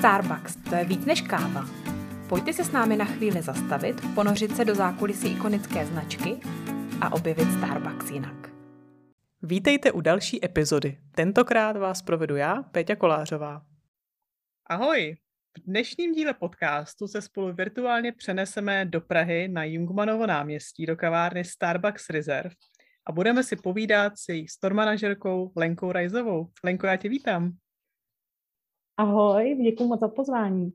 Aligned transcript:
Starbucks, 0.00 0.56
to 0.56 0.74
je 0.74 0.84
víc 0.84 1.04
než 1.04 1.20
káva. 1.20 1.64
Pojďte 2.28 2.52
se 2.52 2.64
s 2.64 2.72
námi 2.72 2.96
na 2.96 3.04
chvíli 3.04 3.42
zastavit, 3.42 3.96
ponořit 4.14 4.56
se 4.56 4.64
do 4.64 4.74
zákulisí 4.74 5.28
ikonické 5.28 5.86
značky 5.86 6.40
a 7.00 7.12
objevit 7.12 7.52
Starbucks 7.52 8.10
jinak. 8.10 8.50
Vítejte 9.42 9.92
u 9.92 10.00
další 10.00 10.44
epizody. 10.44 10.98
Tentokrát 11.14 11.76
vás 11.76 12.02
provedu 12.02 12.36
já, 12.36 12.62
Péťa 12.62 12.96
Kolářová. 12.96 13.62
Ahoj! 14.66 15.16
V 15.58 15.60
dnešním 15.66 16.12
díle 16.12 16.34
podcastu 16.34 17.08
se 17.08 17.22
spolu 17.22 17.52
virtuálně 17.52 18.12
přeneseme 18.12 18.84
do 18.84 19.00
Prahy 19.00 19.48
na 19.48 19.64
Jungmanovo 19.64 20.26
náměstí 20.26 20.86
do 20.86 20.96
kavárny 20.96 21.44
Starbucks 21.44 22.10
Reserve 22.10 22.54
a 23.06 23.12
budeme 23.12 23.42
si 23.42 23.56
povídat 23.56 24.12
s 24.18 24.28
její 24.28 24.48
store 24.48 24.74
manažerkou 24.74 25.52
Lenkou 25.56 25.92
Rajzovou. 25.92 26.50
Lenko, 26.64 26.86
já 26.86 26.96
tě 26.96 27.08
vítám. 27.08 27.52
Ahoj, 29.00 29.56
děkuji 29.62 29.88
moc 29.88 30.00
za 30.00 30.08
pozvání. 30.08 30.72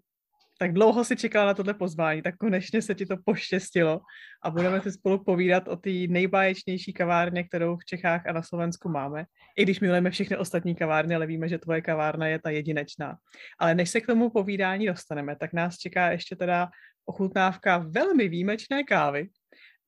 Tak 0.60 0.74
dlouho 0.74 1.04
si 1.04 1.16
čekala 1.16 1.46
na 1.46 1.54
tohle 1.54 1.74
pozvání, 1.74 2.22
tak 2.22 2.38
konečně 2.38 2.82
se 2.82 2.96
ti 2.96 3.06
to 3.06 3.16
poštěstilo 3.26 4.02
a 4.44 4.52
budeme 4.52 4.82
si 4.82 4.92
spolu 4.92 5.24
povídat 5.24 5.68
o 5.68 5.76
té 5.76 5.90
nejbáječnější 5.90 6.94
kavárně, 6.94 7.44
kterou 7.44 7.78
v 7.78 7.86
Čechách 7.86 8.28
a 8.28 8.34
na 8.34 8.42
Slovensku 8.44 8.90
máme. 8.90 9.26
I 9.58 9.64
když 9.64 9.80
milujeme 9.80 10.12
všechny 10.12 10.38
ostatní 10.38 10.76
kavárny, 10.76 11.16
ale 11.16 11.26
víme, 11.26 11.50
že 11.50 11.58
tvoje 11.58 11.82
kavárna 11.82 12.28
je 12.28 12.40
ta 12.40 12.50
jedinečná. 12.50 13.18
Ale 13.60 13.76
než 13.76 13.90
se 13.90 14.02
k 14.02 14.08
tomu 14.08 14.30
povídání 14.30 14.86
dostaneme, 14.86 15.36
tak 15.36 15.54
nás 15.54 15.78
čeká 15.78 16.12
ještě 16.12 16.36
teda 16.36 16.70
ochutnávka 17.06 17.78
velmi 17.78 18.30
výjimečné 18.30 18.84
kávy. 18.84 19.28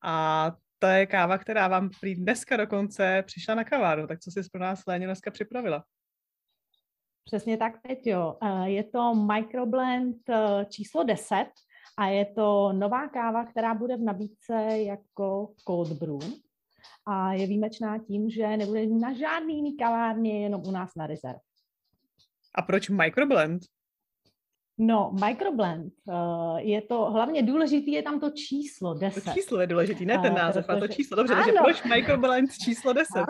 A 0.03 0.51
to 0.79 0.87
je 0.87 1.05
káva, 1.05 1.37
která 1.37 1.67
vám 1.67 1.89
dneska 2.15 2.57
dokonce 2.57 3.23
přišla 3.25 3.55
na 3.55 3.63
kavárnu. 3.63 4.07
Tak 4.07 4.19
co 4.19 4.31
jsi 4.31 4.41
pro 4.51 4.61
nás, 4.61 4.81
Léně, 4.87 5.05
dneska 5.05 5.31
připravila? 5.31 5.83
Přesně 7.27 7.57
tak, 7.57 7.81
Peťo. 7.81 8.37
Eh, 8.43 8.69
je 8.69 8.83
to 8.83 9.15
Microblend 9.15 10.29
eh, 10.29 10.65
číslo 10.69 11.03
10 11.03 11.45
a 11.97 12.07
je 12.07 12.25
to 12.25 12.73
nová 12.73 13.07
káva, 13.07 13.45
která 13.45 13.73
bude 13.73 13.97
v 13.97 14.01
nabídce 14.01 14.53
jako 14.77 15.53
cold 15.67 15.91
brew. 15.91 16.31
A 17.05 17.33
je 17.33 17.47
výjimečná 17.47 17.97
tím, 17.97 18.29
že 18.29 18.57
nebude 18.57 18.85
na 18.87 19.13
žádný 19.13 19.55
jiný 19.55 19.77
kavárně, 19.77 20.43
jenom 20.43 20.61
u 20.67 20.71
nás 20.71 20.95
na 20.95 21.07
rezerv. 21.07 21.37
A 22.55 22.61
proč 22.61 22.89
Microblend? 22.89 23.61
No, 24.77 25.11
microblend, 25.25 25.93
uh, 26.05 26.57
je 26.57 26.81
to, 26.81 27.05
hlavně 27.05 27.43
důležitý 27.43 27.91
je 27.91 28.03
tam 28.03 28.19
to 28.19 28.29
číslo 28.29 28.93
10. 28.93 29.23
To 29.23 29.31
číslo 29.31 29.61
je 29.61 29.67
důležitý, 29.67 30.05
ne 30.05 30.19
ten 30.19 30.33
název, 30.33 30.65
uh, 30.65 30.67
protože, 30.67 30.77
a 30.77 30.87
to 30.87 30.93
číslo. 30.93 31.17
Dobře, 31.17 31.33
ano. 31.33 31.43
takže 31.43 31.59
proč 31.63 31.83
microblend 31.83 32.51
číslo 32.63 32.93
10? 32.93 33.11
uh, 33.17 33.23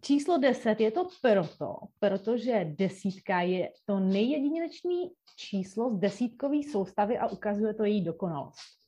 číslo 0.00 0.38
10 0.38 0.80
je 0.80 0.90
to 0.90 1.08
proto, 1.22 1.76
protože 1.98 2.64
desítka 2.64 3.40
je 3.40 3.70
to 3.84 4.00
nejjedinečný 4.00 5.10
číslo 5.36 5.96
z 5.96 5.98
desítkové 5.98 6.62
soustavy 6.72 7.18
a 7.18 7.26
ukazuje 7.26 7.74
to 7.74 7.84
její 7.84 8.04
dokonalost. 8.04 8.78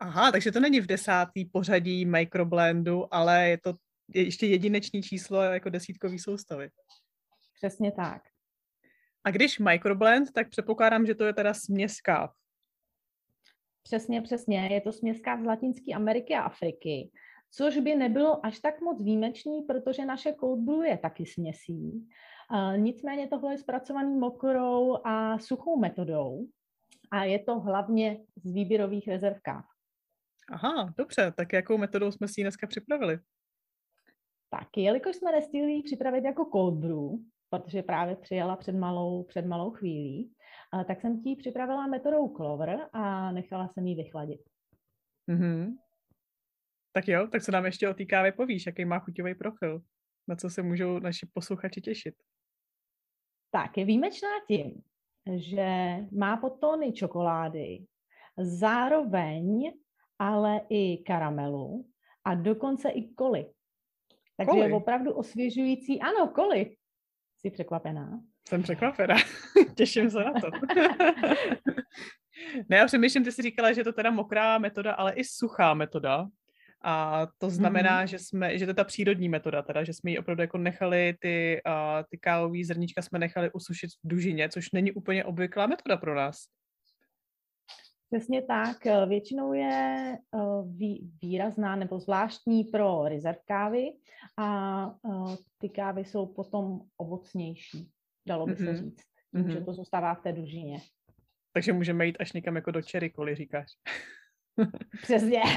Aha, 0.00 0.32
takže 0.32 0.52
to 0.52 0.60
není 0.60 0.80
v 0.80 0.86
desátý 0.86 1.44
pořadí 1.44 2.04
microblendu, 2.04 3.14
ale 3.14 3.48
je 3.48 3.58
to 3.58 3.74
ještě 4.14 4.46
jedinečný 4.46 5.02
číslo 5.02 5.42
jako 5.42 5.70
desítkový 5.70 6.18
soustavy. 6.18 6.68
Přesně 7.54 7.92
tak. 7.92 8.22
A 9.24 9.30
když 9.30 9.58
microblend, 9.58 10.32
tak 10.32 10.50
předpokládám, 10.50 11.06
že 11.06 11.14
to 11.14 11.24
je 11.24 11.32
teda 11.32 11.54
směská. 11.54 12.32
Přesně, 13.82 14.22
přesně. 14.22 14.68
Je 14.72 14.80
to 14.80 14.92
směská 14.92 15.42
z 15.42 15.44
Latinské 15.44 15.92
Ameriky 15.94 16.34
a 16.34 16.40
Afriky, 16.40 17.10
což 17.56 17.78
by 17.78 17.94
nebylo 17.94 18.46
až 18.46 18.58
tak 18.58 18.80
moc 18.80 19.02
výjimečný, 19.02 19.62
protože 19.62 20.04
naše 20.04 20.34
cold 20.40 20.60
brew 20.60 20.84
je 20.84 20.98
taky 20.98 21.26
směsí. 21.26 22.08
Nicméně 22.76 23.28
tohle 23.28 23.54
je 23.54 23.58
zpracovaný 23.58 24.18
mokrou 24.18 25.06
a 25.06 25.38
suchou 25.38 25.78
metodou 25.78 26.46
a 27.10 27.24
je 27.24 27.38
to 27.38 27.60
hlavně 27.60 28.20
z 28.44 28.52
výběrových 28.52 29.08
rezervkáv. 29.08 29.64
Aha, 30.52 30.94
dobře, 30.98 31.32
tak 31.36 31.52
jakou 31.52 31.78
metodou 31.78 32.10
jsme 32.10 32.28
si 32.28 32.40
ji 32.40 32.44
dneska 32.44 32.66
připravili? 32.66 33.18
Tak, 34.50 34.68
jelikož 34.76 35.16
jsme 35.16 35.32
nestihli 35.32 35.82
připravit 35.82 36.24
jako 36.24 36.44
cold 36.52 36.74
brew, 36.74 37.10
protože 37.50 37.82
právě 37.82 38.16
přijela 38.16 38.56
před 38.56 38.72
malou, 38.72 39.22
před 39.22 39.46
malou 39.46 39.70
chvílí, 39.70 40.32
tak 40.86 41.00
jsem 41.00 41.22
ti 41.22 41.36
připravila 41.36 41.86
metodou 41.86 42.36
Clover 42.36 42.88
a 42.92 43.32
nechala 43.32 43.68
jsem 43.68 43.86
ji 43.86 43.94
vychladit. 43.94 44.40
Mm-hmm. 45.30 45.76
Tak 46.94 47.08
jo, 47.08 47.26
tak 47.26 47.42
co 47.42 47.52
nám 47.52 47.64
ještě 47.64 47.88
o 47.88 47.94
té 47.94 48.04
kávě 48.04 48.32
povíš, 48.32 48.66
jaký 48.66 48.84
má 48.84 48.98
chuťový 48.98 49.34
profil, 49.34 49.82
na 50.28 50.36
co 50.36 50.50
se 50.50 50.62
můžou 50.62 50.98
naši 50.98 51.26
posluchači 51.32 51.80
těšit. 51.80 52.14
Tak, 53.50 53.76
je 53.78 53.84
výjimečná 53.84 54.28
tím, 54.48 54.82
že 55.36 55.96
má 56.18 56.36
podtóny 56.36 56.92
čokolády, 56.92 57.86
zároveň 58.38 59.72
ale 60.18 60.60
i 60.68 60.98
karamelu 60.98 61.90
a 62.24 62.34
dokonce 62.34 62.88
i 62.88 63.14
koly. 63.14 63.46
Takže 64.36 64.50
koli. 64.50 64.60
je 64.60 64.74
opravdu 64.74 65.12
osvěžující. 65.12 66.00
Ano, 66.00 66.28
koly. 66.28 66.76
Jsi 67.36 67.50
překvapená? 67.50 68.20
Jsem 68.48 68.62
překvapená. 68.62 69.16
Těším 69.74 70.10
se 70.10 70.18
na 70.18 70.32
to. 70.32 70.50
ne, 72.68 72.76
já 72.76 72.86
přemýšlím, 72.86 73.24
ty 73.24 73.32
jsi 73.32 73.42
říkala, 73.42 73.72
že 73.72 73.80
je 73.80 73.84
to 73.84 73.92
teda 73.92 74.10
mokrá 74.10 74.58
metoda, 74.58 74.94
ale 74.94 75.12
i 75.12 75.24
suchá 75.24 75.74
metoda. 75.74 76.28
A 76.86 77.26
to 77.38 77.50
znamená, 77.50 78.04
mm-hmm. 78.04 78.08
že 78.08 78.18
jsme, 78.18 78.58
že 78.58 78.66
to 78.66 78.70
je 78.70 78.74
ta 78.74 78.84
přírodní 78.84 79.28
metoda, 79.28 79.62
teda, 79.62 79.84
že 79.84 79.92
jsme 79.92 80.10
ji 80.10 80.18
opravdu 80.18 80.42
jako 80.42 80.58
nechali, 80.58 81.14
ty, 81.20 81.60
uh, 81.66 82.02
ty 82.10 82.18
kávové 82.18 82.64
zrníčka 82.64 83.02
jsme 83.02 83.18
nechali 83.18 83.52
usušit 83.52 83.90
v 83.90 84.08
dužině, 84.08 84.48
což 84.48 84.72
není 84.72 84.92
úplně 84.92 85.24
obvyklá 85.24 85.66
metoda 85.66 85.96
pro 85.96 86.14
nás. 86.14 86.36
Přesně 88.10 88.42
tak. 88.42 88.76
Většinou 89.08 89.52
je 89.52 90.18
výrazná 91.22 91.76
nebo 91.76 92.00
zvláštní 92.00 92.64
pro 92.64 93.08
rezerv 93.08 93.38
kávy 93.44 93.92
a 94.38 94.90
ty 95.58 95.68
kávy 95.68 96.04
jsou 96.04 96.26
potom 96.26 96.80
ovocnější, 96.96 97.90
dalo 98.26 98.46
by 98.46 98.56
se 98.56 98.64
mm-hmm. 98.64 98.84
říct, 98.84 99.02
mm-hmm. 99.34 99.52
že 99.52 99.60
to 99.60 99.72
zůstává 99.72 100.14
v 100.14 100.22
té 100.22 100.32
dužině. 100.32 100.78
Takže 101.52 101.72
můžeme 101.72 102.06
jít 102.06 102.16
až 102.20 102.32
někam 102.32 102.56
jako 102.56 102.70
do 102.70 102.80
koli, 103.14 103.34
říkáš. 103.34 103.66
Přesně. 105.02 105.42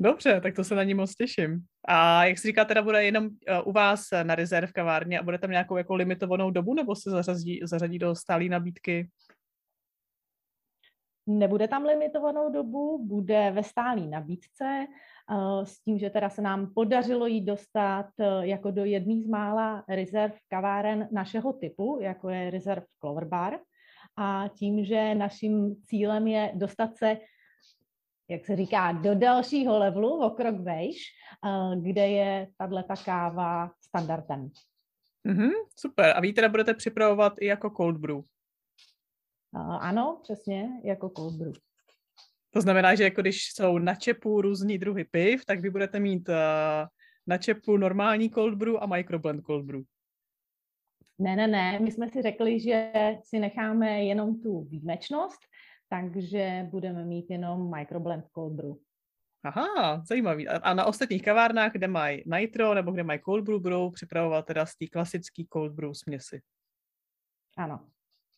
Dobře, 0.00 0.40
tak 0.40 0.54
to 0.54 0.64
se 0.64 0.74
na 0.74 0.82
ní 0.82 0.94
moc 0.94 1.14
těším. 1.14 1.60
A 1.88 2.24
jak 2.24 2.38
jsi 2.38 2.48
říká, 2.48 2.64
teda 2.64 2.82
bude 2.82 3.04
jenom 3.04 3.28
u 3.64 3.72
vás 3.72 4.04
na 4.22 4.34
rezerv 4.34 4.72
kavárně 4.72 5.18
a 5.18 5.22
bude 5.22 5.38
tam 5.38 5.50
nějakou 5.50 5.76
jako 5.76 5.94
limitovanou 5.94 6.50
dobu, 6.50 6.74
nebo 6.74 6.96
se 6.96 7.10
zařadí, 7.10 7.60
zařadí 7.64 7.98
do 7.98 8.14
stálé 8.14 8.44
nabídky? 8.44 9.08
Nebude 11.30 11.68
tam 11.68 11.84
limitovanou 11.84 12.52
dobu, 12.52 13.06
bude 13.06 13.50
ve 13.50 13.62
stálé 13.62 14.06
nabídce, 14.06 14.86
eh, 15.30 15.66
s 15.66 15.80
tím, 15.80 15.98
že 15.98 16.10
teda 16.10 16.30
se 16.30 16.42
nám 16.42 16.74
podařilo 16.74 17.26
jí 17.26 17.44
dostat 17.44 18.06
eh, 18.20 18.46
jako 18.46 18.70
do 18.70 18.84
jedných 18.84 19.24
z 19.24 19.26
mála 19.26 19.84
rezerv 19.88 20.32
kaváren 20.48 21.08
našeho 21.12 21.52
typu, 21.52 21.98
jako 22.02 22.28
je 22.28 22.50
rezerv 22.50 22.82
Clover 23.00 23.24
Bar. 23.24 23.58
A 24.20 24.48
tím, 24.48 24.84
že 24.84 25.14
naším 25.14 25.76
cílem 25.86 26.26
je 26.26 26.52
dostat 26.54 26.96
se, 26.96 27.16
jak 28.28 28.44
se 28.44 28.56
říká, 28.56 28.92
do 28.92 29.14
dalšího 29.14 29.78
levelu, 29.78 30.24
o 30.26 30.30
krok 30.30 30.60
vejš, 30.60 30.96
eh, 31.46 31.76
kde 31.80 32.08
je 32.08 32.48
tato 32.58 33.02
káva 33.04 33.70
standardem. 33.80 34.50
Mm-hmm, 35.28 35.50
super. 35.76 36.16
A 36.16 36.20
vy 36.20 36.32
teda 36.32 36.48
budete 36.48 36.74
připravovat 36.74 37.32
i 37.40 37.46
jako 37.46 37.70
cold 37.70 37.96
brew? 37.96 38.20
Ano, 39.80 40.20
přesně, 40.22 40.68
jako 40.84 41.08
cold 41.16 41.34
brew. 41.34 41.52
To 42.50 42.60
znamená, 42.60 42.94
že 42.94 43.04
jako 43.04 43.20
když 43.20 43.52
jsou 43.52 43.78
na 43.78 43.94
čepu 43.94 44.40
různý 44.40 44.78
druhy 44.78 45.04
piv, 45.04 45.44
tak 45.44 45.60
vy 45.60 45.70
budete 45.70 46.00
mít 46.00 46.28
uh, 46.28 46.34
na 47.26 47.38
čepu 47.38 47.76
normální 47.76 48.30
cold 48.30 48.54
brew 48.54 48.76
a 48.80 48.86
microblend 48.86 49.44
cold 49.46 49.64
brew. 49.64 49.82
Ne, 51.18 51.36
ne, 51.36 51.46
ne. 51.46 51.78
My 51.80 51.92
jsme 51.92 52.08
si 52.08 52.22
řekli, 52.22 52.60
že 52.60 52.92
si 53.22 53.38
necháme 53.38 54.04
jenom 54.04 54.42
tu 54.42 54.60
výjimečnost, 54.60 55.40
takže 55.88 56.66
budeme 56.70 57.04
mít 57.04 57.30
jenom 57.30 57.70
microblend 57.70 58.24
cold 58.34 58.52
brew. 58.52 58.72
Aha, 59.44 60.02
zajímavý. 60.08 60.48
A 60.48 60.74
na 60.74 60.84
ostatních 60.84 61.22
kavárnách, 61.22 61.72
kde 61.72 61.88
mají 61.88 62.22
nitro 62.26 62.74
nebo 62.74 62.92
kde 62.92 63.02
mají 63.02 63.20
cold 63.24 63.44
brew, 63.44 63.60
budou 63.60 63.90
připravovat 63.90 64.46
teda 64.46 64.66
z 64.66 64.76
té 64.76 64.86
klasické 64.86 65.42
cold 65.52 65.72
brew 65.72 65.92
směsi. 65.92 66.40
Ano. 67.56 67.88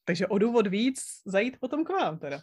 Takže 0.04 0.26
o 0.26 0.38
důvod 0.38 0.66
víc 0.66 1.00
zajít 1.26 1.56
potom 1.60 1.84
k 1.84 1.88
vám 1.88 2.18
teda. 2.18 2.40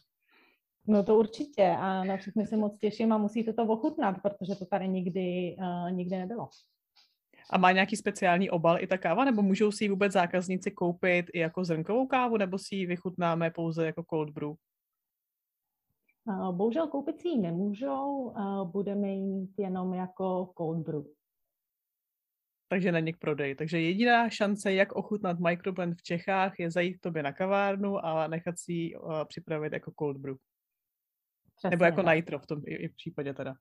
No 0.87 1.03
to 1.03 1.17
určitě 1.17 1.75
a 1.79 2.03
na 2.03 2.17
všechny 2.17 2.47
se 2.47 2.57
moc 2.57 2.77
těším 2.77 3.13
a 3.13 3.17
musíte 3.17 3.53
to 3.53 3.63
ochutnat, 3.63 4.15
protože 4.21 4.55
to 4.55 4.65
tady 4.65 4.87
nikdy, 4.87 5.55
uh, 5.59 5.91
nikdy 5.91 6.17
nebylo. 6.17 6.49
A 7.49 7.57
má 7.57 7.71
nějaký 7.71 7.95
speciální 7.95 8.49
obal 8.49 8.81
i 8.81 8.88
ta 8.88 8.97
káva, 8.97 9.25
nebo 9.25 9.41
můžou 9.41 9.71
si 9.71 9.83
ji 9.83 9.89
vůbec 9.89 10.13
zákazníci 10.13 10.71
koupit 10.71 11.25
i 11.33 11.39
jako 11.39 11.63
zrnkovou 11.63 12.07
kávu, 12.07 12.38
nebo 12.38 12.57
si 12.57 12.75
ji 12.75 12.85
vychutnáme 12.85 13.51
pouze 13.51 13.85
jako 13.85 14.03
cold 14.09 14.29
brew? 14.29 14.53
Bohužel 16.51 16.88
koupit 16.88 17.19
si 17.19 17.27
ji 17.27 17.38
nemůžou, 17.38 18.33
budeme 18.63 19.07
ji 19.07 19.23
mít 19.23 19.59
jenom 19.59 19.94
jako 19.94 20.53
cold 20.57 20.77
brew. 20.77 21.03
takže 22.69 22.91
není 22.91 23.13
k 23.13 23.17
prodeji. 23.17 23.55
Takže 23.55 23.81
jediná 23.81 24.29
šance, 24.29 24.73
jak 24.73 24.91
ochutnat 24.91 25.39
microblend 25.39 25.97
v 25.97 26.03
Čechách, 26.03 26.59
je 26.59 26.71
zajít 26.71 26.97
k 26.97 27.01
tobě 27.01 27.23
na 27.23 27.33
kavárnu 27.33 28.05
a 28.05 28.27
nechat 28.27 28.59
si 28.59 28.73
ji 28.73 28.95
připravit 29.27 29.73
jako 29.73 29.91
cold 29.99 30.17
brew. 30.17 30.35
Přesně, 31.55 31.69
Nebo 31.69 31.85
jako 31.85 32.03
tak. 32.03 32.15
nitro 32.15 32.39
v 32.39 32.47
tom 32.47 32.61
i, 32.65 32.75
i 32.75 32.88
v 32.88 32.95
případě 32.95 33.33
teda. 33.33 33.53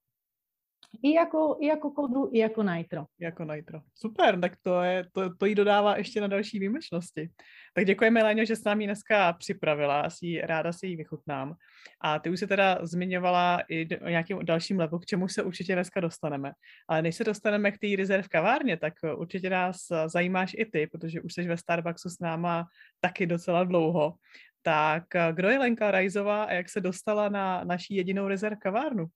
I 1.03 1.13
jako, 1.13 1.57
I 1.61 1.67
jako 1.67 1.91
kodru, 1.91 2.31
i 2.33 2.39
jako 2.39 2.63
nitro. 2.63 3.05
Jako 3.21 3.45
nitro. 3.45 3.81
Super, 3.95 4.41
tak 4.41 4.53
to, 4.63 4.83
je, 4.83 5.05
to, 5.13 5.35
to 5.37 5.47
jí 5.47 5.55
dodává 5.55 5.97
ještě 5.97 6.21
na 6.21 6.27
další 6.27 6.59
výjimečnosti. 6.59 7.31
Tak 7.75 7.85
děkujeme, 7.85 8.23
Léňo, 8.23 8.45
že 8.45 8.57
s 8.57 8.65
námi 8.65 8.85
dneska 8.85 9.33
připravila, 9.33 10.01
asi 10.01 10.41
ráda 10.45 10.73
si 10.73 10.87
ji 10.87 10.97
vychutnám. 10.97 11.55
A 12.01 12.19
ty 12.19 12.31
už 12.31 12.41
se 12.41 12.47
teda 12.47 12.79
zmiňovala 12.83 13.63
i 13.69 13.99
o 13.99 14.09
nějakým 14.09 14.39
dalším 14.45 14.79
levelu, 14.79 14.99
k 14.99 15.07
čemu 15.07 15.29
se 15.29 15.43
určitě 15.43 15.75
dneska 15.75 16.01
dostaneme. 16.01 16.53
Ale 16.89 17.03
než 17.03 17.17
se 17.17 17.25
dostaneme 17.25 17.73
k 17.73 17.79
té 17.79 17.87
rezerv 17.97 18.29
kavárně, 18.29 18.77
tak 18.77 18.95
určitě 19.17 19.51
nás 19.51 19.77
zajímáš 20.07 20.55
i 20.59 20.65
ty, 20.65 20.87
protože 20.87 21.21
už 21.21 21.35
jsi 21.35 21.49
ve 21.49 21.57
Starbucksu 21.57 22.11
s 22.11 22.21
náma 22.21 22.65
taky 23.01 23.27
docela 23.27 23.65
dlouho. 23.65 24.15
Tak 24.63 25.05
kdo 25.33 25.49
je 25.49 25.59
Lenka 25.59 25.91
Rajzová 25.91 26.45
a 26.45 26.53
jak 26.53 26.69
se 26.69 26.81
dostala 26.81 27.29
na 27.29 27.65
naší 27.65 27.95
jedinou 27.95 28.29
rezerv 28.29 28.59
kavárnu? 28.59 29.07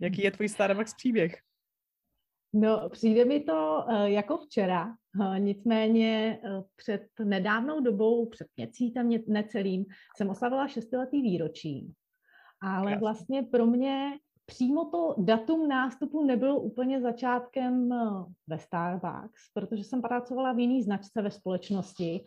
Jaký 0.00 0.22
je 0.22 0.30
tvůj 0.30 0.48
Starbucks 0.48 0.94
příběh? 0.94 1.34
No, 2.52 2.88
přijde 2.88 3.24
mi 3.24 3.40
to 3.40 3.84
uh, 3.88 4.04
jako 4.04 4.38
včera, 4.38 4.94
uh, 5.20 5.38
nicméně 5.38 6.38
uh, 6.44 6.64
před 6.76 7.02
nedávnou 7.24 7.80
dobou, 7.80 8.26
před 8.28 8.46
měsícem 8.56 9.10
necelým, 9.26 9.84
jsem 10.16 10.30
oslavila 10.30 10.68
šestiletý 10.68 11.22
výročí. 11.22 11.92
Ale 12.62 12.90
Krásný. 12.90 13.00
vlastně 13.00 13.42
pro 13.42 13.66
mě 13.66 14.18
přímo 14.46 14.84
to 14.84 15.14
datum 15.18 15.68
nástupu 15.68 16.24
nebylo 16.24 16.60
úplně 16.60 17.00
začátkem 17.00 17.88
ve 18.46 18.58
Starbucks, 18.58 19.52
protože 19.54 19.84
jsem 19.84 20.02
pracovala 20.02 20.52
v 20.52 20.58
jiný 20.58 20.82
značce 20.82 21.22
ve 21.22 21.30
společnosti 21.30 22.24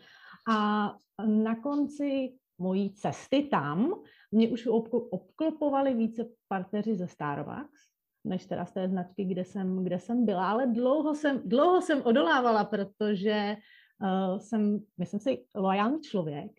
a 0.50 0.88
na 1.26 1.60
konci 1.60 2.34
mojí 2.58 2.94
cesty 2.94 3.42
tam 3.42 3.94
mě 4.32 4.48
už 4.48 4.68
obklopovali 5.10 5.94
více 5.94 6.24
partneři 6.48 6.96
ze 6.96 7.06
Starbucks, 7.06 7.80
než 8.24 8.46
teda 8.46 8.64
z 8.64 8.72
té 8.72 8.88
značky, 8.88 9.24
kde 9.24 9.44
jsem, 9.44 9.84
kde 9.84 9.98
jsem 9.98 10.26
byla, 10.26 10.50
ale 10.50 10.66
dlouho 10.66 11.14
jsem, 11.14 11.42
dlouho 11.44 11.82
jsem 11.82 12.02
odolávala, 12.04 12.64
protože 12.64 13.56
uh, 14.02 14.38
jsem, 14.38 14.78
myslím 14.98 15.20
si, 15.20 15.44
loajální 15.54 16.00
člověk, 16.00 16.52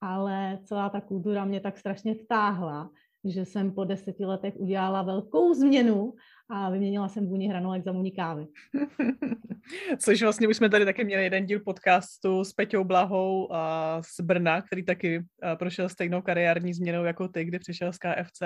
ale 0.00 0.58
celá 0.64 0.88
ta 0.88 1.00
kultura 1.00 1.44
mě 1.44 1.60
tak 1.60 1.78
strašně 1.78 2.14
vtáhla, 2.14 2.90
že 3.24 3.44
jsem 3.44 3.74
po 3.74 3.84
deseti 3.84 4.24
letech 4.24 4.54
udělala 4.56 5.02
velkou 5.02 5.54
změnu 5.54 6.14
a 6.50 6.70
vyměnila 6.70 7.08
jsem 7.08 7.26
vůni 7.26 7.48
hranolek 7.48 7.84
za 7.84 7.92
vůni 7.92 8.12
kávy. 8.12 8.46
Což 9.98 10.22
vlastně 10.22 10.48
už 10.48 10.56
jsme 10.56 10.68
tady 10.70 10.84
taky 10.84 11.04
měli 11.04 11.22
jeden 11.22 11.46
díl 11.46 11.60
podcastu 11.60 12.44
s 12.44 12.52
Peťou 12.52 12.84
Blahou 12.84 13.52
a 13.52 14.02
z 14.02 14.20
Brna, 14.20 14.62
který 14.62 14.84
taky 14.84 15.24
prošel 15.58 15.88
stejnou 15.88 16.22
kariérní 16.22 16.74
změnou 16.74 17.04
jako 17.04 17.28
ty, 17.28 17.44
kdy 17.44 17.58
přišel 17.58 17.92
z 17.92 17.98
KFC 17.98 18.40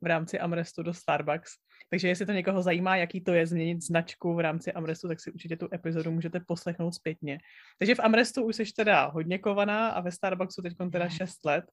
v 0.00 0.06
rámci 0.06 0.38
Amrestu 0.38 0.82
do 0.82 0.94
Starbucks. 0.94 1.50
Takže 1.90 2.08
jestli 2.08 2.26
to 2.26 2.32
někoho 2.32 2.62
zajímá, 2.62 2.96
jaký 2.96 3.20
to 3.20 3.32
je 3.32 3.46
změnit 3.46 3.82
značku 3.82 4.34
v 4.34 4.40
rámci 4.40 4.72
Amrestu, 4.72 5.08
tak 5.08 5.20
si 5.20 5.32
určitě 5.32 5.56
tu 5.56 5.68
epizodu 5.74 6.10
můžete 6.10 6.40
poslechnout 6.40 6.94
zpětně. 6.94 7.38
Takže 7.78 7.94
v 7.94 8.00
Amrestu 8.00 8.44
už 8.44 8.56
jsi 8.56 8.64
teda 8.76 9.06
hodně 9.06 9.38
kovaná 9.38 9.88
a 9.88 10.00
ve 10.00 10.12
Starbucksu 10.12 10.62
teď 10.62 10.76
teda 10.92 11.08
6 11.08 11.44
let. 11.44 11.64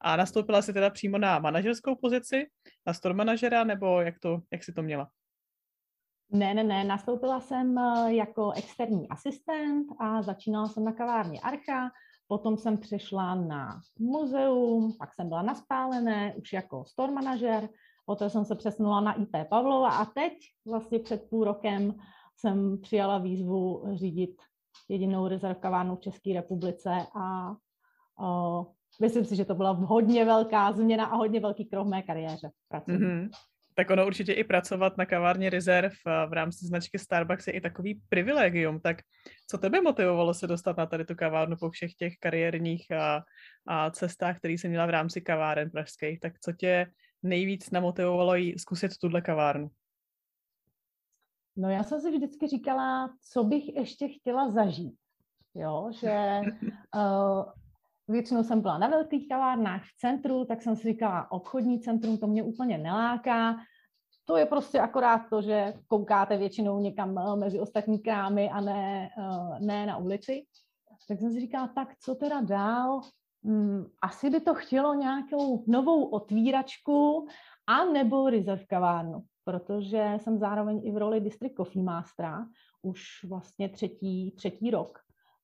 A 0.00 0.16
nastoupila 0.16 0.62
si 0.62 0.72
teda 0.72 0.90
přímo 0.90 1.18
na 1.18 1.38
manažerskou 1.38 1.94
pozici, 1.94 2.46
na 2.86 2.94
store 2.94 3.14
manažera, 3.14 3.64
nebo 3.64 4.00
jak, 4.00 4.18
to, 4.18 4.40
jak 4.52 4.64
si 4.64 4.72
to 4.72 4.82
měla? 4.82 5.08
Ne, 6.30 6.54
ne, 6.54 6.64
ne, 6.64 6.84
nastoupila 6.84 7.40
jsem 7.40 7.78
eh, 7.78 8.14
jako 8.14 8.52
externí 8.52 9.08
asistent 9.08 9.86
a 10.00 10.22
začínala 10.22 10.68
jsem 10.68 10.84
na 10.84 10.92
kavárně 10.92 11.40
Archa, 11.40 11.90
potom 12.28 12.56
jsem 12.56 12.78
přešla 12.78 13.34
na 13.34 13.80
muzeum, 13.98 14.92
pak 14.98 15.14
jsem 15.14 15.28
byla 15.28 15.42
na 15.42 15.54
Spálené, 15.54 16.34
už 16.34 16.52
jako 16.52 16.84
store 16.84 17.12
manažer, 17.12 17.68
poté 18.06 18.30
jsem 18.30 18.44
se 18.44 18.54
přesunula 18.54 19.00
na 19.00 19.12
IP 19.12 19.36
Pavlova 19.48 19.90
a 19.90 20.04
teď 20.04 20.32
vlastně 20.66 20.98
před 20.98 21.28
půl 21.30 21.44
rokem 21.44 21.94
jsem 22.36 22.80
přijala 22.80 23.18
výzvu 23.18 23.84
řídit 23.94 24.36
jedinou 24.88 25.28
rezervkavárnu 25.28 25.96
v 25.96 26.00
České 26.00 26.32
republice 26.32 27.06
a 27.14 27.54
o, 28.20 28.66
myslím 29.00 29.24
si, 29.24 29.36
že 29.36 29.44
to 29.44 29.54
byla 29.54 29.70
hodně 29.70 30.24
velká 30.24 30.72
změna 30.72 31.04
a 31.04 31.16
hodně 31.16 31.40
velký 31.40 31.64
krok 31.64 31.86
v 31.86 31.90
mé 31.90 32.02
kariéře. 32.02 32.50
Mm-hmm. 32.72 33.30
Tak 33.74 33.90
ono 33.90 34.06
určitě 34.06 34.32
i 34.32 34.44
pracovat 34.44 34.96
na 34.96 35.06
kavárně 35.06 35.50
Reserve 35.50 35.94
v 36.28 36.32
rámci 36.32 36.66
značky 36.66 36.98
Starbucks 36.98 37.46
je 37.46 37.52
i 37.52 37.60
takový 37.60 38.00
privilegium. 38.08 38.80
Tak 38.80 38.96
co 39.46 39.58
tebe 39.58 39.80
motivovalo 39.80 40.34
se 40.34 40.46
dostat 40.46 40.76
na 40.76 40.86
tady 40.86 41.04
tu 41.04 41.14
kavárnu 41.14 41.56
po 41.56 41.70
všech 41.70 41.94
těch 41.94 42.14
kariérních 42.20 42.90
a, 42.92 43.22
a 43.66 43.90
cestách, 43.90 44.38
které 44.38 44.54
jsi 44.54 44.68
měla 44.68 44.86
v 44.86 44.90
rámci 44.90 45.20
kaváren 45.20 45.70
pražských? 45.70 46.20
Tak 46.20 46.32
co 46.40 46.52
tě 46.52 46.86
nejvíc 47.22 47.70
namotivovalo 47.70 48.34
jí 48.34 48.58
zkusit 48.58 48.98
tuhle 49.00 49.20
kavárnu? 49.20 49.70
No 51.56 51.70
já 51.70 51.82
jsem 51.82 52.00
si 52.00 52.10
vždycky 52.10 52.48
říkala, 52.48 53.14
co 53.32 53.44
bych 53.44 53.76
ještě 53.76 54.08
chtěla 54.08 54.50
zažít. 54.50 54.94
Jo, 55.54 55.90
že 56.00 56.40
uh, 56.96 57.44
většinou 58.08 58.42
jsem 58.42 58.60
byla 58.60 58.78
na 58.78 58.88
velkých 58.88 59.28
kavárnách 59.28 59.82
v 59.82 59.98
centru, 59.98 60.44
tak 60.44 60.62
jsem 60.62 60.76
si 60.76 60.88
říkala, 60.88 61.32
obchodní 61.32 61.80
centrum 61.80 62.18
to 62.18 62.26
mě 62.26 62.42
úplně 62.42 62.78
neláká. 62.78 63.56
To 64.24 64.36
je 64.36 64.46
prostě 64.46 64.80
akorát 64.80 65.22
to, 65.30 65.42
že 65.42 65.74
koukáte 65.86 66.36
většinou 66.36 66.80
někam 66.80 67.18
eh, 67.18 67.36
mezi 67.36 67.60
ostatní 67.60 67.98
krámy 67.98 68.50
a 68.50 68.60
ne, 68.60 69.10
uh, 69.18 69.58
ne 69.60 69.86
na 69.86 69.96
ulici. 69.96 70.44
Tak 71.08 71.18
jsem 71.18 71.32
si 71.32 71.40
říkala, 71.40 71.68
tak 71.68 71.88
co 71.98 72.14
teda 72.14 72.40
dál? 72.40 73.00
Hmm, 73.44 73.84
asi 74.02 74.30
by 74.30 74.40
to 74.40 74.54
chtělo 74.54 74.94
nějakou 74.94 75.64
novou 75.66 76.04
otvíračku 76.04 77.26
a 77.66 77.84
nebo 77.84 78.30
reserve 78.30 78.64
kavárnu, 78.64 79.22
protože 79.44 80.18
jsem 80.20 80.38
zároveň 80.38 80.80
i 80.84 80.92
v 80.92 80.96
roli 80.96 81.20
District 81.20 81.56
Coffee 81.56 81.82
Mastera 81.82 82.46
už 82.82 83.02
vlastně 83.28 83.68
třetí, 83.68 84.30
třetí 84.36 84.70
rok. 84.70 84.98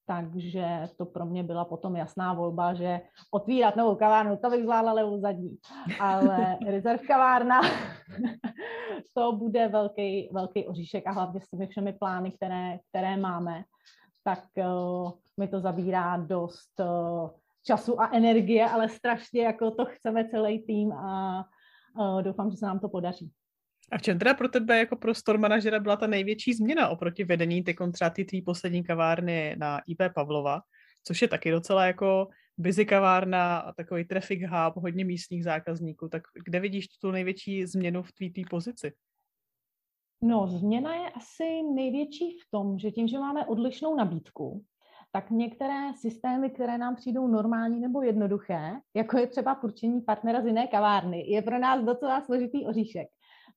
Takže 0.07 0.89
to 0.97 1.07
pro 1.07 1.27
mě 1.27 1.43
byla 1.43 1.65
potom 1.65 1.97
jasná 1.97 2.35
volba, 2.35 2.75
že 2.75 3.01
otvírat 3.31 3.77
novou 3.77 3.95
kavárnu, 3.95 4.37
to 4.37 4.51
bych 4.51 4.63
zvládla 4.63 4.93
levou 4.93 5.21
zadní. 5.21 5.59
Ale 6.01 6.59
rezerv 6.67 7.01
kavárna, 7.07 7.61
to 9.15 9.33
bude 9.33 9.69
velký, 9.69 10.31
velký 10.33 10.67
oříšek 10.67 11.07
a 11.07 11.13
hlavně 11.13 11.41
s 11.41 11.49
těmi 11.49 11.67
všemi 11.67 11.93
plány, 11.93 12.31
které, 12.31 12.79
které 12.89 13.17
máme, 13.17 13.65
tak 14.25 14.45
uh, 14.57 15.13
mi 15.37 15.49
to 15.49 15.61
zabírá 15.61 16.17
dost 16.17 16.81
uh, 16.81 17.31
času 17.67 18.01
a 18.01 18.11
energie, 18.13 18.69
ale 18.71 18.89
strašně 18.89 19.43
jako 19.43 19.71
to 19.71 19.85
chceme 19.85 20.29
celý 20.29 20.59
tým 20.59 20.93
a 20.93 21.45
uh, 21.99 22.23
doufám, 22.23 22.51
že 22.51 22.57
se 22.57 22.67
nám 22.67 22.79
to 22.79 22.89
podaří. 22.89 23.33
A 23.93 23.99
v 23.99 24.03
čem 24.03 24.19
teda 24.19 24.35
pro 24.35 24.49
tebe 24.49 24.79
jako 24.79 24.97
pro 24.97 25.15
store 25.15 25.39
manažera 25.39 25.81
byla 25.81 25.97
ta 25.97 26.07
největší 26.07 26.55
změna 26.55 26.89
oproti 26.89 27.25
vedení 27.25 27.65
ty 27.65 27.77
třeba 27.93 28.11
tvý 28.11 28.43
poslední 28.43 28.85
kavárny 28.85 29.57
na 29.59 29.81
IP 29.87 30.03
Pavlova, 30.15 30.61
což 31.05 31.23
je 31.23 31.29
taky 31.29 31.51
docela 31.51 31.87
jako 31.87 32.29
busy 32.59 32.87
kavárna 32.87 33.59
a 33.59 33.73
takový 33.73 34.05
traffic 34.05 34.43
hub, 34.43 34.77
hodně 34.77 35.05
místních 35.05 35.45
zákazníků, 35.45 36.09
tak 36.09 36.23
kde 36.45 36.61
vidíš 36.61 36.89
tu 36.89 37.11
největší 37.11 37.67
změnu 37.67 38.03
v 38.03 38.13
tvý 38.13 38.45
pozici? 38.51 38.93
No, 40.23 40.47
změna 40.47 40.95
je 40.95 41.11
asi 41.11 41.63
největší 41.75 42.39
v 42.39 42.51
tom, 42.51 42.79
že 42.79 42.91
tím, 42.91 43.09
že 43.09 43.19
máme 43.19 43.47
odlišnou 43.47 43.97
nabídku, 43.97 44.65
tak 45.13 45.31
některé 45.31 45.93
systémy, 46.01 46.51
které 46.51 46.79
nám 46.79 46.97
přijdou 46.97 47.29
normální 47.29 47.81
nebo 47.81 48.03
jednoduché, 48.03 48.73
jako 48.95 49.19
je 49.19 49.27
třeba 49.27 49.55
purčení 49.55 50.01
partnera 50.01 50.43
z 50.43 50.47
jiné 50.47 50.67
kavárny, 50.67 51.31
je 51.31 51.43
pro 51.43 51.59
nás 51.59 51.85
docela 51.85 52.21
složitý 52.21 52.67
oříšek. 52.67 53.09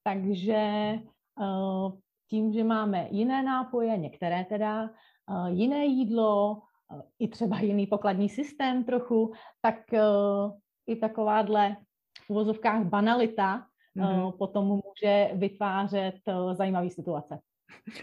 Takže 0.03 0.53
eh, 0.53 1.91
tím, 2.29 2.53
že 2.53 2.63
máme 2.63 3.07
jiné 3.11 3.43
nápoje, 3.43 3.97
některé 3.97 4.45
teda, 4.45 4.83
eh, 4.85 5.51
jiné 5.51 5.85
jídlo, 5.85 6.61
eh, 6.91 7.01
i 7.19 7.27
třeba 7.27 7.59
jiný 7.59 7.87
pokladní 7.87 8.29
systém 8.29 8.83
trochu, 8.83 9.33
tak 9.61 9.75
i 10.87 10.95
takováhle 10.95 11.75
v 12.25 12.29
uvozovkách 12.29 12.85
banalita 12.85 13.65
mm-hmm. 13.97 14.37
potom 14.37 14.65
může 14.65 15.29
vytvářet 15.33 16.15
zajímavé 16.53 16.89
situace. 16.89 17.39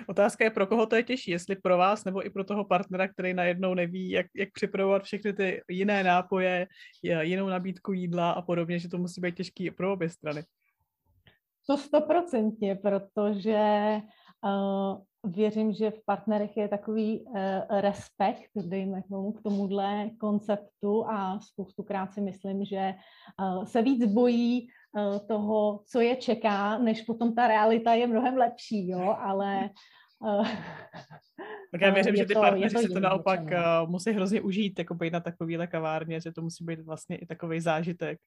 Otázka 0.08 0.44
je, 0.44 0.50
pro 0.50 0.66
koho 0.66 0.86
to 0.86 0.96
je 0.96 1.02
těžší, 1.02 1.30
jestli 1.30 1.56
pro 1.56 1.78
vás 1.78 2.04
nebo 2.04 2.26
i 2.26 2.30
pro 2.30 2.44
toho 2.44 2.64
partnera, 2.64 3.08
který 3.08 3.34
najednou 3.34 3.74
neví, 3.74 4.10
jak, 4.10 4.26
jak 4.36 4.48
připravovat 4.52 5.02
všechny 5.02 5.32
ty 5.32 5.62
jiné 5.68 6.04
nápoje, 6.04 6.66
jinou 7.20 7.46
nabídku 7.46 7.92
jídla 7.92 8.30
a 8.30 8.42
podobně, 8.42 8.78
že 8.78 8.88
to 8.88 8.98
musí 8.98 9.20
být 9.20 9.36
těžký 9.36 9.70
pro 9.70 9.92
obě 9.92 10.08
strany. 10.08 10.42
To 11.66 11.78
stoprocentně, 11.78 12.74
protože 12.74 13.96
uh, 14.44 15.32
věřím, 15.32 15.72
že 15.72 15.90
v 15.90 16.04
partnerech 16.04 16.56
je 16.56 16.68
takový 16.68 17.20
uh, 17.20 17.36
respekt, 17.80 18.50
dejme 18.56 19.02
tomu, 19.10 19.32
k 19.32 19.42
tomuhle 19.42 20.10
konceptu 20.20 21.06
a 21.06 21.40
spoustukrát 21.40 22.12
si 22.12 22.20
myslím, 22.20 22.64
že 22.64 22.94
uh, 23.40 23.64
se 23.64 23.82
víc 23.82 24.12
bojí 24.12 24.68
uh, 24.92 25.18
toho, 25.18 25.82
co 25.86 26.00
je 26.00 26.16
čeká, 26.16 26.78
než 26.78 27.02
potom 27.02 27.34
ta 27.34 27.48
realita 27.48 27.94
je 27.94 28.06
mnohem 28.06 28.36
lepší, 28.36 28.88
jo, 28.88 29.16
ale 29.18 29.70
tak 31.72 31.80
já 31.80 31.90
věřím, 31.94 32.16
že 32.16 32.24
ty 32.24 32.34
to, 32.34 32.40
partneři 32.40 32.78
si 32.78 32.88
to 32.88 33.00
naopak 33.00 33.40
uh, 33.40 33.90
musí 33.90 34.10
hrozně 34.10 34.40
užít, 34.40 34.78
jako 34.78 34.94
být 34.94 35.12
na 35.12 35.20
takovýhle 35.20 35.66
kavárně, 35.66 36.20
že 36.20 36.32
to 36.32 36.42
musí 36.42 36.64
být 36.64 36.80
vlastně 36.80 37.16
i 37.16 37.26
takový 37.26 37.60
zážitek. 37.60 38.18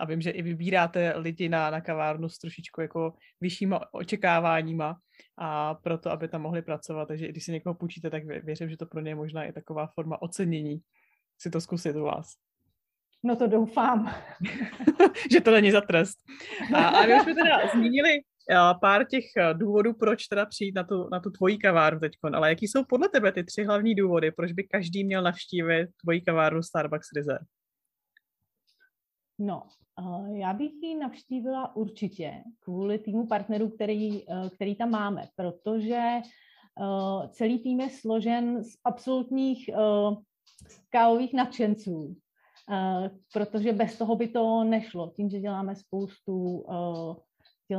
A 0.00 0.06
vím, 0.06 0.20
že 0.20 0.30
i 0.30 0.42
vybíráte 0.42 1.12
lidi 1.16 1.48
na, 1.48 1.70
na 1.70 1.80
kavárnu 1.80 2.28
s 2.28 2.38
trošičku 2.38 2.80
jako 2.80 3.12
vyššíma 3.40 3.92
očekáváníma 3.92 4.96
a 5.38 5.74
proto, 5.74 6.10
aby 6.10 6.28
tam 6.28 6.42
mohli 6.42 6.62
pracovat. 6.62 7.08
Takže 7.08 7.26
i 7.26 7.28
když 7.28 7.44
si 7.44 7.52
někoho 7.52 7.74
půjčíte, 7.74 8.10
tak 8.10 8.24
věřím, 8.24 8.70
že 8.70 8.76
to 8.76 8.86
pro 8.86 9.00
ně 9.00 9.10
je 9.10 9.14
možná 9.14 9.44
i 9.44 9.52
taková 9.52 9.86
forma 9.86 10.22
ocenění 10.22 10.80
si 11.38 11.50
to 11.50 11.60
zkusit 11.60 11.96
u 11.96 12.02
vás. 12.02 12.26
No 13.24 13.36
to 13.36 13.46
doufám. 13.46 14.14
že 15.32 15.40
to 15.40 15.50
není 15.50 15.70
za 15.70 15.80
trest. 15.80 16.18
A, 16.74 16.88
a 16.88 17.06
my 17.06 17.14
už 17.14 17.22
jsme 17.22 17.34
teda 17.34 17.68
zmínili 17.74 18.20
pár 18.80 19.06
těch 19.06 19.24
eh, 19.36 19.54
důvodů, 19.54 19.94
proč 19.94 20.26
teda 20.26 20.46
přijít 20.46 20.74
na 20.74 20.84
tu, 20.84 21.08
na 21.12 21.20
tu 21.20 21.30
tvojí 21.30 21.58
kavárnu 21.58 22.00
teď. 22.00 22.12
Ale 22.34 22.48
jaký 22.48 22.68
jsou 22.68 22.84
podle 22.84 23.08
tebe 23.08 23.32
ty 23.32 23.44
tři 23.44 23.64
hlavní 23.64 23.94
důvody, 23.94 24.30
proč 24.32 24.52
by 24.52 24.64
každý 24.64 25.04
měl 25.04 25.22
navštívit 25.22 25.88
tvojí 26.04 26.24
kavárnu 26.24 26.62
Starbucks 26.62 27.08
Reserve? 27.16 27.46
No, 29.40 29.62
eh, 29.98 30.38
já 30.38 30.52
bych 30.52 30.72
ji 30.82 30.94
navštívila 30.94 31.76
určitě 31.76 32.44
kvůli 32.60 32.98
týmu 32.98 33.26
partnerů, 33.26 33.68
který, 33.68 34.22
eh, 34.28 34.50
který 34.54 34.74
tam 34.74 34.90
máme, 34.90 35.28
protože 35.36 36.20
celý 37.30 37.58
tým 37.58 37.80
je 37.80 37.90
složen 37.90 38.64
z 38.64 38.76
absolutních 38.84 39.70
kávových 40.90 41.34
nadšenců, 41.34 42.16
protože 43.32 43.72
bez 43.72 43.98
toho 43.98 44.16
by 44.16 44.28
to 44.28 44.64
nešlo. 44.64 45.12
Tím, 45.16 45.30
že 45.30 45.40
děláme 45.40 45.76
spoustu 45.76 46.64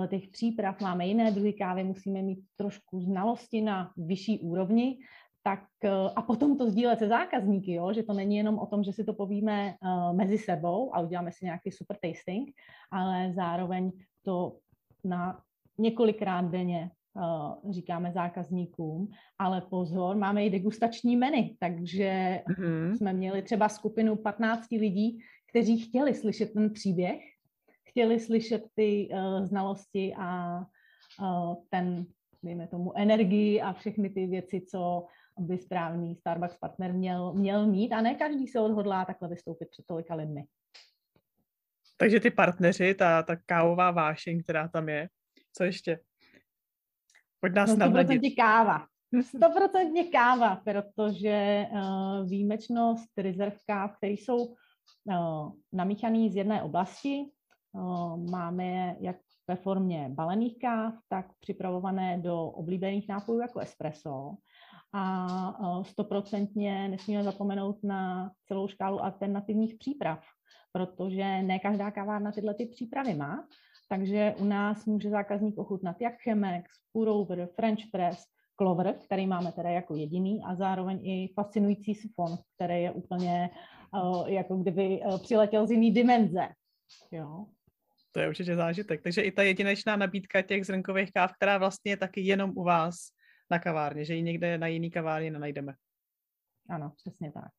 těch 0.07 0.27
příprav, 0.27 0.81
máme 0.81 1.07
jiné 1.07 1.31
druhy 1.31 1.53
kávy, 1.53 1.83
musíme 1.83 2.21
mít 2.21 2.39
trošku 2.57 3.01
znalosti 3.01 3.61
na 3.61 3.91
vyšší 3.97 4.39
úrovni, 4.39 4.97
tak 5.43 5.63
eh, 5.83 5.89
a 6.15 6.21
potom 6.21 6.57
to 6.57 6.69
sdílet 6.69 6.99
se 6.99 7.07
zákazníky, 7.07 7.73
jo? 7.73 7.93
že 7.93 8.03
to 8.03 8.13
není 8.13 8.37
jenom 8.37 8.59
o 8.59 8.65
tom, 8.65 8.83
že 8.83 8.93
si 8.93 9.03
to 9.03 9.13
povíme 9.13 9.75
uh, 9.83 10.15
mezi 10.17 10.37
sebou 10.37 10.95
a 10.95 10.99
uděláme 10.99 11.31
si 11.31 11.45
nějaký 11.45 11.71
super 11.71 11.97
tasting, 12.01 12.51
ale 12.91 13.33
zároveň 13.35 13.91
to 14.25 14.57
na 15.03 15.41
několikrát 15.77 16.41
denně 16.41 16.91
uh, 17.15 17.71
říkáme 17.71 18.11
zákazníkům, 18.11 19.11
ale 19.39 19.61
pozor, 19.61 20.15
máme 20.15 20.45
i 20.45 20.49
degustační 20.49 21.17
menu, 21.17 21.49
takže 21.59 22.41
mm-hmm. 22.47 22.97
jsme 22.97 23.13
měli 23.13 23.41
třeba 23.41 23.69
skupinu 23.69 24.15
15 24.15 24.71
lidí, 24.71 25.19
kteří 25.49 25.79
chtěli 25.79 26.15
slyšet 26.15 26.53
ten 26.53 26.73
příběh 26.73 27.21
chtěli 27.91 28.19
slyšet 28.19 28.63
ty 28.75 29.09
uh, 29.11 29.45
znalosti 29.45 30.13
a 30.17 30.59
uh, 31.21 31.55
ten, 31.69 32.05
dejme 32.43 32.67
tomu, 32.67 32.97
energii 32.97 33.61
a 33.61 33.73
všechny 33.73 34.09
ty 34.09 34.27
věci, 34.27 34.61
co 34.61 35.05
by 35.41 35.57
správný 35.57 36.15
Starbucks 36.15 36.57
partner 36.57 36.93
měl, 36.93 37.33
měl 37.33 37.67
mít 37.67 37.93
a 37.93 38.01
ne 38.01 38.15
každý 38.15 38.47
se 38.47 38.59
odhodlá 38.59 39.05
takhle 39.05 39.29
vystoupit 39.29 39.69
před 39.71 39.85
tolika 39.85 40.15
lidmi. 40.15 40.43
Takže 41.97 42.19
ty 42.19 42.31
partneři, 42.31 42.93
ta, 42.93 43.23
ta 43.23 43.35
kávová 43.35 43.91
vášeň, 43.91 44.43
která 44.43 44.67
tam 44.67 44.89
je, 44.89 45.09
co 45.53 45.63
ještě? 45.63 45.99
Pojď 47.39 47.53
nás 47.53 47.75
no, 47.77 47.85
100% 47.85 48.35
káva. 48.35 48.85
100% 49.13 50.11
káva, 50.11 50.55
protože 50.55 51.65
uh, 51.71 52.29
výjimečnost 52.29 53.17
rezerv 53.17 53.53
káv, 53.67 53.97
které 53.97 54.13
jsou 54.13 54.45
uh, 54.45 55.51
namíchaný 55.73 56.29
z 56.29 56.35
jedné 56.35 56.63
oblasti, 56.63 57.25
Máme 58.31 58.65
je 58.65 58.95
jak 58.99 59.15
ve 59.47 59.55
formě 59.55 60.09
balených 60.13 60.59
káv, 60.59 60.93
tak 61.07 61.25
připravované 61.39 62.17
do 62.17 62.45
oblíbených 62.45 63.09
nápojů 63.09 63.39
jako 63.39 63.59
espresso. 63.59 64.35
A 64.93 65.83
stoprocentně 65.83 66.87
nesmíme 66.87 67.23
zapomenout 67.23 67.83
na 67.83 68.31
celou 68.47 68.67
škálu 68.67 69.03
alternativních 69.03 69.75
příprav, 69.75 70.23
protože 70.71 71.41
ne 71.41 71.59
každá 71.59 71.91
kavárna 71.91 72.31
tyhle 72.31 72.53
ty 72.53 72.65
přípravy 72.65 73.13
má. 73.13 73.47
Takže 73.89 74.35
u 74.39 74.45
nás 74.45 74.85
může 74.85 75.09
zákazník 75.09 75.57
ochutnat 75.57 76.01
jak 76.01 76.13
Chemex, 76.23 76.71
Purover, 76.93 77.49
French 77.55 77.81
Press, 77.91 78.23
Clover, 78.57 78.95
který 79.05 79.27
máme 79.27 79.51
teda 79.51 79.69
jako 79.69 79.95
jediný, 79.95 80.43
a 80.45 80.55
zároveň 80.55 80.99
i 81.03 81.33
fascinující 81.35 81.95
sifon, 81.95 82.37
který 82.55 82.83
je 82.83 82.91
úplně 82.91 83.49
jako 84.25 84.57
kdyby 84.57 85.01
přiletěl 85.23 85.67
z 85.67 85.71
jiný 85.71 85.91
dimenze. 85.91 86.47
Jo. 87.11 87.45
To 88.11 88.19
je 88.19 88.29
určitě 88.29 88.55
zážitek. 88.55 89.01
Takže 89.03 89.21
i 89.21 89.31
ta 89.31 89.43
jedinečná 89.43 89.95
nabídka 89.95 90.41
těch 90.41 90.65
zrnkových 90.65 91.11
káv, 91.11 91.33
která 91.33 91.57
vlastně 91.57 91.91
je 91.91 91.97
taky 91.97 92.21
jenom 92.21 92.51
u 92.55 92.63
vás 92.63 92.95
na 93.51 93.59
kavárně, 93.59 94.05
že 94.05 94.15
ji 94.15 94.21
někde 94.21 94.57
na 94.57 94.67
jiný 94.67 94.91
kavárně 94.91 95.31
nenajdeme. 95.31 95.73
Ano, 96.69 96.93
přesně 96.97 97.31
tak. 97.31 97.49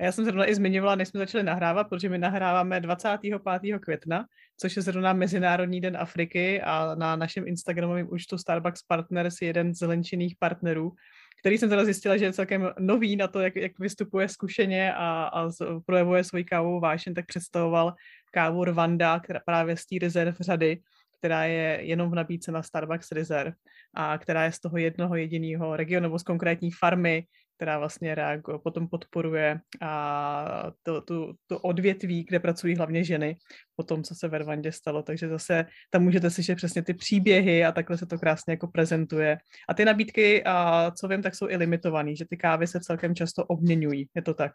A 0.00 0.04
já 0.04 0.12
jsem 0.12 0.24
zrovna 0.24 0.48
i 0.50 0.54
zmiňovala, 0.54 0.94
než 0.94 1.08
jsme 1.08 1.18
začali 1.18 1.44
nahrávat, 1.44 1.88
protože 1.88 2.08
my 2.08 2.18
nahráváme 2.18 2.80
25. 2.80 3.78
května, 3.78 4.26
což 4.56 4.76
je 4.76 4.82
zrovna 4.82 5.12
Mezinárodní 5.12 5.80
den 5.80 5.96
Afriky 5.96 6.62
a 6.62 6.94
na 6.94 7.16
našem 7.16 7.46
Instagramovém 7.46 8.08
účtu 8.10 8.38
Starbucks 8.38 8.82
Partners 8.82 9.42
je 9.42 9.46
jeden 9.46 9.74
z 9.74 9.78
zelenčinných 9.78 10.36
partnerů, 10.38 10.92
který 11.40 11.58
jsem 11.58 11.68
teda 11.68 11.84
zjistila, 11.84 12.16
že 12.16 12.24
je 12.24 12.32
celkem 12.32 12.70
nový 12.78 13.16
na 13.16 13.28
to, 13.28 13.40
jak, 13.40 13.56
jak 13.56 13.78
vystupuje 13.78 14.28
zkušeně 14.28 14.94
a, 14.94 15.22
a 15.24 15.48
projevuje 15.86 16.24
svoji 16.24 16.44
kávovou 16.44 16.80
vášen, 16.80 17.14
tak 17.14 17.26
představoval 17.26 17.94
kávu 18.32 18.64
Rwanda, 18.64 19.20
která 19.20 19.40
právě 19.46 19.76
z 19.76 19.86
té 19.86 19.96
rezerv 20.00 20.36
řady, 20.40 20.80
která 21.20 21.44
je 21.44 21.78
jenom 21.82 22.10
v 22.10 22.14
nabídce 22.14 22.52
na 22.52 22.62
Starbucks 22.62 23.12
Reserve 23.12 23.52
a 23.94 24.18
která 24.18 24.44
je 24.44 24.52
z 24.52 24.60
toho 24.60 24.76
jednoho 24.76 25.16
jediného 25.16 25.76
regionu 25.76 26.02
nebo 26.02 26.18
z 26.18 26.22
konkrétní 26.22 26.70
farmy, 26.70 27.24
která 27.56 27.78
vlastně 27.78 28.14
reaguje, 28.14 28.58
potom 28.58 28.88
podporuje 28.88 29.60
a 29.82 30.72
to, 30.82 31.00
tu, 31.00 31.32
to 31.46 31.58
odvětví, 31.58 32.24
kde 32.24 32.40
pracují 32.40 32.76
hlavně 32.76 33.04
ženy, 33.04 33.36
po 33.76 33.82
tom, 33.82 34.02
co 34.02 34.14
se 34.14 34.28
ve 34.28 34.38
Rwandě 34.38 34.72
stalo. 34.72 35.02
Takže 35.02 35.28
zase 35.28 35.66
tam 35.90 36.02
můžete 36.02 36.30
slyšet 36.30 36.54
přesně 36.54 36.82
ty 36.82 36.94
příběhy 36.94 37.64
a 37.64 37.72
takhle 37.72 37.98
se 37.98 38.06
to 38.06 38.18
krásně 38.18 38.52
jako 38.52 38.66
prezentuje. 38.66 39.38
A 39.68 39.74
ty 39.74 39.84
nabídky, 39.84 40.44
a 40.44 40.90
co 40.90 41.08
vím, 41.08 41.22
tak 41.22 41.34
jsou 41.34 41.48
i 41.48 41.56
limitované, 41.56 42.16
že 42.16 42.24
ty 42.30 42.36
kávy 42.36 42.66
se 42.66 42.80
celkem 42.80 43.14
často 43.14 43.44
obměňují. 43.44 44.08
Je 44.14 44.22
to 44.22 44.34
tak? 44.34 44.52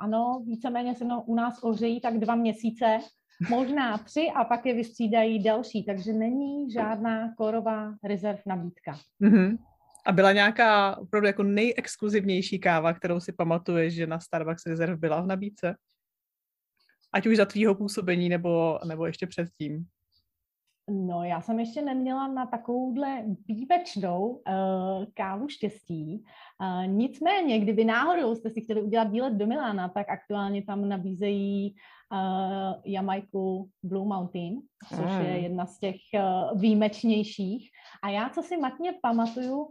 Ano, 0.00 0.42
víceméně 0.46 0.94
se 0.94 1.04
mnou 1.04 1.20
u 1.20 1.34
nás 1.34 1.62
ohřejí 1.62 2.00
tak 2.00 2.18
dva 2.18 2.34
měsíce, 2.34 2.98
možná 3.48 3.98
tři 3.98 4.28
a 4.34 4.44
pak 4.44 4.66
je 4.66 4.74
vystřídají 4.74 5.42
další, 5.42 5.84
takže 5.84 6.12
není 6.12 6.70
žádná 6.70 7.34
korová 7.34 7.94
rezerv 8.04 8.38
nabídka. 8.46 8.98
Mm-hmm. 9.22 9.58
A 10.06 10.12
byla 10.12 10.32
nějaká 10.32 10.96
opravdu 10.96 11.26
jako 11.26 11.42
nejexkluzivnější 11.42 12.58
káva, 12.58 12.92
kterou 12.92 13.20
si 13.20 13.32
pamatuješ, 13.32 13.94
že 13.94 14.06
na 14.06 14.20
Starbucks 14.20 14.66
Reserve 14.66 14.96
byla 14.96 15.20
v 15.20 15.26
nabídce? 15.26 15.76
Ať 17.12 17.26
už 17.26 17.36
za 17.36 17.44
tvýho 17.44 17.74
působení, 17.74 18.28
nebo, 18.28 18.78
nebo 18.84 19.06
ještě 19.06 19.26
předtím. 19.26 19.86
No, 20.90 21.24
já 21.24 21.40
jsem 21.40 21.60
ještě 21.60 21.82
neměla 21.82 22.28
na 22.28 22.46
takovouhle 22.46 23.24
výjimečnou 23.48 24.28
uh, 24.28 25.04
kávu 25.14 25.48
štěstí. 25.48 26.24
Uh, 26.60 26.86
nicméně, 26.86 27.58
kdyby 27.58 27.84
náhodou 27.84 28.34
jste 28.34 28.50
si 28.50 28.60
chtěli 28.60 28.82
udělat 28.82 29.10
výlet 29.10 29.32
do 29.32 29.46
Milána, 29.46 29.88
tak 29.88 30.08
aktuálně 30.08 30.62
tam 30.62 30.88
nabízejí 30.88 31.74
uh, 32.12 32.82
Jamajku 32.84 33.68
Blue 33.82 34.08
Mountain, 34.08 34.60
což 34.88 34.98
mm. 34.98 35.20
je 35.20 35.38
jedna 35.38 35.66
z 35.66 35.78
těch 35.78 35.96
uh, 36.14 36.60
výjimečnějších. 36.60 37.70
A 38.02 38.08
já, 38.08 38.28
co 38.28 38.42
si 38.42 38.56
matně 38.56 38.94
pamatuju, 39.02 39.68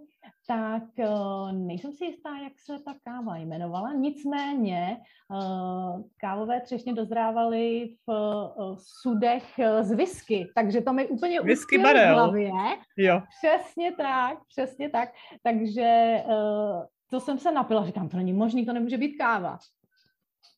tak 0.48 0.84
uh, 0.98 1.52
nejsem 1.52 1.94
si 1.94 2.06
jistá, 2.06 2.30
jak 2.44 2.54
se 2.60 2.80
ta 2.86 2.96
káva 3.04 3.38
jmenovala. 3.38 3.94
Nicméně 3.94 4.98
uh, 5.30 6.02
kávové 6.18 6.62
třešně 6.62 6.94
dozrávaly 6.94 7.96
v 8.08 8.12
uh, 8.58 8.78
sudech 9.02 9.44
z 9.82 9.92
whisky, 9.92 10.52
takže 10.56 10.82
to 10.82 10.94
mi 10.94 11.08
úplně 11.08 11.42
whisky 11.42 11.78
barel. 11.78 12.14
v 12.14 12.18
hlavě. 12.18 12.52
Jo. 12.98 13.22
Přesně 13.40 13.92
tak, 13.92 14.38
přesně 14.48 14.90
tak. 14.90 15.10
Takže 15.44 16.18
to 17.10 17.20
jsem 17.20 17.40
se 17.40 17.52
napila, 17.52 17.86
říkám, 17.86 18.10
to 18.10 18.18
není 18.18 18.34
možný, 18.34 18.66
to 18.66 18.74
nemůže 18.74 18.98
být 18.98 19.18
káva. 19.18 19.58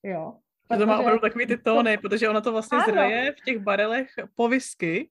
Jo. 0.03 0.33
Protože... 0.67 0.79
To 0.79 0.85
má 0.85 0.99
opravdu 0.99 1.19
takový 1.19 1.45
ty 1.47 1.57
tóny, 1.57 1.97
protože 2.01 2.29
ono 2.29 2.41
to 2.41 2.51
vlastně 2.51 2.77
ano. 2.77 2.85
zraje 2.93 3.31
v 3.31 3.45
těch 3.45 3.59
barelech 3.59 4.09
po 4.35 4.47
whisky, 4.47 5.09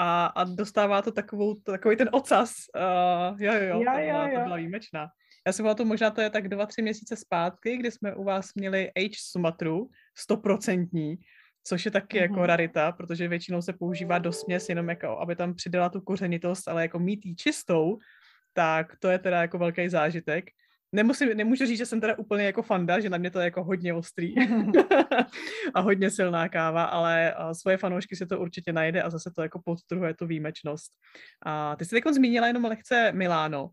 a, 0.00 0.26
a 0.26 0.44
dostává 0.44 1.02
to 1.02 1.12
takovou, 1.12 1.54
takový 1.54 1.96
ten 1.96 2.08
ocas. 2.12 2.54
Uh, 2.76 3.42
jo, 3.42 3.52
jo, 3.52 3.60
jo, 3.60 3.68
jo, 3.68 3.78
to, 3.78 4.00
byla, 4.06 4.28
jo. 4.28 4.38
to 4.38 4.44
byla 4.44 4.56
výjimečná. 4.56 5.08
Já 5.46 5.52
si 5.52 5.62
to 5.76 5.84
možná 5.84 6.10
to 6.10 6.20
je 6.20 6.30
tak 6.30 6.48
dva, 6.48 6.66
tři 6.66 6.82
měsíce 6.82 7.16
zpátky, 7.16 7.76
kdy 7.76 7.90
jsme 7.90 8.14
u 8.14 8.24
vás 8.24 8.54
měli 8.54 8.90
H 8.98 9.16
Sumatru, 9.30 9.90
stoprocentní, 10.14 11.16
což 11.64 11.84
je 11.84 11.90
taky 11.90 12.16
mm-hmm. 12.16 12.22
jako 12.22 12.34
mhm. 12.34 12.44
rarita, 12.44 12.92
protože 12.92 13.28
většinou 13.28 13.62
se 13.62 13.72
používá 13.72 14.18
do 14.18 14.32
směs 14.32 14.68
jenom 14.68 14.88
jako, 14.88 15.18
aby 15.18 15.36
tam 15.36 15.54
přidala 15.54 15.88
tu 15.88 16.00
kořenitost, 16.00 16.68
ale 16.68 16.82
jako 16.82 16.98
mít 16.98 17.26
jí 17.26 17.36
čistou, 17.36 17.98
tak 18.52 18.96
to 18.98 19.08
je 19.08 19.18
teda 19.18 19.40
jako 19.40 19.58
velký 19.58 19.88
zážitek. 19.88 20.44
Nemusím, 20.92 21.36
nemůžu 21.36 21.66
říct, 21.66 21.78
že 21.78 21.86
jsem 21.86 22.00
teda 22.00 22.18
úplně 22.18 22.44
jako 22.44 22.62
fanda, 22.62 23.00
že 23.00 23.10
na 23.10 23.18
mě 23.18 23.30
to 23.30 23.38
je 23.38 23.44
jako 23.44 23.64
hodně 23.64 23.94
ostrý 23.94 24.34
a 25.74 25.80
hodně 25.80 26.10
silná 26.10 26.48
káva, 26.48 26.84
ale 26.84 27.34
svoje 27.52 27.76
fanoušky 27.76 28.16
si 28.16 28.26
to 28.26 28.40
určitě 28.40 28.72
najde 28.72 29.02
a 29.02 29.10
zase 29.10 29.30
to 29.36 29.42
jako 29.42 29.60
podtrhuje 29.64 30.14
tu 30.14 30.26
výjimečnost. 30.26 30.92
A 31.46 31.76
ty 31.76 31.84
jsi 31.84 31.94
jako 31.94 32.12
zmínila 32.12 32.46
jenom 32.46 32.64
lehce 32.64 33.12
Miláno, 33.12 33.70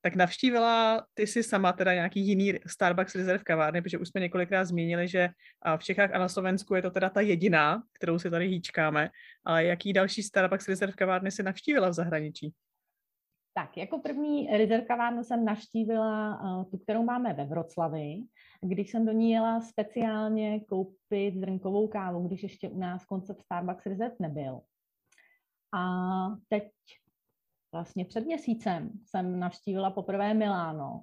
tak 0.00 0.14
navštívila 0.14 1.06
ty 1.14 1.26
si 1.26 1.42
sama 1.42 1.72
teda 1.72 1.94
nějaký 1.94 2.26
jiný 2.26 2.54
Starbucks 2.66 3.14
Reserve 3.14 3.44
kavárny, 3.44 3.82
protože 3.82 3.98
už 3.98 4.08
jsme 4.08 4.20
několikrát 4.20 4.64
zmínili, 4.64 5.08
že 5.08 5.28
v 5.76 5.84
Čechách 5.84 6.14
a 6.14 6.18
na 6.18 6.28
Slovensku 6.28 6.74
je 6.74 6.82
to 6.82 6.90
teda 6.90 7.10
ta 7.10 7.20
jediná, 7.20 7.82
kterou 7.92 8.18
si 8.18 8.30
tady 8.30 8.48
hýčkáme, 8.48 9.10
ale 9.44 9.64
jaký 9.64 9.92
další 9.92 10.22
Starbucks 10.22 10.68
Reserve 10.68 10.92
kavárny 10.92 11.30
si 11.30 11.42
navštívila 11.42 11.88
v 11.88 11.92
zahraničí? 11.92 12.52
Tak, 13.58 13.76
jako 13.76 13.98
první 13.98 14.46
Reserve 14.46 14.86
kavárnu 14.86 15.24
jsem 15.24 15.44
navštívila 15.44 16.40
uh, 16.42 16.64
tu, 16.70 16.78
kterou 16.78 17.02
máme 17.02 17.34
ve 17.34 17.44
Vroclavi, 17.44 18.22
když 18.60 18.90
jsem 18.90 19.06
do 19.06 19.12
ní 19.12 19.30
jela 19.30 19.60
speciálně 19.60 20.60
koupit 20.60 21.34
zrnkovou 21.36 21.88
kávu, 21.88 22.26
když 22.26 22.42
ještě 22.42 22.68
u 22.68 22.78
nás 22.78 23.04
koncept 23.04 23.42
Starbucks 23.42 23.86
Reserve 23.86 24.16
nebyl. 24.20 24.60
A 25.74 25.82
teď 26.48 26.70
vlastně 27.72 28.04
před 28.04 28.26
měsícem 28.26 28.90
jsem 29.06 29.38
navštívila 29.38 29.90
poprvé 29.90 30.34
Miláno, 30.34 31.02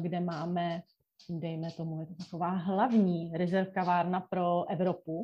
kde 0.00 0.20
máme, 0.20 0.82
dejme 1.30 1.70
tomu, 1.70 2.06
taková 2.18 2.48
hlavní 2.48 3.32
rezerv 3.34 3.72
kavárna 3.72 4.20
pro 4.20 4.70
Evropu, 4.70 5.22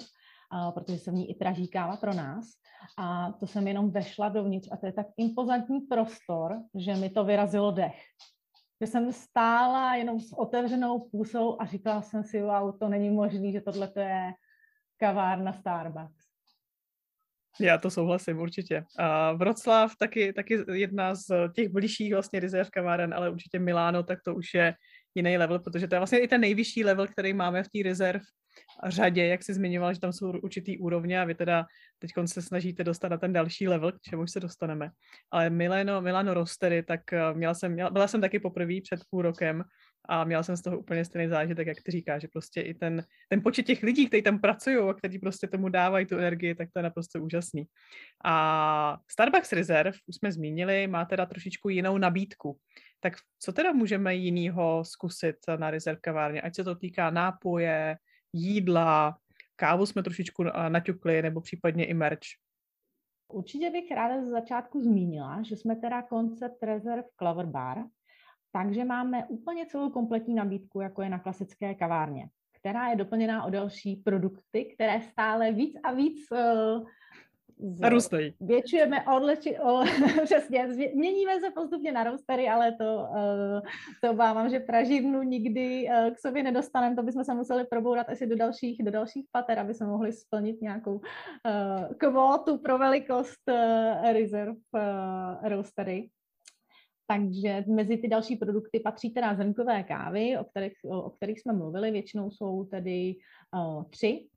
protože 0.74 0.98
se 0.98 1.10
v 1.10 1.14
ní 1.14 1.30
i 1.30 1.68
káva 1.68 1.96
pro 1.96 2.14
nás. 2.14 2.46
A 2.98 3.32
to 3.32 3.46
jsem 3.46 3.68
jenom 3.68 3.90
vešla 3.90 4.28
dovnitř 4.28 4.68
a 4.72 4.76
to 4.76 4.86
je 4.86 4.92
tak 4.92 5.06
impozantní 5.16 5.80
prostor, 5.80 6.62
že 6.74 6.94
mi 6.94 7.10
to 7.10 7.24
vyrazilo 7.24 7.70
dech. 7.70 8.02
Že 8.80 8.86
jsem 8.86 9.12
stála 9.12 9.94
jenom 9.94 10.20
s 10.20 10.32
otevřenou 10.38 11.08
půsou 11.10 11.60
a 11.60 11.66
říkala 11.66 12.02
jsem 12.02 12.24
si, 12.24 12.42
wow, 12.42 12.78
to 12.78 12.88
není 12.88 13.10
možné, 13.10 13.52
že 13.52 13.60
tohle 13.60 13.92
je 13.96 14.32
kavárna 14.96 15.52
Starbucks. 15.52 16.32
Já 17.60 17.78
to 17.78 17.90
souhlasím 17.90 18.38
určitě. 18.38 18.84
A 18.98 19.32
Vroclav 19.32 19.92
taky, 19.96 20.32
taky 20.32 20.64
jedna 20.72 21.14
z 21.14 21.26
těch 21.54 21.68
blížších 21.68 22.12
vlastně 22.12 22.40
rezerv 22.40 22.70
kaváren, 22.70 23.14
ale 23.14 23.30
určitě 23.30 23.58
Miláno, 23.58 24.02
tak 24.02 24.18
to 24.24 24.34
už 24.34 24.54
je 24.54 24.74
jiný 25.14 25.38
level, 25.38 25.58
protože 25.58 25.88
to 25.88 25.94
je 25.94 25.98
vlastně 25.98 26.18
i 26.18 26.28
ten 26.28 26.40
nejvyšší 26.40 26.84
level, 26.84 27.06
který 27.06 27.32
máme 27.32 27.62
v 27.62 27.68
té 27.68 27.78
rezerv 27.84 28.20
řadě, 28.86 29.26
jak 29.26 29.42
jsi 29.42 29.54
zmiňoval, 29.54 29.94
že 29.94 30.00
tam 30.00 30.12
jsou 30.12 30.30
určitý 30.30 30.78
úrovně 30.78 31.20
a 31.20 31.24
vy 31.24 31.34
teda 31.34 31.66
teď 31.98 32.10
se 32.26 32.42
snažíte 32.42 32.84
dostat 32.84 33.08
na 33.08 33.16
ten 33.16 33.32
další 33.32 33.68
level, 33.68 33.92
k 33.92 34.00
čemu 34.00 34.26
se 34.26 34.40
dostaneme. 34.40 34.90
Ale 35.30 35.50
Milano, 35.50 36.02
Milano 36.02 36.34
Rostery, 36.34 36.82
tak 36.82 37.12
eh, 37.12 37.34
měla 37.34 37.54
jsem, 37.54 37.72
měla, 37.72 37.90
byla 37.90 38.08
jsem 38.08 38.20
taky 38.20 38.38
poprvé 38.38 38.74
před 38.82 39.00
půl 39.10 39.22
rokem 39.22 39.64
a 40.08 40.24
měla 40.24 40.42
jsem 40.42 40.56
z 40.56 40.62
toho 40.62 40.78
úplně 40.78 41.04
stejný 41.04 41.28
zážitek, 41.28 41.66
jak 41.66 41.82
ty 41.82 41.92
říkáš, 41.92 42.22
že 42.22 42.28
prostě 42.28 42.60
i 42.60 42.74
ten, 42.74 43.04
ten 43.28 43.42
počet 43.42 43.62
těch 43.62 43.82
lidí, 43.82 44.06
kteří 44.06 44.22
tam 44.22 44.38
pracují 44.38 44.76
a 44.76 44.94
kteří 44.94 45.18
prostě 45.18 45.46
tomu 45.46 45.68
dávají 45.68 46.06
tu 46.06 46.16
energii, 46.16 46.54
tak 46.54 46.68
to 46.72 46.78
je 46.78 46.82
naprosto 46.82 47.22
úžasný. 47.22 47.64
A 48.24 48.98
Starbucks 49.10 49.52
Reserve, 49.52 49.98
už 50.06 50.16
jsme 50.16 50.32
zmínili, 50.32 50.86
má 50.86 51.04
teda 51.04 51.26
trošičku 51.26 51.68
jinou 51.68 51.98
nabídku. 51.98 52.58
Tak 53.00 53.12
co 53.38 53.52
teda 53.52 53.72
můžeme 53.72 54.14
jinýho 54.14 54.84
zkusit 54.84 55.36
na 55.58 55.70
Reserve 55.70 56.00
kavárně, 56.00 56.40
ať 56.40 56.54
se 56.54 56.64
to 56.64 56.74
týká 56.74 57.10
nápoje, 57.10 57.96
jídla, 58.32 59.18
kávu 59.56 59.86
jsme 59.86 60.02
trošičku 60.02 60.44
naťukli, 60.68 61.22
nebo 61.22 61.40
případně 61.40 61.86
i 61.86 61.94
merch. 61.94 62.20
Určitě 63.28 63.70
bych 63.70 63.90
ráda 63.90 64.24
z 64.24 64.28
začátku 64.28 64.82
zmínila, 64.82 65.42
že 65.42 65.56
jsme 65.56 65.76
teda 65.76 66.02
koncept 66.02 66.62
Reserve 66.62 67.08
Clover 67.18 67.46
Bar, 67.46 67.78
takže 68.52 68.84
máme 68.84 69.26
úplně 69.26 69.66
celou 69.66 69.90
kompletní 69.90 70.34
nabídku, 70.34 70.80
jako 70.80 71.02
je 71.02 71.08
na 71.08 71.18
klasické 71.18 71.74
kavárně, 71.74 72.28
která 72.60 72.88
je 72.88 72.96
doplněná 72.96 73.44
o 73.44 73.50
další 73.50 73.96
produkty, 73.96 74.64
které 74.64 75.00
stále 75.00 75.52
víc 75.52 75.76
a 75.82 75.92
víc 75.92 76.26
uh, 76.30 76.84
Narůstají. 77.80 78.34
Většujeme, 78.40 79.04
odleči, 79.16 79.58
o, 79.58 79.82
přesně, 80.24 80.66
měníme 80.94 81.40
se 81.40 81.50
postupně 81.50 81.92
na 81.92 82.04
roastery, 82.04 82.48
ale 82.48 82.72
to, 82.72 83.08
uh, 83.10 83.60
to 84.02 84.10
obávám, 84.10 84.48
že 84.48 84.60
praživnu 84.60 85.22
nikdy 85.22 85.88
uh, 85.88 86.14
k 86.14 86.18
sobě 86.18 86.42
nedostaneme, 86.42 86.96
to 86.96 87.02
bychom 87.02 87.24
se 87.24 87.34
museli 87.34 87.64
probourat 87.64 88.08
asi 88.08 88.26
do 88.26 88.36
dalších, 88.36 88.84
do 88.84 88.90
dalších 88.90 89.26
pater, 89.32 89.58
aby 89.58 89.74
jsme 89.74 89.86
mohli 89.86 90.12
splnit 90.12 90.60
nějakou 90.62 90.94
uh, 90.94 91.02
kvótu 91.98 92.58
pro 92.58 92.78
velikost 92.78 93.40
uh, 93.50 94.12
reserve 94.12 94.56
uh, 94.74 95.48
roastery. 95.48 96.08
Takže 97.06 97.64
mezi 97.68 97.96
ty 97.96 98.08
další 98.08 98.36
produkty 98.36 98.80
patří 98.80 99.10
teda 99.10 99.34
zrnkové 99.34 99.82
kávy, 99.82 100.38
o 100.38 100.44
kterých, 100.44 100.72
o 100.84 101.10
kterých 101.10 101.40
jsme 101.40 101.52
mluvili. 101.52 101.90
Většinou 101.90 102.30
jsou 102.30 102.64
tedy 102.64 103.16
uh, 103.54 103.84
tři. 103.90 104.28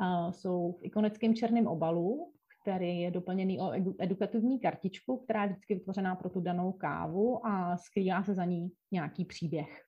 Uh, 0.00 0.30
jsou 0.30 0.72
v 0.72 0.84
ikonickém 0.84 1.34
černém 1.34 1.66
obalu, 1.66 2.32
který 2.62 3.00
je 3.00 3.10
doplněný 3.10 3.60
o 3.60 3.72
edukativní 3.98 4.60
kartičku, 4.60 5.16
která 5.16 5.42
je 5.42 5.48
vždycky 5.48 5.74
vytvořená 5.74 6.16
pro 6.16 6.30
tu 6.30 6.40
danou 6.40 6.72
kávu 6.72 7.46
a 7.46 7.76
skrývá 7.76 8.22
se 8.22 8.34
za 8.34 8.44
ní 8.44 8.70
nějaký 8.92 9.24
příběh. 9.24 9.82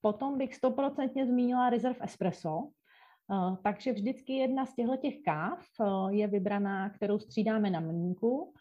Potom 0.00 0.38
bych 0.38 0.54
stoprocentně 0.54 1.26
zmínila 1.26 1.70
Reserve 1.70 1.98
Espresso, 2.02 2.68
takže 3.62 3.92
vždycky 3.92 4.32
jedna 4.32 4.66
z 4.66 4.74
těchto 4.74 4.96
těch 4.96 5.14
káv 5.24 5.66
je 6.10 6.26
vybraná, 6.26 6.90
kterou 6.90 7.18
střídáme 7.18 7.70
na 7.70 7.80
mlínku, 7.80 8.54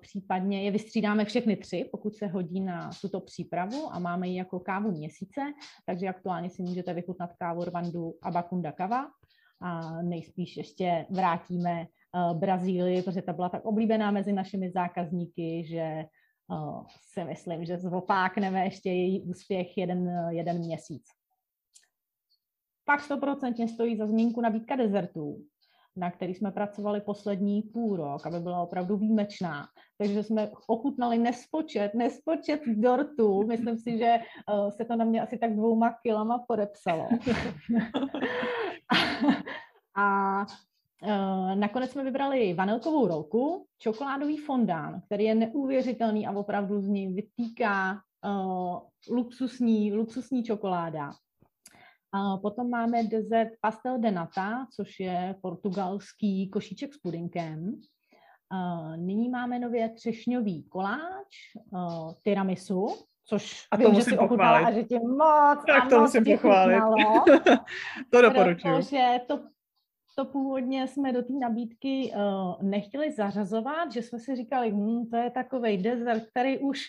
případně 0.00 0.64
je 0.64 0.70
vystřídáme 0.70 1.24
všechny 1.24 1.56
tři, 1.56 1.88
pokud 1.92 2.16
se 2.16 2.26
hodí 2.26 2.60
na 2.60 2.90
tuto 3.00 3.20
přípravu 3.20 3.92
a 3.92 3.98
máme 3.98 4.28
ji 4.28 4.36
jako 4.36 4.60
kávu 4.60 4.90
měsíce, 4.90 5.40
takže 5.86 6.08
aktuálně 6.08 6.50
si 6.50 6.62
můžete 6.62 6.94
vychutnat 6.94 7.30
kávu 7.38 7.64
Rwandu 7.64 8.14
Abakunda 8.22 8.72
Kava 8.72 9.06
a 9.60 10.02
nejspíš 10.02 10.56
ještě 10.56 11.06
vrátíme 11.10 11.86
Brazílii, 12.34 13.02
protože 13.02 13.22
ta 13.22 13.32
byla 13.32 13.48
tak 13.48 13.64
oblíbená 13.64 14.10
mezi 14.10 14.32
našimi 14.32 14.70
zákazníky, 14.70 15.64
že 15.66 16.04
si 17.12 17.24
myslím, 17.24 17.64
že 17.64 17.78
zopákneme 17.78 18.64
ještě 18.64 18.90
její 18.90 19.22
úspěch 19.22 19.78
jeden, 19.78 20.10
jeden 20.30 20.58
měsíc. 20.58 21.04
Pak 22.84 23.00
stoprocentně 23.00 23.68
stojí 23.68 23.96
za 23.96 24.06
zmínku 24.06 24.40
nabídka 24.40 24.76
dezertů, 24.76 25.44
na 25.98 26.10
který 26.10 26.34
jsme 26.34 26.50
pracovali 26.50 27.00
poslední 27.00 27.62
půl 27.62 27.96
rok, 27.96 28.26
aby 28.26 28.40
byla 28.40 28.62
opravdu 28.62 28.96
výjimečná. 28.96 29.66
Takže 29.98 30.22
jsme 30.22 30.50
ochutnali 30.66 31.18
nespočet, 31.18 31.94
nespočet 31.94 32.60
dortů. 32.66 33.46
Myslím 33.46 33.78
si, 33.78 33.98
že 33.98 34.18
uh, 34.18 34.70
se 34.70 34.84
to 34.84 34.96
na 34.96 35.04
mě 35.04 35.22
asi 35.22 35.38
tak 35.38 35.56
dvouma 35.56 35.94
kilama 36.02 36.44
podepsalo. 36.48 37.08
a 39.96 40.46
Uh, 41.02 41.54
nakonec 41.54 41.90
jsme 41.90 42.04
vybrali 42.04 42.54
vanilkovou 42.54 43.06
rolku, 43.06 43.66
čokoládový 43.78 44.36
fondán, 44.36 45.00
který 45.06 45.24
je 45.24 45.34
neuvěřitelný 45.34 46.26
a 46.26 46.32
opravdu 46.32 46.80
z 46.80 46.88
něj 46.88 47.12
vytýká 47.12 47.92
uh, 47.92 48.78
luxusní, 49.10 49.92
luxusní 49.92 50.42
čokoláda. 50.42 51.12
A 52.12 52.36
potom 52.36 52.70
máme 52.70 53.04
dezert 53.04 53.52
pastel 53.60 53.98
de 53.98 54.10
nata, 54.10 54.66
což 54.76 55.00
je 55.00 55.34
portugalský 55.42 56.50
košíček 56.50 56.94
s 56.94 56.98
pudinkem. 56.98 57.80
A 58.50 58.96
nyní 58.96 59.28
máme 59.28 59.58
nově 59.58 59.88
třešňový 59.88 60.64
koláč, 60.68 61.36
uh, 61.70 62.12
tiramisu, 62.24 62.86
což 63.26 63.66
a 63.70 63.76
to 63.76 63.82
vím, 63.82 63.90
musím 63.90 64.04
že 64.04 64.10
si 64.10 64.16
pochválit. 64.16 64.64
a 64.64 64.70
že 64.72 64.82
ti 64.82 64.98
moc 64.98 65.64
tak 65.66 65.84
a 65.84 65.88
to 65.88 66.00
moc 66.00 66.14
musím 66.14 66.36
pochválit. 66.36 66.82
to 68.10 68.22
doporučuji. 68.22 68.74
Protože 68.74 69.20
to, 69.26 69.40
to 70.16 70.24
původně 70.24 70.86
jsme 70.86 71.12
do 71.12 71.22
té 71.22 71.32
nabídky 71.32 72.12
uh, 72.16 72.62
nechtěli 72.62 73.12
zařazovat, 73.12 73.92
že 73.92 74.02
jsme 74.02 74.18
si 74.18 74.36
říkali, 74.36 74.72
hm, 74.72 75.06
to 75.10 75.16
je 75.16 75.30
takový 75.30 75.76
dezert, 75.76 76.22
který 76.30 76.58
už 76.58 76.86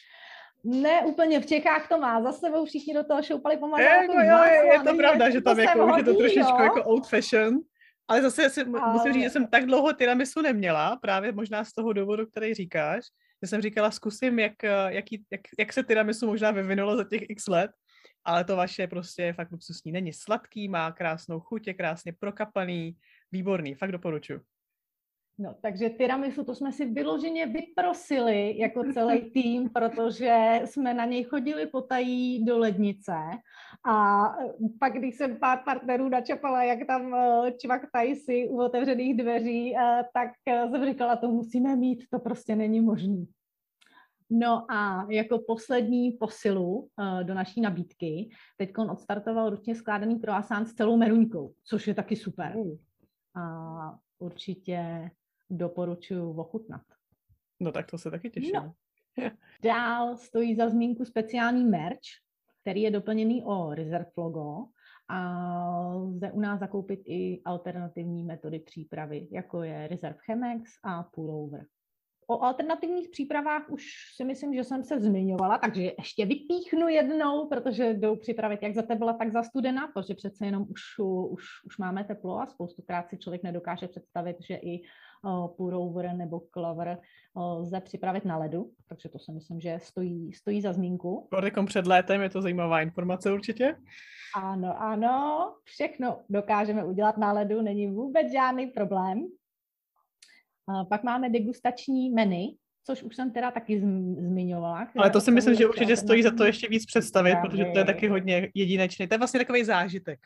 ne 0.64 1.02
úplně 1.06 1.40
v 1.40 1.46
Čechách 1.46 1.88
to 1.88 2.00
má 2.00 2.24
za 2.24 2.32
sebou, 2.32 2.66
všichni 2.66 2.94
do 2.94 3.04
toho 3.04 3.24
šoupali 3.24 3.58
pomalu. 3.58 3.84
Je, 3.84 3.90
jako, 3.90 4.14
jo, 4.14 4.44
je, 4.44 4.74
je 4.74 4.80
to 4.80 4.98
pravda, 4.98 5.30
že 5.30 5.42
tam 5.42 5.60
jako, 5.60 5.86
hodí, 5.86 5.98
je 5.98 6.04
to 6.04 6.14
trošičku 6.14 6.58
jo. 6.58 6.64
jako 6.64 6.84
old 6.84 7.08
fashion. 7.08 7.60
Ale 8.08 8.22
zase 8.22 8.50
si, 8.50 8.62
ale... 8.62 8.94
musím 8.94 9.14
říct, 9.14 9.24
že 9.24 9.30
jsem 9.30 9.48
tak 9.48 9.66
dlouho 9.66 9.94
tiramisu 9.94 10.42
neměla, 10.42 10.96
právě 10.96 11.32
možná 11.32 11.64
z 11.64 11.74
toho 11.74 11.94
důvodu, 11.94 12.26
který 12.26 12.54
říkáš, 12.54 13.04
že 13.44 13.50
jsem 13.50 13.62
říkala, 13.62 13.92
zkusím, 13.92 14.40
jak, 14.40 14.64
jak, 14.88 15.06
jak, 15.32 15.42
jak 15.60 15.74
se 15.74 15.84
tiramisu 15.84 16.28
možná 16.28 16.52
vyvinulo 16.52 16.98
za 16.98 17.04
těch 17.04 17.22
x 17.30 17.48
let, 17.48 17.72
ale 18.26 18.44
to 18.44 18.56
vaše 18.56 18.88
prostě 18.88 19.24
je 19.24 19.34
fakt 19.34 19.52
luxusní. 19.52 19.92
Není 19.92 20.14
sladký, 20.14 20.70
má 20.70 20.92
krásnou 20.92 21.40
chuť, 21.40 21.68
je 21.68 21.74
krásně 21.74 22.14
prokapaný, 22.20 22.98
výborný, 23.32 23.76
fakt 23.76 23.92
doporučuji. 23.92 24.42
No, 25.42 25.56
takže 25.62 25.90
tiramisu 25.90 26.44
to 26.44 26.56
jsme 26.56 26.72
si 26.72 26.86
vyloženě 26.86 27.46
vyprosili 27.46 28.58
jako 28.58 28.84
celý 28.94 29.32
tým, 29.34 29.70
protože 29.70 30.62
jsme 30.66 30.94
na 30.94 31.06
něj 31.06 31.24
chodili 31.24 31.68
potají 31.68 32.46
do 32.46 32.58
lednice 32.58 33.14
a 33.90 34.24
pak, 34.80 34.94
když 34.94 35.16
jsem 35.16 35.40
pár 35.40 35.60
partnerů 35.66 36.10
načapala, 36.10 36.64
jak 36.64 36.88
tam 36.88 37.14
eh, 37.16 37.52
čvaktají 37.52 38.16
si 38.16 38.50
u 38.50 38.62
otevřených 38.62 39.18
dveří, 39.18 39.76
eh, 39.78 40.04
tak 40.14 40.30
eh, 40.48 40.70
jsem 40.70 40.86
říkala, 40.86 41.16
to 41.16 41.28
musíme 41.28 41.76
mít, 41.76 42.04
to 42.12 42.20
prostě 42.20 42.56
není 42.56 42.82
možný. 42.82 43.28
No 44.30 44.72
a 44.72 45.08
jako 45.10 45.40
poslední 45.40 46.12
posilu 46.12 46.88
do 47.24 47.34
naší 47.34 47.62
nabídky 47.62 48.30
teď 48.58 48.72
odstartoval 48.92 49.50
ručně 49.50 49.76
skládaný 49.76 50.20
croissant 50.20 50.68
s 50.68 50.74
celou 50.74 50.98
meruňkou, 50.98 51.54
což 51.64 51.88
je 51.88 51.94
taky 51.94 52.16
super. 52.16 52.56
A 53.36 53.98
určitě 54.20 55.12
doporučuji 55.50 56.34
ochutnat. 56.40 56.82
No 57.60 57.72
tak 57.72 57.92
to 57.92 57.98
se 57.98 58.12
taky 58.12 58.30
těším. 58.30 58.56
No. 58.56 58.74
Dál 59.64 60.18
stojí 60.18 60.56
za 60.56 60.70
zmínku 60.70 61.06
speciální 61.06 61.66
merch, 61.66 62.00
který 62.62 62.82
je 62.82 62.92
doplněný 62.92 63.44
o 63.44 63.74
Reserve 63.74 64.12
logo 64.18 64.66
a 65.08 65.20
lze 65.94 66.32
u 66.32 66.40
nás 66.40 66.60
zakoupit 66.60 67.00
i 67.06 67.42
alternativní 67.46 68.24
metody 68.24 68.60
přípravy, 68.60 69.28
jako 69.32 69.64
je 69.64 69.88
Reserve 69.88 70.20
Chemex 70.26 70.72
a 70.84 71.04
Pullover. 71.04 71.66
O 72.28 72.44
alternativních 72.44 73.10
přípravách 73.10 73.70
už 73.70 73.84
si 74.16 74.26
myslím, 74.26 74.54
že 74.54 74.64
jsem 74.64 74.84
se 74.84 75.00
zmiňovala, 75.00 75.58
takže 75.58 75.82
ještě 75.98 76.26
vypíchnu 76.26 76.88
jednou, 76.88 77.48
protože 77.48 77.94
jdou 77.94 78.16
připravit 78.16 78.60
jak 78.64 78.74
za 78.74 78.82
tebla, 78.82 79.14
tak 79.14 79.32
za 79.32 79.44
studena, 79.44 79.88
protože 79.88 80.14
přece 80.14 80.46
jenom 80.46 80.66
už, 80.70 80.82
už, 81.30 81.44
už 81.66 81.78
máme 81.78 82.04
teplo 82.04 82.40
a 82.40 82.48
spoustukrát 82.48 83.10
si 83.10 83.18
člověk 83.18 83.44
nedokáže 83.44 83.88
představit, 83.88 84.38
že 84.40 84.56
i 84.56 84.82
uh, 85.24 85.48
pullover 85.48 86.14
nebo 86.16 86.42
clover 86.54 86.98
uh, 87.34 87.44
lze 87.44 87.82
připravit 87.82 88.26
na 88.26 88.38
ledu, 88.38 88.72
takže 88.90 89.10
to 89.10 89.20
si 89.20 89.32
myslím, 89.32 89.62
že 89.62 89.80
stojí, 89.82 90.34
stojí 90.34 90.62
za 90.62 90.74
zmínku. 90.74 91.28
Kordekom 91.32 91.66
před 91.66 91.88
létem 91.88 92.22
je 92.22 92.30
to 92.30 92.42
zajímavá 92.42 92.82
informace 92.82 93.34
určitě. 93.34 93.76
Ano, 94.36 94.82
ano, 94.82 95.54
všechno 95.64 96.20
dokážeme 96.30 96.84
udělat 96.84 97.18
na 97.18 97.32
ledu, 97.32 97.62
není 97.62 97.88
vůbec 97.88 98.32
žádný 98.32 98.68
problém. 98.68 99.28
Pak 100.90 101.04
máme 101.04 101.30
degustační 101.30 102.10
menu, 102.10 102.48
což 102.86 103.04
už 103.04 103.16
jsem 103.16 103.32
teda 103.32 103.52
taky 103.52 103.80
zmiňovala. 103.80 104.88
Ale 104.98 105.10
to 105.10 105.22
si 105.22 105.32
myslím, 105.32 105.56
že 105.56 105.68
určitě 105.68 105.98
stojí 105.98 106.24
za 106.24 106.32
to 106.32 106.46
ještě 106.46 106.68
víc 106.68 106.86
představit, 106.86 107.32
právě. 107.32 107.50
protože 107.50 107.66
to 107.74 107.80
je 107.80 107.86
taky 107.86 108.08
hodně 108.08 108.50
jedinečný. 108.56 109.08
To 109.08 109.14
je 109.14 109.18
vlastně 109.18 109.40
takový 109.40 109.64
zážitek. 109.64 110.20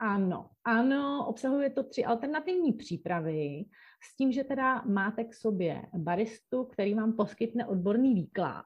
Ano, 0.00 0.50
ano, 0.64 1.26
obsahuje 1.28 1.70
to 1.70 1.82
tři 1.82 2.04
alternativní 2.04 2.72
přípravy 2.72 3.64
s 4.02 4.16
tím, 4.16 4.32
že 4.32 4.44
teda 4.44 4.82
máte 4.82 5.24
k 5.24 5.34
sobě 5.34 5.82
baristu, 5.96 6.64
který 6.64 6.94
vám 6.94 7.12
poskytne 7.12 7.66
odborný 7.66 8.14
výklad 8.14 8.64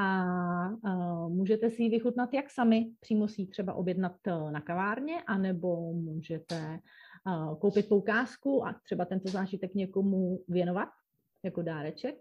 a 0.00 0.24
uh, 0.70 1.32
můžete 1.32 1.70
si 1.70 1.82
ji 1.82 1.90
vychutnat 1.90 2.34
jak 2.34 2.50
sami, 2.50 2.92
přímo 3.00 3.28
si 3.28 3.42
ji 3.42 3.46
třeba 3.46 3.74
objednat 3.74 4.16
e, 4.26 4.50
na 4.50 4.60
kavárně, 4.60 5.22
anebo 5.22 5.92
můžete 5.92 6.80
uh, 7.26 7.58
koupit 7.58 7.88
poukázku 7.88 8.66
a 8.66 8.80
třeba 8.84 9.04
tento 9.04 9.28
zážitek 9.28 9.74
někomu 9.74 10.44
věnovat 10.48 10.88
jako 11.44 11.62
dáreček. 11.62 12.14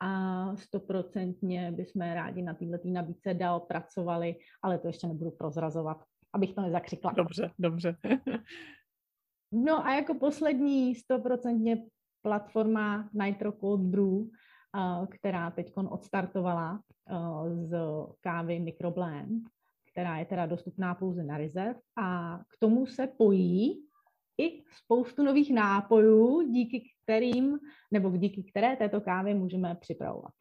A 0.00 0.56
stoprocentně 0.56 1.72
bychom 1.72 2.02
rádi 2.02 2.42
na 2.42 2.54
této 2.54 2.88
nabídce 2.88 3.34
dál 3.34 3.60
pracovali, 3.60 4.36
ale 4.62 4.78
to 4.78 4.86
ještě 4.86 5.06
nebudu 5.06 5.30
prozrazovat, 5.30 6.04
abych 6.32 6.54
to 6.54 6.60
nezakřikla. 6.60 7.12
Dobře, 7.12 7.50
dobře. 7.58 7.96
no 9.52 9.86
a 9.86 9.94
jako 9.94 10.14
poslední 10.14 10.94
stoprocentně 10.94 11.84
platforma 12.22 13.10
Nitro 13.12 13.52
Cold 13.52 13.80
Brew, 13.80 14.26
která 15.10 15.50
teď 15.50 15.72
odstartovala 15.76 16.82
z 17.52 17.76
kávy 18.20 18.60
Microblend, 18.60 19.42
která 19.92 20.18
je 20.18 20.24
teda 20.24 20.46
dostupná 20.46 20.94
pouze 20.94 21.24
na 21.24 21.38
rezerv 21.38 21.76
a 21.96 22.38
k 22.38 22.58
tomu 22.58 22.86
se 22.86 23.06
pojí 23.06 23.86
i 24.38 24.62
spoustu 24.76 25.22
nových 25.22 25.54
nápojů, 25.54 26.42
díky 26.50 26.90
kterým, 27.02 27.58
nebo 27.90 28.16
díky 28.16 28.42
které 28.42 28.76
této 28.76 29.00
kávy 29.00 29.34
můžeme 29.34 29.74
připravovat. 29.74 30.32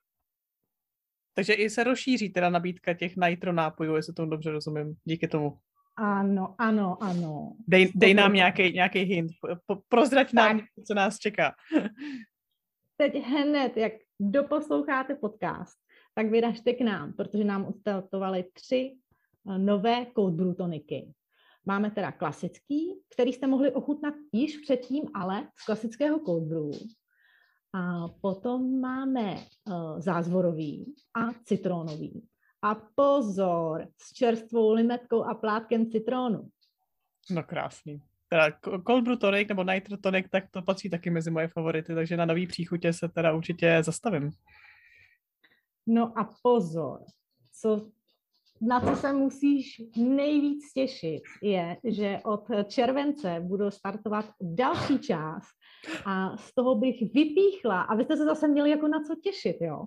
Takže 1.34 1.54
i 1.54 1.70
se 1.70 1.84
rozšíří 1.84 2.30
teda 2.30 2.50
nabídka 2.50 2.94
těch 2.94 3.14
nitro 3.16 3.54
nápojů, 3.54 3.96
jestli 3.96 4.14
tomu 4.14 4.30
dobře 4.30 4.52
rozumím, 4.52 4.96
díky 5.04 5.28
tomu. 5.28 5.58
Ano, 5.98 6.56
ano, 6.58 6.98
ano. 7.04 7.54
Dej, 7.68 7.92
dej 7.96 8.14
nám 8.14 8.34
nějaký, 8.34 8.74
nějaký 8.74 9.00
hint, 9.00 9.32
prozrať 9.90 10.34
nám, 10.34 10.62
co 10.88 10.94
nás 10.94 11.18
čeká. 11.18 11.54
Teď 12.98 13.16
hned, 13.24 13.78
jak 13.78 13.94
doposloucháte 14.20 15.16
podcast, 15.16 15.78
tak 16.14 16.30
vyražte 16.30 16.74
k 16.74 16.82
nám, 16.82 17.14
protože 17.14 17.44
nám 17.44 17.66
odstartovali 17.66 18.46
tři 18.54 18.92
eh, 19.50 19.58
nové 19.58 20.06
cold 20.16 20.34
brew 20.34 20.56
toniky. 20.56 21.14
Máme 21.66 21.92
teda 21.92 22.12
klasický, 22.12 23.02
který 23.14 23.34
jste 23.34 23.48
mohli 23.48 23.72
ochutnat 23.72 24.14
již 24.32 24.58
předtím, 24.58 25.04
ale 25.14 25.48
z 25.58 25.66
klasického 25.66 26.20
cold 26.20 26.44
brew. 26.44 26.72
A 27.74 28.08
potom 28.22 28.80
máme 28.80 29.36
uh, 29.36 30.00
zázvorový 30.00 30.96
a 31.14 31.34
citronový. 31.44 32.28
A 32.62 32.76
pozor, 32.96 33.88
s 33.98 34.14
čerstvou 34.14 34.74
limetkou 34.74 35.24
a 35.24 35.34
plátkem 35.34 35.90
citronu. 35.90 36.50
No 37.30 37.44
krásný. 37.44 38.02
Teda 38.30 38.52
cold 38.88 39.04
brew 39.04 39.18
tonic 39.18 39.48
nebo 39.48 39.64
nitro 39.64 39.98
tonic, 39.98 40.26
tak 40.30 40.44
to 40.52 40.62
patří 40.62 40.90
taky 40.90 41.10
mezi 41.10 41.32
moje 41.32 41.48
favority, 41.48 41.96
takže 41.96 42.18
na 42.18 42.26
nový 42.26 42.48
příchutě 42.48 42.94
se 42.94 43.10
teda 43.10 43.34
určitě 43.34 43.84
zastavím. 43.84 44.32
No 45.88 46.20
a 46.20 46.30
pozor, 46.44 47.00
co, 47.62 47.92
na 48.62 48.80
co 48.80 48.96
se 48.96 49.14
musíš 49.14 49.82
nejvíc 49.98 50.74
těšit, 50.74 51.22
je, 51.44 51.78
že 51.84 52.20
od 52.24 52.48
července 52.68 53.40
budou 53.40 53.72
startovat 53.72 54.26
další 54.42 55.00
část 55.00 55.50
a 56.06 56.38
z 56.38 56.54
toho 56.54 56.76
bych 56.76 57.14
vypíchla, 57.14 57.82
abyste 57.82 58.18
se 58.18 58.26
zase 58.26 58.48
měli 58.48 58.70
jako 58.70 58.88
na 58.88 59.04
co 59.04 59.16
těšit, 59.24 59.58
jo, 59.62 59.86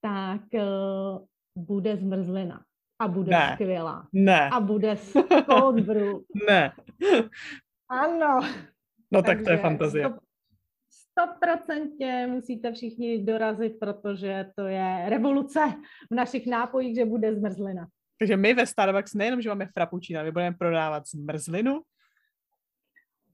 tak 0.00 0.40
uh, 0.54 1.26
bude 1.56 1.96
zmrzlina 1.96 2.64
a 2.98 3.08
bude 3.08 3.30
ne. 3.30 3.50
skvělá. 3.54 4.08
Ne. 4.12 4.50
A 4.50 4.60
bude 4.60 4.96
z 4.96 5.12
cold 5.50 5.80
brew. 5.80 6.16
ne. 6.48 6.72
Ano. 7.88 8.40
No 9.10 9.22
tak 9.22 9.42
to 9.42 9.50
je 9.50 9.56
fantazie. 9.56 10.04
Stop, 10.04 10.20
stoprocentně 11.10 12.26
musíte 12.30 12.72
všichni 12.72 13.24
dorazit, 13.24 13.78
protože 13.80 14.46
to 14.56 14.66
je 14.66 15.04
revoluce 15.08 15.60
v 16.10 16.14
našich 16.14 16.46
nápojích, 16.46 16.96
že 16.96 17.04
bude 17.04 17.34
zmrzlina. 17.34 17.86
Takže 18.18 18.36
my 18.36 18.54
ve 18.54 18.66
Starbucks 18.66 19.14
nejenom, 19.14 19.40
že 19.40 19.48
máme 19.48 19.66
frappuccino, 19.66 20.24
my 20.24 20.32
budeme 20.32 20.56
prodávat 20.56 21.02
zmrzlinu. 21.06 21.80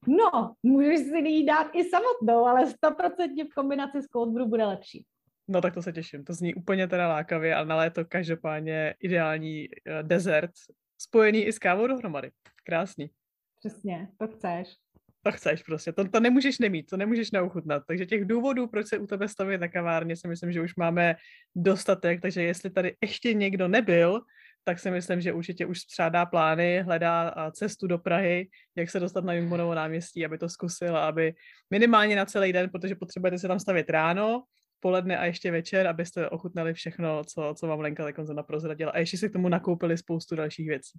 No, 0.06 0.54
můžeš 0.62 0.98
si 0.98 1.18
ji 1.18 1.44
dát 1.44 1.66
i 1.72 1.84
samotnou, 1.84 2.46
ale 2.46 2.66
stoprocentně 2.66 3.44
v 3.44 3.54
kombinaci 3.54 4.02
s 4.02 4.06
cold 4.06 4.34
brew 4.34 4.48
bude 4.48 4.64
lepší. 4.64 5.04
No 5.48 5.60
tak 5.60 5.74
to 5.74 5.82
se 5.82 5.92
těším, 5.92 6.24
to 6.24 6.32
zní 6.32 6.54
úplně 6.54 6.88
teda 6.88 7.08
lákavě, 7.08 7.54
ale 7.54 7.66
na 7.66 7.76
léto 7.76 8.04
každopádně 8.04 8.94
ideální 9.00 9.68
uh, 9.68 10.08
dezert, 10.08 10.50
spojený 10.98 11.44
i 11.44 11.52
s 11.52 11.58
kávou 11.58 11.86
dohromady. 11.86 12.30
Krásný. 12.64 13.10
Přesně, 13.58 14.08
to 14.18 14.28
chceš 14.28 14.68
to 15.26 15.32
chceš 15.32 15.62
prostě, 15.62 15.92
to, 15.92 16.08
to 16.08 16.20
nemůžeš 16.20 16.58
nemít, 16.58 16.90
to 16.90 16.96
nemůžeš 16.96 17.30
neuchutnat. 17.30 17.82
Takže 17.86 18.06
těch 18.06 18.24
důvodů, 18.24 18.66
proč 18.66 18.86
se 18.86 18.98
u 18.98 19.06
tebe 19.06 19.28
stavit 19.28 19.60
na 19.60 19.68
kavárně, 19.68 20.16
si 20.16 20.28
myslím, 20.28 20.52
že 20.52 20.60
už 20.60 20.76
máme 20.76 21.16
dostatek, 21.54 22.20
takže 22.20 22.42
jestli 22.42 22.70
tady 22.70 22.96
ještě 23.02 23.34
někdo 23.34 23.68
nebyl, 23.68 24.20
tak 24.64 24.78
si 24.78 24.90
myslím, 24.90 25.20
že 25.20 25.32
určitě 25.32 25.66
už 25.66 25.78
střádá 25.80 26.26
plány, 26.26 26.82
hledá 26.82 27.34
cestu 27.52 27.86
do 27.86 27.98
Prahy, 27.98 28.48
jak 28.76 28.90
se 28.90 29.00
dostat 29.00 29.24
na 29.24 29.32
Jungbonovo 29.32 29.74
náměstí, 29.74 30.24
aby 30.24 30.38
to 30.38 30.48
zkusil, 30.48 30.96
aby 30.96 31.34
minimálně 31.70 32.16
na 32.16 32.24
celý 32.24 32.52
den, 32.52 32.70
protože 32.70 32.94
potřebujete 32.94 33.38
se 33.38 33.48
tam 33.48 33.60
stavit 33.60 33.90
ráno, 33.90 34.42
poledne 34.80 35.18
a 35.18 35.24
ještě 35.24 35.50
večer, 35.50 35.86
abyste 35.86 36.28
ochutnali 36.28 36.74
všechno, 36.74 37.24
co, 37.24 37.54
co 37.56 37.66
vám 37.66 37.80
Lenka 37.80 38.04
Lekonzona 38.04 38.42
prozradila. 38.42 38.92
A 38.92 38.98
ještě 38.98 39.18
si 39.18 39.28
k 39.28 39.32
tomu 39.32 39.48
nakoupili 39.48 39.98
spoustu 39.98 40.36
dalších 40.36 40.68
věcí. 40.68 40.98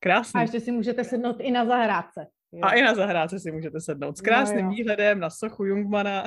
Krásně. 0.00 0.38
A 0.38 0.42
ještě 0.42 0.60
si 0.60 0.72
můžete 0.72 1.04
sednout 1.04 1.36
i 1.40 1.50
na 1.50 1.66
zahrádce. 1.66 2.26
Jo. 2.52 2.60
A 2.62 2.72
i 2.72 2.82
na 2.82 2.94
zahrádce 2.94 3.40
si 3.40 3.52
můžete 3.52 3.80
sednout 3.80 4.18
s 4.18 4.20
krásným 4.20 4.64
no, 4.64 4.70
výhledem 4.70 5.20
na 5.20 5.30
sochu 5.30 5.64
Jungmana 5.64 6.24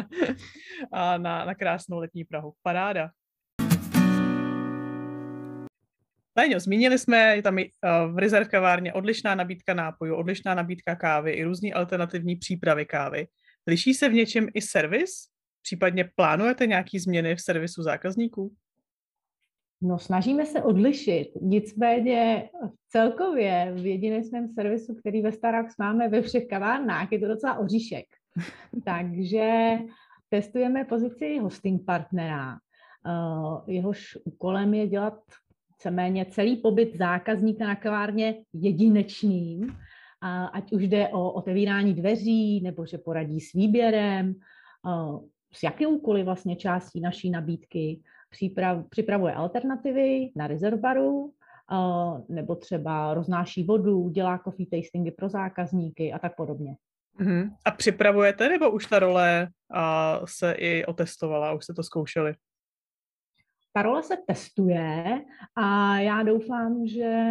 a 0.92 1.18
na, 1.18 1.44
na 1.44 1.54
krásnou 1.54 1.98
letní 1.98 2.24
Prahu. 2.24 2.52
Paráda. 2.62 3.10
Léňo, 6.38 6.60
zmínili 6.60 6.98
jsme, 6.98 7.36
je 7.36 7.42
tam 7.42 7.58
i 7.58 7.64
uh, 7.64 8.14
v 8.14 8.18
rezerv 8.18 8.48
kavárně 8.48 8.92
odlišná 8.92 9.34
nabídka 9.34 9.74
nápojů, 9.74 10.16
odlišná 10.16 10.54
nabídka 10.54 10.96
kávy 10.96 11.32
i 11.32 11.44
různé 11.44 11.72
alternativní 11.72 12.36
přípravy 12.36 12.86
kávy. 12.86 13.26
Liší 13.66 13.94
se 13.94 14.08
v 14.08 14.12
něčem 14.12 14.48
i 14.54 14.62
servis? 14.62 15.33
Případně 15.64 16.10
plánujete 16.16 16.66
nějaké 16.66 17.00
změny 17.00 17.36
v 17.36 17.40
servisu 17.40 17.82
zákazníků? 17.82 18.54
No, 19.82 19.98
snažíme 19.98 20.46
se 20.46 20.62
odlišit. 20.62 21.28
Nicméně 21.40 22.48
celkově 22.88 23.72
v 23.74 23.86
jedinečném 23.86 24.48
servisu, 24.48 24.94
který 24.94 25.22
ve 25.22 25.32
Starbucks 25.32 25.76
máme 25.78 26.08
ve 26.08 26.22
všech 26.22 26.46
kavárnách, 26.46 27.12
je 27.12 27.18
to 27.18 27.28
docela 27.28 27.58
oříšek. 27.58 28.04
Takže 28.84 29.78
testujeme 30.28 30.84
pozici 30.84 31.38
hosting 31.38 31.84
partnera. 31.84 32.52
Eh, 33.06 33.72
jehož 33.72 34.18
úkolem 34.24 34.74
je 34.74 34.86
dělat 34.88 35.20
víceméně 35.70 36.26
celý 36.26 36.56
pobyt 36.56 36.96
zákazníka 36.96 37.66
na 37.66 37.76
kavárně 37.76 38.44
jedinečným, 38.52 39.76
ať 40.52 40.72
už 40.72 40.88
jde 40.88 41.08
o 41.08 41.32
otevírání 41.32 41.94
dveří, 41.94 42.60
nebo 42.60 42.86
že 42.86 42.98
poradí 42.98 43.40
s 43.40 43.52
výběrem, 43.52 44.34
s 45.54 45.62
jakoukoliv 45.62 46.24
vlastně 46.24 46.56
částí 46.56 47.00
naší 47.00 47.30
nabídky 47.30 48.00
připrav, 48.30 48.84
připravuje 48.90 49.34
alternativy 49.34 50.30
na 50.36 50.46
rezervaru, 50.46 51.32
nebo 52.28 52.54
třeba 52.54 53.14
roznáší 53.14 53.64
vodu, 53.64 54.08
dělá 54.08 54.38
coffee 54.38 54.66
tastingy 54.66 55.10
pro 55.10 55.28
zákazníky 55.28 56.12
a 56.12 56.18
tak 56.18 56.36
podobně. 56.36 56.76
Uh-huh. 57.20 57.50
A 57.64 57.70
připravujete, 57.70 58.48
nebo 58.48 58.70
už 58.70 58.86
ta 58.86 58.98
role 58.98 59.48
a, 59.74 60.20
se 60.24 60.52
i 60.52 60.84
otestovala, 60.84 61.52
už 61.52 61.64
jste 61.64 61.74
to 61.74 61.82
zkoušeli? 61.82 62.34
Ta 63.76 63.82
role 63.82 64.02
se 64.02 64.16
testuje 64.26 65.24
a 65.56 65.98
já 65.98 66.22
doufám, 66.22 66.86
že 66.86 67.24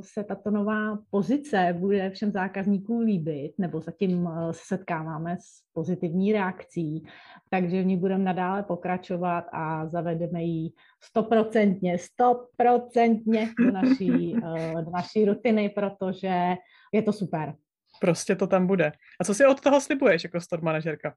se 0.00 0.24
tato 0.24 0.50
nová 0.50 0.98
pozice 1.10 1.74
bude 1.78 2.10
všem 2.10 2.32
zákazníkům 2.32 3.00
líbit, 3.00 3.52
nebo 3.58 3.80
zatím 3.80 4.28
se 4.50 4.60
setkáváme 4.66 5.36
s 5.40 5.62
pozitivní 5.72 6.32
reakcí, 6.32 7.06
takže 7.50 7.82
v 7.82 7.86
ní 7.86 7.96
budeme 7.96 8.24
nadále 8.24 8.62
pokračovat 8.62 9.44
a 9.52 9.86
zavedeme 9.86 10.42
ji 10.42 10.70
stoprocentně, 11.04 11.98
stoprocentně 11.98 13.48
do 13.58 13.70
naší, 13.70 14.32
do 14.84 14.90
naší 14.90 15.24
rutiny, 15.24 15.68
protože 15.68 16.54
je 16.92 17.02
to 17.02 17.12
super. 17.12 17.54
Prostě 18.00 18.36
to 18.36 18.46
tam 18.46 18.66
bude. 18.66 18.92
A 19.20 19.24
co 19.24 19.34
si 19.34 19.46
od 19.46 19.60
toho 19.60 19.80
slibuješ 19.80 20.24
jako 20.24 20.40
store 20.40 20.62
manažerka? 20.62 21.14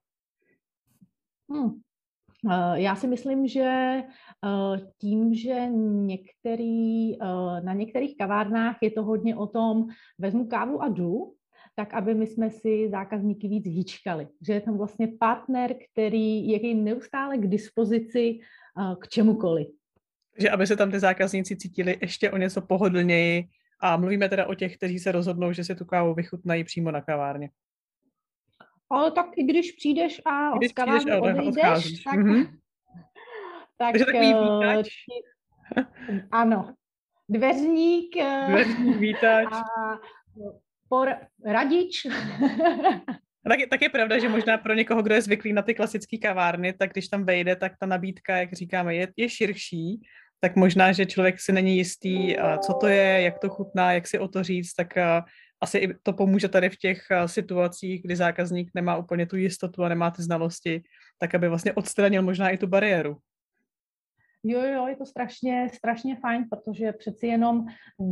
Hmm. 1.50 1.70
Eh, 2.50 2.80
já 2.80 2.96
si 2.96 3.06
myslím, 3.06 3.48
že 3.48 3.62
eh, 3.62 4.78
tím, 4.98 5.34
že 5.34 5.66
některý, 6.06 7.14
eh, 7.14 7.60
na 7.60 7.72
některých 7.72 8.16
kavárnách 8.16 8.76
je 8.82 8.90
to 8.90 9.02
hodně 9.02 9.36
o 9.36 9.46
tom, 9.46 9.86
vezmu 10.18 10.46
kávu 10.46 10.82
a 10.82 10.88
jdu, 10.88 11.34
tak 11.76 11.94
aby 11.94 12.14
my 12.14 12.26
jsme 12.26 12.50
si 12.50 12.88
zákazníky 12.90 13.48
víc 13.48 13.66
hýčkali. 13.66 14.28
Že 14.46 14.52
je 14.52 14.60
tam 14.60 14.78
vlastně 14.78 15.08
partner, 15.20 15.74
který 15.92 16.48
je 16.48 16.74
neustále 16.74 17.38
k 17.38 17.46
dispozici 17.46 18.38
k 18.98 19.08
čemukoliv. 19.08 19.68
Že 20.38 20.50
aby 20.50 20.66
se 20.66 20.76
tam 20.76 20.90
ty 20.90 21.00
zákazníci 21.00 21.56
cítili 21.56 21.98
ještě 22.00 22.30
o 22.30 22.36
něco 22.36 22.60
pohodlněji 22.60 23.48
a 23.80 23.96
mluvíme 23.96 24.28
teda 24.28 24.46
o 24.46 24.54
těch, 24.54 24.76
kteří 24.76 24.98
se 24.98 25.12
rozhodnou, 25.12 25.52
že 25.52 25.64
si 25.64 25.74
tu 25.74 25.84
kávu 25.84 26.14
vychutnají 26.14 26.64
přímo 26.64 26.90
na 26.90 27.00
kavárně. 27.00 27.50
Ale 28.92 29.10
tak 29.10 29.26
i 29.36 29.42
když 29.42 29.72
přijdeš 29.72 30.20
a 30.24 30.58
když 30.58 30.70
od 30.70 30.74
kavárny 30.74 31.20
odejdeš, 31.20 32.02
tak, 32.04 32.14
mm-hmm. 32.14 32.46
tak, 33.78 33.92
Takže 33.92 34.04
takový 34.04 34.32
eh, 34.32 34.40
vítač. 34.40 34.88
ano. 36.30 36.74
Dveřník. 37.28 38.16
Eh, 38.16 38.46
Dveřník, 38.48 38.96
vítač. 38.96 39.48
A 39.52 39.62
por, 40.88 41.08
radič. 41.44 42.06
tak, 43.48 43.58
je, 43.60 43.66
tak 43.66 43.82
je 43.82 43.88
pravda, 43.88 44.18
že 44.18 44.28
možná 44.28 44.58
pro 44.58 44.74
někoho, 44.74 45.02
kdo 45.02 45.14
je 45.14 45.22
zvyklý 45.22 45.52
na 45.52 45.62
ty 45.62 45.74
klasické 45.74 46.18
kavárny, 46.18 46.72
tak 46.72 46.90
když 46.92 47.08
tam 47.08 47.24
vejde, 47.24 47.56
tak 47.56 47.72
ta 47.80 47.86
nabídka, 47.86 48.36
jak 48.36 48.52
říkáme, 48.52 48.94
je, 48.94 49.08
je 49.16 49.28
širší, 49.28 50.00
tak 50.40 50.56
možná, 50.56 50.92
že 50.92 51.06
člověk 51.06 51.40
si 51.40 51.52
není 51.52 51.76
jistý, 51.76 52.36
co 52.66 52.74
to 52.74 52.86
je, 52.86 53.22
jak 53.22 53.38
to 53.38 53.48
chutná, 53.48 53.92
jak 53.92 54.06
si 54.06 54.18
o 54.18 54.28
to 54.28 54.42
říct, 54.42 54.74
tak 54.74 54.96
asi 55.62 55.78
i 55.78 55.94
to 56.02 56.12
pomůže 56.12 56.48
tady 56.48 56.70
v 56.70 56.76
těch 56.76 57.06
situacích, 57.26 58.02
kdy 58.02 58.16
zákazník 58.16 58.70
nemá 58.74 58.96
úplně 58.96 59.26
tu 59.26 59.36
jistotu 59.36 59.84
a 59.84 59.88
nemá 59.88 60.10
ty 60.10 60.22
znalosti, 60.22 60.82
tak 61.18 61.34
aby 61.34 61.48
vlastně 61.48 61.72
odstranil 61.72 62.22
možná 62.22 62.50
i 62.50 62.58
tu 62.58 62.66
bariéru. 62.66 63.16
Jo, 64.44 64.60
jo, 64.60 64.86
je 64.86 64.96
to 64.96 65.06
strašně, 65.06 65.70
strašně 65.74 66.16
fajn, 66.16 66.44
protože 66.50 66.92
přeci 66.92 67.26
jenom, 67.26 67.66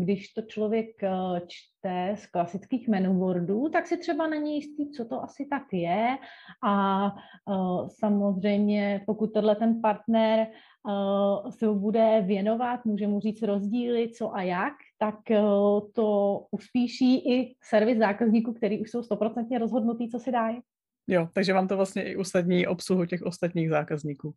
když 0.05 0.33
to 0.33 0.43
člověk 0.43 1.03
eh, 1.03 1.11
čte 1.47 2.15
z 2.19 2.27
klasických 2.27 2.89
menuboardů, 2.89 3.69
tak 3.69 3.87
si 3.87 3.97
třeba 3.97 4.27
není 4.27 4.57
jistý, 4.57 4.91
co 4.91 5.05
to 5.05 5.23
asi 5.23 5.47
tak 5.51 5.63
je. 5.73 6.17
A 6.65 7.07
uh, 7.47 7.89
samozřejmě, 7.89 9.03
pokud 9.07 9.27
tenhle 9.27 9.57
ten 9.57 9.81
partner 9.81 10.47
uh, 10.89 11.51
se 11.51 11.69
bude 11.69 12.23
věnovat, 12.27 12.85
může 12.85 13.07
mu 13.07 13.21
říct 13.21 13.43
rozdíly, 13.43 14.11
co 14.11 14.35
a 14.35 14.43
jak, 14.43 14.75
tak 14.99 15.19
uh, 15.31 15.81
to 15.95 16.39
uspíší 16.51 17.33
i 17.35 17.55
servis 17.63 17.99
zákazníků, 17.99 18.53
který 18.53 18.81
už 18.81 18.91
jsou 18.91 19.03
stoprocentně 19.03 19.59
rozhodnutý, 19.59 20.09
co 20.09 20.19
si 20.19 20.33
dají. 20.33 20.61
Jo, 21.07 21.29
takže 21.33 21.53
vám 21.53 21.69
to 21.69 21.77
vlastně 21.77 22.03
i 22.03 22.17
usnadní 22.17 22.67
obsluhu 22.67 23.07
těch 23.07 23.23
ostatních 23.23 23.71
zákazníků. 23.71 24.35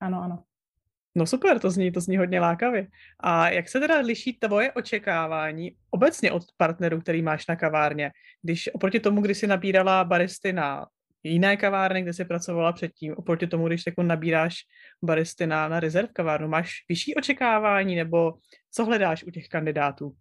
Ano, 0.00 0.22
ano. 0.22 0.42
No 1.14 1.26
super, 1.26 1.58
to 1.58 1.70
zní, 1.70 1.92
to 1.92 2.00
zní 2.00 2.16
hodně 2.16 2.40
lákavě. 2.40 2.86
A 3.20 3.48
jak 3.48 3.68
se 3.68 3.80
teda 3.80 3.98
liší 3.98 4.32
tvoje 4.32 4.72
očekávání 4.72 5.76
obecně 5.90 6.32
od 6.32 6.42
partnerů, 6.56 7.00
který 7.00 7.22
máš 7.22 7.46
na 7.46 7.56
kavárně? 7.56 8.10
Když 8.42 8.70
oproti 8.74 9.00
tomu, 9.00 9.20
kdy 9.20 9.34
jsi 9.34 9.46
nabírala 9.46 10.04
baristy 10.04 10.52
na 10.52 10.86
jiné 11.22 11.56
kavárny, 11.56 12.02
kde 12.02 12.12
jsi 12.12 12.24
pracovala 12.24 12.72
předtím, 12.72 13.14
oproti 13.16 13.46
tomu, 13.46 13.66
když 13.66 13.86
jako 13.86 14.02
nabíráš 14.02 14.56
baristy 15.02 15.46
na, 15.46 15.68
na 15.68 15.80
rezerv 15.80 16.08
kavárnu, 16.12 16.48
máš 16.48 16.70
vyšší 16.88 17.14
očekávání 17.14 17.96
nebo 17.96 18.32
co 18.70 18.84
hledáš 18.84 19.24
u 19.24 19.30
těch 19.30 19.48
kandidátů? 19.48 20.12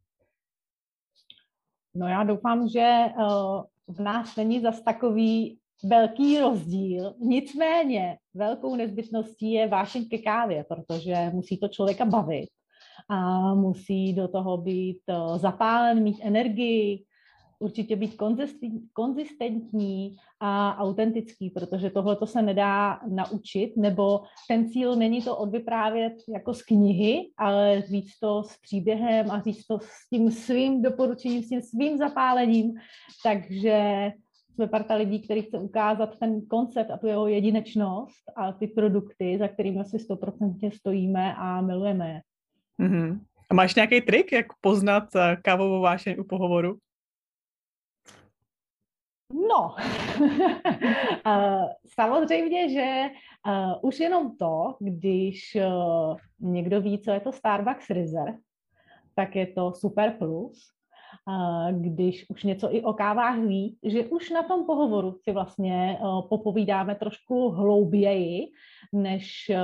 No 1.95 2.08
já 2.08 2.23
doufám, 2.23 2.67
že 2.67 2.89
uh, 3.17 3.63
v 3.88 3.99
nás 3.99 4.36
není 4.36 4.62
zas 4.62 4.82
takový 4.82 5.60
velký 5.84 6.39
rozdíl. 6.39 7.13
Nicméně 7.19 8.17
velkou 8.34 8.76
nezbytností 8.76 9.52
je 9.52 9.67
vášeň 9.67 10.06
ke 10.10 10.17
kávě, 10.17 10.65
protože 10.67 11.32
musí 11.34 11.58
to 11.58 11.67
člověka 11.67 12.06
bavit 12.06 12.50
a 13.10 13.54
musí 13.54 14.13
do 14.13 14.28
toho 14.28 14.58
být 14.58 15.02
eh, 15.10 15.39
zapálen, 15.39 16.04
mít 16.04 16.17
energii, 16.22 17.04
určitě 17.60 17.96
být 17.96 18.17
konzistentní 18.93 20.15
a 20.39 20.78
autentický, 20.78 21.50
protože 21.50 21.89
tohle 21.89 22.15
to 22.15 22.28
se 22.28 22.41
nedá 22.41 23.00
naučit, 23.08 23.74
nebo 23.78 24.22
ten 24.48 24.69
cíl 24.69 24.96
není 24.96 25.22
to 25.22 25.38
odvyprávět 25.38 26.13
jako 26.34 26.54
z 26.54 26.62
knihy, 26.62 27.32
ale 27.38 27.82
říct 27.82 28.19
to 28.19 28.43
s 28.43 28.58
příběhem 28.58 29.32
a 29.32 29.41
říct 29.41 29.65
to 29.65 29.80
s 29.80 30.10
tím 30.10 30.32
svým 30.32 30.82
doporučením, 30.82 31.43
s 31.43 31.50
tím 31.50 31.62
svým 31.62 31.98
zapálením. 31.98 32.74
Takže 33.24 34.12
jsme 34.54 34.68
parta 34.68 34.96
lidí, 34.96 35.22
který 35.22 35.42
chce 35.42 35.58
ukázat 35.58 36.20
ten 36.20 36.42
koncept 36.48 36.92
a 36.92 36.98
tu 36.98 37.08
jeho 37.08 37.28
jedinečnost 37.28 38.24
a 38.36 38.52
ty 38.52 38.68
produkty, 38.68 39.38
za 39.38 39.48
kterými 39.48 39.86
si 39.86 40.00
stoprocentně 40.00 40.72
stojíme 40.72 41.36
a 41.36 41.62
milujeme 41.62 42.10
je. 42.10 42.22
Mm-hmm. 42.88 43.20
A 43.50 43.54
máš 43.54 43.76
nějaký 43.76 44.02
trik, 44.02 44.32
jak 44.32 44.46
poznat 44.62 45.16
eh, 45.16 45.38
kávovou 45.42 45.82
vášeň 45.82 46.16
u 46.20 46.24
pohovoru? 46.24 46.78
No, 49.50 49.76
eh, 51.28 51.66
samozřejmě, 51.88 52.70
že 52.70 53.10
uh, 53.48 53.74
už 53.82 54.00
jenom 54.00 54.38
to, 54.38 54.76
když 54.80 55.58
někdo 56.39 56.82
ví, 56.82 57.00
co 57.00 57.12
je 57.12 57.20
to 57.20 57.32
Starbucks 57.32 57.89
Reserve, 57.89 58.38
tak 59.16 59.36
je 59.36 59.48
to 59.48 59.74
super 59.74 60.16
plus 60.20 60.72
když 61.71 62.26
už 62.30 62.43
něco 62.43 62.76
i 62.76 62.82
o 62.82 62.93
kávách 62.93 63.39
ví, 63.39 63.78
že 63.84 64.06
už 64.06 64.30
na 64.30 64.43
tom 64.43 64.65
pohovoru 64.65 65.15
si 65.23 65.32
vlastně 65.32 65.97
eh, 65.99 66.06
popovídáme 66.30 66.95
trošku 66.95 67.49
hlouběji, 67.49 68.47
než 68.93 69.49
eh, 69.49 69.60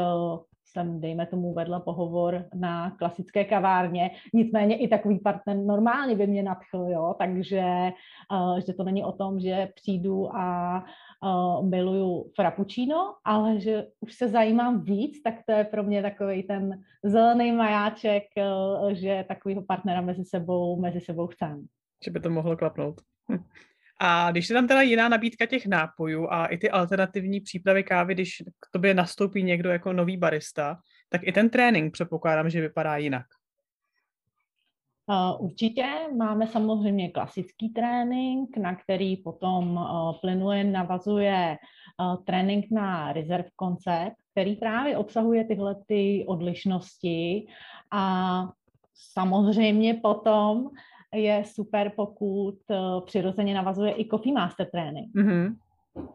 jsem, 0.72 1.02
dejme 1.02 1.26
tomu, 1.26 1.54
vedla 1.54 1.80
pohovor 1.80 2.46
na 2.56 2.92
klasické 2.92 3.46
kavárně. 3.46 4.12
Nicméně 4.34 4.78
i 4.78 4.88
takový 4.88 5.20
partner 5.20 5.58
normálně 5.58 6.16
by 6.16 6.28
mě 6.28 6.44
nadchl, 6.44 6.88
jo, 6.90 7.16
takže 7.18 7.64
uh, 8.32 8.60
že 8.60 8.74
to 8.74 8.84
není 8.84 9.04
o 9.04 9.12
tom, 9.12 9.40
že 9.40 9.70
přijdu 9.76 10.36
a 10.36 10.84
uh, 11.24 11.70
miluju 11.70 12.32
frappuccino, 12.36 13.16
ale 13.26 13.60
že 13.60 13.86
už 14.00 14.14
se 14.14 14.28
zajímám 14.28 14.82
víc, 14.82 15.22
tak 15.24 15.36
to 15.46 15.52
je 15.52 15.64
pro 15.64 15.84
mě 15.84 16.02
takový 16.02 16.44
ten 16.44 16.84
zelený 17.04 17.52
majáček, 17.52 18.24
uh, 18.38 18.90
že 18.90 19.26
takového 19.28 19.62
partnera 19.62 20.02
mezi 20.02 20.26
sebou, 20.26 20.82
mezi 20.82 21.02
sebou 21.02 21.28
chcem. 21.28 21.66
Že 22.06 22.12
by 22.12 22.20
to 22.20 22.30
mohlo 22.30 22.58
klapnout. 22.58 23.02
Hm. 23.32 23.44
A 24.02 24.32
když 24.32 24.50
je 24.50 24.54
tam 24.54 24.68
teda 24.68 24.82
jiná 24.82 25.10
nabídka 25.10 25.46
těch 25.46 25.66
nápojů 25.68 26.28
a 26.30 26.46
i 26.46 26.58
ty 26.58 26.70
alternativní 26.70 27.40
přípravy 27.40 27.84
kávy, 27.84 28.14
když 28.14 28.44
k 28.60 28.68
tobě 28.72 28.94
nastoupí 28.94 29.44
někdo 29.44 29.70
jako 29.70 29.94
nový 29.94 30.18
barista, 30.18 30.80
tak 31.10 31.22
i 31.24 31.32
ten 31.32 31.50
trénink 31.50 31.94
předpokládám, 31.94 32.50
že 32.50 32.62
vypadá 32.62 32.98
jinak. 32.98 33.26
Určitě 35.40 35.86
máme 36.18 36.48
samozřejmě 36.48 37.10
klasický 37.12 37.70
trénink, 37.70 38.58
na 38.58 38.76
který 38.76 39.18
potom 39.18 39.88
plynuje, 40.22 40.64
navazuje 40.64 41.58
trénink 42.26 42.66
na 42.72 43.14
reserve 43.14 43.50
koncept, 43.56 44.16
který 44.32 44.56
právě 44.56 44.98
obsahuje 44.98 45.46
tyhle 45.46 45.76
ty 45.88 46.26
odlišnosti 46.28 47.48
a 47.92 48.44
samozřejmě 49.14 49.94
potom 49.94 50.70
je 51.16 51.44
super, 51.46 51.92
pokud 51.96 52.56
přirozeně 53.06 53.54
navazuje 53.54 53.94
i 53.98 54.08
Coffee 54.08 54.34
Master 54.34 54.70
trénink. 54.72 55.16
Mm-hmm. 55.16 55.56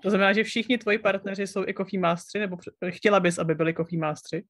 To 0.02 0.10
znamená, 0.10 0.32
že 0.32 0.44
všichni 0.44 0.78
tvoji 0.78 0.98
partneři 0.98 1.46
jsou 1.46 1.62
i 1.66 1.74
Coffee 1.74 2.00
Mastery, 2.00 2.40
nebo 2.40 2.56
chtěla 2.88 3.20
bys, 3.20 3.38
aby 3.38 3.54
byli 3.54 3.74
Coffee 3.74 3.98
Mastery? 3.98 4.44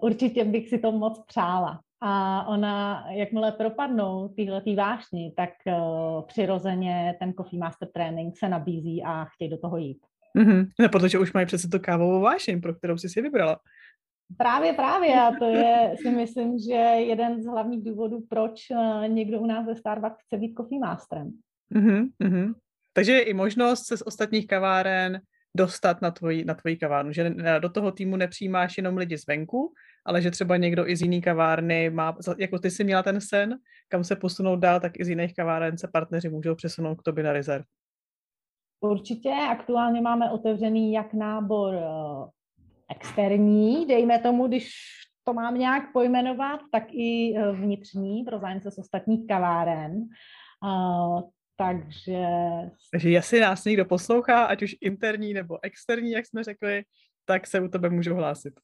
Určitě 0.00 0.44
bych 0.44 0.68
si 0.68 0.78
to 0.78 0.92
moc 0.92 1.24
přála. 1.26 1.80
A 2.00 2.44
ona, 2.48 3.04
jakmile 3.10 3.52
propadnou 3.52 4.28
tyhle 4.28 4.60
tý 4.60 4.76
vášni, 4.76 5.32
tak 5.36 5.50
uh, 5.66 6.26
přirozeně 6.26 7.16
ten 7.20 7.32
Coffee 7.32 7.60
Master 7.60 7.88
trénink 7.94 8.38
se 8.38 8.48
nabízí 8.48 9.02
a 9.02 9.24
chtějí 9.24 9.50
do 9.50 9.58
toho 9.58 9.76
jít. 9.76 9.98
Mm-hmm. 10.38 10.68
Ne, 10.80 10.88
protože 10.88 11.18
už 11.18 11.32
mají 11.32 11.46
přece 11.46 11.68
to 11.68 11.80
kávovou 11.80 12.20
vášeň, 12.20 12.60
pro 12.60 12.74
kterou 12.74 12.98
jsi 12.98 13.08
si 13.08 13.22
vybrala. 13.22 13.58
Právě, 14.38 14.72
právě. 14.72 15.20
A 15.20 15.32
to 15.38 15.44
je, 15.44 15.94
si 16.02 16.10
myslím, 16.10 16.58
že 16.58 16.74
jeden 16.74 17.42
z 17.42 17.46
hlavních 17.46 17.84
důvodů, 17.84 18.26
proč 18.28 18.60
eh, 18.70 19.08
někdo 19.08 19.40
u 19.40 19.46
nás 19.46 19.66
ve 19.66 19.76
Starbucks 19.76 20.16
chce 20.26 20.36
být 20.36 20.54
coffee 20.54 20.78
masterem. 20.78 21.32
Mm-hmm, 21.74 22.08
mm-hmm. 22.22 22.54
Takže 22.92 23.12
je 23.12 23.22
i 23.22 23.34
možnost 23.34 23.86
se 23.86 23.96
z 23.96 24.02
ostatních 24.02 24.46
kaváren 24.46 25.20
dostat 25.56 26.02
na 26.02 26.10
tvoji, 26.10 26.44
na 26.44 26.54
tvoji 26.54 26.76
kavárnu, 26.76 27.12
že 27.12 27.34
do 27.58 27.68
toho 27.68 27.92
týmu 27.92 28.16
nepřijímáš 28.16 28.76
jenom 28.76 28.96
lidi 28.96 29.16
zvenku, 29.16 29.72
ale 30.06 30.22
že 30.22 30.30
třeba 30.30 30.56
někdo 30.56 30.88
i 30.88 30.96
z 30.96 31.02
jiný 31.02 31.22
kavárny 31.22 31.90
má, 31.90 32.16
jako 32.38 32.58
ty 32.58 32.70
jsi 32.70 32.84
měla 32.84 33.02
ten 33.02 33.20
sen, 33.20 33.58
kam 33.88 34.04
se 34.04 34.16
posunout 34.16 34.56
dál, 34.56 34.80
tak 34.80 34.92
i 35.00 35.04
z 35.04 35.08
jiných 35.08 35.34
kaváren 35.34 35.78
se 35.78 35.88
partneři 35.92 36.28
můžou 36.28 36.54
přesunout 36.54 36.94
k 36.94 37.02
tobě 37.02 37.24
na 37.24 37.32
rezerv. 37.32 37.64
Určitě, 38.80 39.30
aktuálně 39.50 40.00
máme 40.00 40.30
otevřený 40.30 40.92
jak 40.92 41.14
nábor 41.14 41.74
eh, 41.74 42.30
externí, 42.96 43.86
dejme 43.86 44.18
tomu, 44.18 44.48
když 44.48 44.72
to 45.24 45.32
mám 45.32 45.58
nějak 45.58 45.92
pojmenovat, 45.92 46.60
tak 46.72 46.84
i 46.90 47.34
eh, 47.36 47.52
vnitřní 47.52 48.24
pro 48.24 48.38
zájemce 48.38 48.70
z 48.70 48.78
ostatních 48.78 49.26
kaváren. 49.26 49.92
Uh, 50.64 51.20
takže... 51.56 52.26
Takže 52.92 53.10
jestli 53.10 53.40
nás 53.40 53.64
někdo 53.64 53.84
poslouchá, 53.84 54.44
ať 54.44 54.62
už 54.62 54.76
interní 54.80 55.34
nebo 55.34 55.58
externí, 55.62 56.10
jak 56.10 56.26
jsme 56.26 56.44
řekli, 56.44 56.82
tak 57.24 57.46
se 57.46 57.60
u 57.60 57.68
tebe 57.68 57.90
můžou 57.90 58.14
hlásit. 58.14 58.54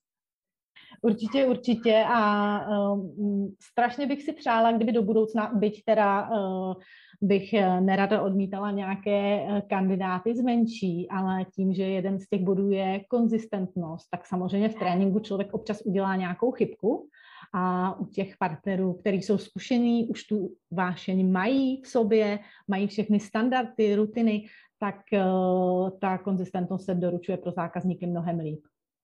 Určitě, 1.03 1.47
určitě 1.47 2.05
a 2.09 2.93
um, 2.93 3.55
strašně 3.61 4.07
bych 4.07 4.23
si 4.23 4.33
přála, 4.33 4.73
kdyby 4.73 4.93
do 4.93 5.03
budoucna, 5.03 5.51
byť 5.55 5.85
teda 5.85 6.31
uh, 6.31 6.75
bych 7.23 7.53
eh, 7.55 7.81
nerada 7.81 8.23
odmítala 8.23 8.71
nějaké 8.71 9.47
kandidáty 9.69 10.35
zmenší, 10.35 11.09
ale 11.11 11.45
tím, 11.45 11.75
že 11.75 11.83
jeden 11.83 12.19
z 12.19 12.29
těch 12.29 12.43
bodů 12.43 12.71
je 12.71 13.05
konzistentnost, 13.09 14.11
tak 14.11 14.27
samozřejmě 14.27 14.69
v 14.69 14.75
tréninku 14.75 15.21
člověk 15.21 15.55
občas 15.55 15.83
udělá 15.83 16.17
nějakou 16.17 16.51
chybku 16.51 17.09
a 17.55 17.95
u 18.01 18.07
těch 18.07 18.37
partnerů, 18.39 18.93
kteří 18.95 19.23
jsou 19.23 19.39
zkušení, 19.39 20.09
už 20.09 20.25
tu 20.25 20.55
vášeň 20.71 21.33
mají 21.33 21.83
v 21.83 21.89
sobě, 21.89 22.39
mají 22.69 22.87
všechny 22.87 23.21
standardy, 23.21 23.95
rutiny, 23.95 24.47
tak 24.79 24.97
uh, 25.13 25.91
ta 26.01 26.19
konzistentnost 26.19 26.85
se 26.85 26.95
doručuje 26.95 27.37
pro 27.37 27.53
zákazníky 27.53 28.07
mnohem 28.07 28.39
líp. 28.39 28.61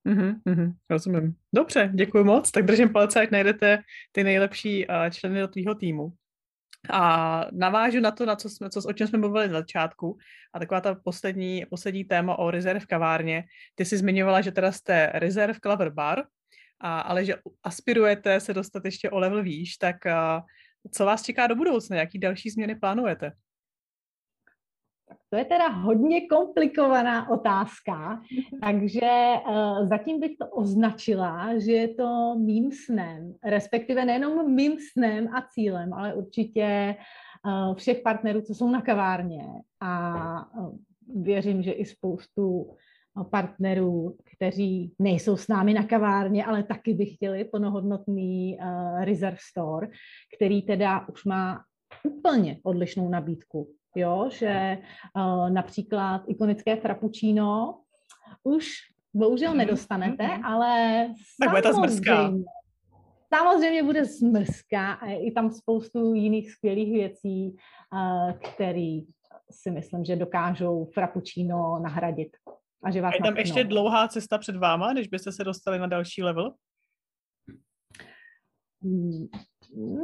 Mm-hmm, 0.06 0.34
mm-hmm, 0.46 0.72
rozumím. 0.90 1.34
Dobře, 1.54 1.90
děkuji 1.94 2.24
moc. 2.24 2.50
Tak 2.50 2.64
držím 2.64 2.92
palce, 2.92 3.20
ať 3.20 3.30
najdete 3.30 3.78
ty 4.12 4.24
nejlepší 4.24 4.86
uh, 4.86 4.94
členy 5.10 5.40
do 5.40 5.48
tvýho 5.48 5.74
týmu. 5.74 6.12
A 6.90 7.44
navážu 7.52 8.00
na 8.00 8.10
to, 8.10 8.26
na 8.26 8.36
co 8.36 8.48
jsme, 8.48 8.70
co, 8.70 8.88
o 8.88 8.92
čem 8.92 9.06
jsme 9.06 9.18
mluvili 9.18 9.48
na 9.48 9.58
začátku. 9.58 10.18
A 10.54 10.58
taková 10.58 10.80
ta 10.80 10.94
poslední, 10.94 11.64
poslední 11.70 12.04
téma 12.04 12.38
o 12.38 12.50
rezerv 12.50 12.86
kavárně. 12.86 13.44
Ty 13.74 13.84
jsi 13.84 13.96
zmiňovala, 13.96 14.40
že 14.40 14.52
teda 14.52 14.72
jste 14.72 15.10
rezerv 15.14 15.56
Clever 15.62 15.90
Bar, 15.90 16.24
a, 16.80 17.00
ale 17.00 17.24
že 17.24 17.34
aspirujete 17.62 18.40
se 18.40 18.54
dostat 18.54 18.84
ještě 18.84 19.10
o 19.10 19.18
level 19.18 19.42
výš, 19.42 19.76
tak 19.76 20.06
a, 20.06 20.42
co 20.92 21.04
vás 21.04 21.22
čeká 21.22 21.46
do 21.46 21.56
budoucna? 21.56 21.96
Jaký 21.96 22.18
další 22.18 22.50
změny 22.50 22.74
plánujete? 22.74 23.32
Tak 25.08 25.18
to 25.30 25.36
je 25.36 25.44
teda 25.44 25.68
hodně 25.68 26.26
komplikovaná 26.26 27.30
otázka, 27.30 28.22
takže 28.62 29.34
uh, 29.48 29.88
zatím 29.88 30.20
bych 30.20 30.36
to 30.36 30.46
označila, 30.46 31.58
že 31.58 31.72
je 31.72 31.88
to 31.88 32.34
mým 32.38 32.72
snem, 32.72 33.34
respektive 33.44 34.04
nejenom 34.04 34.54
mým 34.54 34.76
snem 34.92 35.28
a 35.34 35.42
cílem, 35.54 35.92
ale 35.92 36.14
určitě 36.14 36.96
uh, 37.46 37.74
všech 37.74 38.00
partnerů, 38.00 38.40
co 38.40 38.54
jsou 38.54 38.70
na 38.70 38.82
kavárně. 38.82 39.44
A 39.80 40.58
uh, 40.60 40.76
věřím, 41.22 41.62
že 41.62 41.72
i 41.72 41.84
spoustu 41.84 42.76
partnerů, 43.30 44.16
kteří 44.36 44.94
nejsou 44.98 45.36
s 45.36 45.48
námi 45.48 45.74
na 45.74 45.82
kavárně, 45.82 46.44
ale 46.44 46.62
taky 46.62 46.94
by 46.94 47.06
chtěli 47.06 47.44
plnohodnotný 47.44 48.58
uh, 48.60 49.04
Reserve 49.04 49.38
Store, 49.50 49.88
který 50.36 50.62
teda 50.62 51.08
už 51.08 51.24
má 51.24 51.60
úplně 52.04 52.58
odlišnou 52.62 53.08
nabídku 53.08 53.77
jo, 53.94 54.28
že 54.32 54.78
uh, 55.16 55.50
například 55.50 56.22
ikonické 56.26 56.76
frappuccino 56.76 57.80
už 58.42 58.66
bohužel 59.14 59.50
mhm, 59.50 59.58
nedostanete, 59.58 60.24
mm-hmm. 60.24 60.44
ale 60.44 61.06
tak 61.40 61.50
bude 61.50 61.62
ta 61.62 61.72
zmrzka. 61.72 62.32
Samozřejmě 63.36 63.82
bude 63.82 64.04
zmrzka 64.04 64.92
a 64.92 65.06
je 65.06 65.26
i 65.26 65.32
tam 65.32 65.50
spoustu 65.50 66.14
jiných 66.14 66.50
skvělých 66.50 66.92
věcí, 66.92 67.56
uh, 67.92 68.32
které 68.32 69.00
si 69.50 69.70
myslím, 69.70 70.04
že 70.04 70.16
dokážou 70.16 70.84
frappuccino 70.94 71.78
nahradit. 71.82 72.36
A 72.84 72.90
že 72.90 73.00
vás 73.00 73.14
je 73.14 73.20
tam 73.20 73.26
natknou. 73.26 73.40
ještě 73.40 73.64
dlouhá 73.64 74.08
cesta 74.08 74.38
před 74.38 74.56
váma, 74.56 74.92
než 74.92 75.08
byste 75.08 75.32
se 75.32 75.44
dostali 75.44 75.78
na 75.78 75.86
další 75.86 76.22
level? 76.22 76.54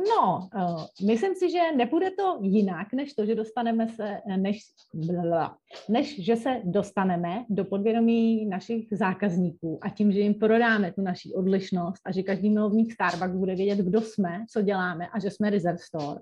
No, 0.09 0.49
uh, 0.55 1.07
myslím 1.07 1.35
si, 1.35 1.51
že 1.51 1.59
nepůjde 1.77 2.11
to 2.11 2.39
jinak, 2.43 2.93
než 2.93 3.15
to, 3.15 3.27
že 3.27 3.35
dostaneme 3.35 3.89
se, 3.89 4.21
než, 4.37 4.61
blá, 4.95 5.57
než 5.89 6.25
že 6.25 6.37
se 6.37 6.61
dostaneme 6.65 7.45
do 7.49 7.65
podvědomí 7.65 8.47
našich 8.47 8.89
zákazníků 8.93 9.79
a 9.83 9.91
tím, 9.91 10.13
že 10.13 10.21
jim 10.21 10.35
prodáme 10.35 10.93
tu 10.93 11.03
naší 11.03 11.35
odlišnost 11.35 12.01
a 12.05 12.13
že 12.13 12.23
každý 12.23 12.51
milovník 12.51 12.93
Starbucks 12.93 13.37
bude 13.39 13.55
vědět, 13.55 13.79
kdo 13.79 14.01
jsme, 14.01 14.45
co 14.51 14.63
děláme 14.63 15.09
a 15.09 15.19
že 15.19 15.31
jsme 15.31 15.51
Reserve 15.51 15.79
Store. 15.79 16.21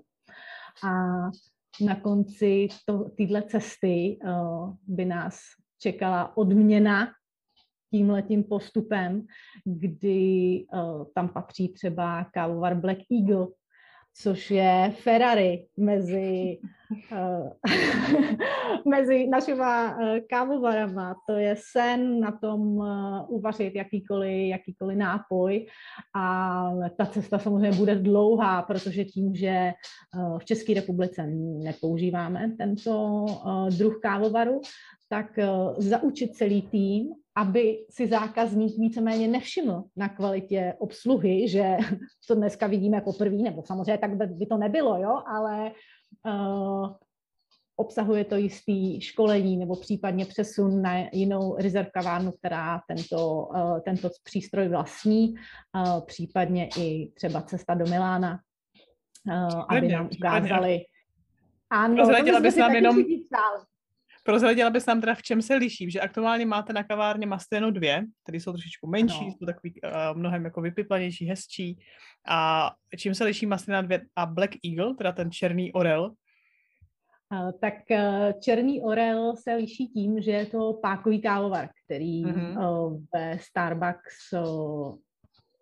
A 0.83 0.91
na 1.85 1.95
konci 2.01 2.67
to, 2.85 3.09
téhle 3.17 3.41
cesty 3.41 4.19
uh, 4.23 4.73
by 4.87 5.05
nás 5.05 5.39
čekala 5.79 6.37
odměna 6.37 7.07
tímhletím 7.93 8.43
postupem, 8.43 9.25
kdy 9.65 10.65
uh, 10.73 11.05
tam 11.15 11.29
patří 11.29 11.69
třeba 11.69 12.23
kávovar 12.33 12.75
Black 12.75 12.99
Eagle, 13.11 13.47
což 14.15 14.51
je 14.51 14.93
Ferrari 14.97 15.65
mezi, 15.77 16.57
uh, 17.11 17.49
mezi 18.89 19.27
našima 19.27 19.97
uh, 19.97 20.17
kávovarama. 20.29 21.15
To 21.29 21.33
je 21.33 21.55
sen 21.71 22.19
na 22.19 22.31
tom 22.31 22.61
uh, 22.61 22.85
uvařit 23.27 23.75
jakýkoliv, 23.75 24.49
jakýkoliv 24.49 24.97
nápoj 24.97 25.65
a 26.15 26.25
ta 26.97 27.05
cesta 27.05 27.39
samozřejmě 27.39 27.77
bude 27.77 27.95
dlouhá, 27.95 28.61
protože 28.61 29.05
tím, 29.05 29.35
že 29.35 29.71
uh, 30.17 30.39
v 30.39 30.45
České 30.45 30.73
republice 30.73 31.27
nepoužíváme 31.63 32.55
tento 32.57 33.25
uh, 33.25 33.69
druh 33.69 33.99
kávovaru, 34.01 34.61
tak 35.09 35.37
uh, 35.37 35.73
zaučit 35.77 36.35
celý 36.35 36.61
tým 36.61 37.22
aby 37.35 37.85
si 37.89 38.07
zákazník 38.07 38.77
víceméně 38.77 39.27
nevšiml 39.27 39.83
na 39.95 40.09
kvalitě 40.09 40.73
obsluhy, 40.79 41.47
že 41.47 41.77
to 42.27 42.35
dneska 42.35 42.67
vidíme 42.67 43.01
poprvé, 43.01 43.35
nebo 43.35 43.63
samozřejmě 43.65 43.97
tak 43.97 44.15
by 44.15 44.45
to 44.45 44.57
nebylo, 44.57 44.97
jo, 44.97 45.21
ale 45.27 45.71
uh, 46.25 46.89
obsahuje 47.75 48.25
to 48.25 48.35
jistý 48.35 49.01
školení 49.01 49.57
nebo 49.57 49.75
případně 49.75 50.25
přesun 50.25 50.81
na 50.81 50.97
jinou 51.13 51.57
kavárnu, 51.93 52.31
která 52.31 52.81
tento, 52.87 53.35
uh, 53.35 53.79
tento 53.79 54.09
přístroj 54.23 54.67
vlastní, 54.69 55.33
uh, 55.33 56.05
případně 56.05 56.69
i 56.77 57.11
třeba 57.15 57.41
cesta 57.41 57.73
do 57.73 57.85
Milána, 57.85 58.39
uh, 59.27 59.63
aby 59.69 59.87
nám 59.87 60.09
ukázali. 60.17 60.79
Ano, 61.69 61.95
Prozradila 61.95 62.39
bys 62.39 62.55
nám 62.55 62.75
jenom, 62.75 63.03
Prozradila 64.23 64.69
bys 64.69 64.85
nám 64.85 65.01
teda, 65.01 65.15
v 65.15 65.21
čem 65.21 65.41
se 65.41 65.55
liší, 65.55 65.91
že 65.91 66.01
aktuálně 66.01 66.45
máte 66.45 66.73
na 66.73 66.83
kavárně 66.83 67.27
Masteno 67.27 67.71
dvě, 67.71 68.05
které 68.23 68.37
jsou 68.37 68.51
trošičku 68.51 68.87
menší, 68.87 69.25
no. 69.25 69.31
jsou 69.31 69.45
takový 69.45 69.81
uh, 69.81 70.17
mnohem 70.17 70.45
jako 70.45 70.61
vypiplanější, 70.61 71.25
hezčí. 71.25 71.79
A 72.27 72.71
čím 72.97 73.15
se 73.15 73.23
liší 73.23 73.45
Mastena 73.45 73.81
dvě 73.81 74.01
a 74.15 74.25
Black 74.25 74.51
Eagle, 74.65 74.95
teda 74.95 75.11
ten 75.11 75.31
černý 75.31 75.73
orel? 75.73 76.11
Tak 77.61 77.73
uh, 77.91 78.39
černý 78.39 78.81
orel 78.81 79.35
se 79.35 79.55
liší 79.55 79.87
tím, 79.87 80.21
že 80.21 80.31
je 80.31 80.45
to 80.45 80.73
pákový 80.73 81.21
kávovar, 81.21 81.69
který 81.85 82.23
mm-hmm. 82.23 83.05
ve 83.13 83.39
Starbucks 83.39 84.33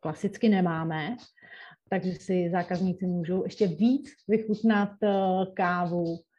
klasicky 0.02 0.50
nemáme 0.50 1.16
takže 1.90 2.12
si 2.16 2.50
zákazníci 2.52 3.06
můžou 3.06 3.44
ještě 3.44 3.68
víc 3.68 4.10
vychutnat 4.28 4.90
kávu 5.54 6.06
Eh, 6.16 6.31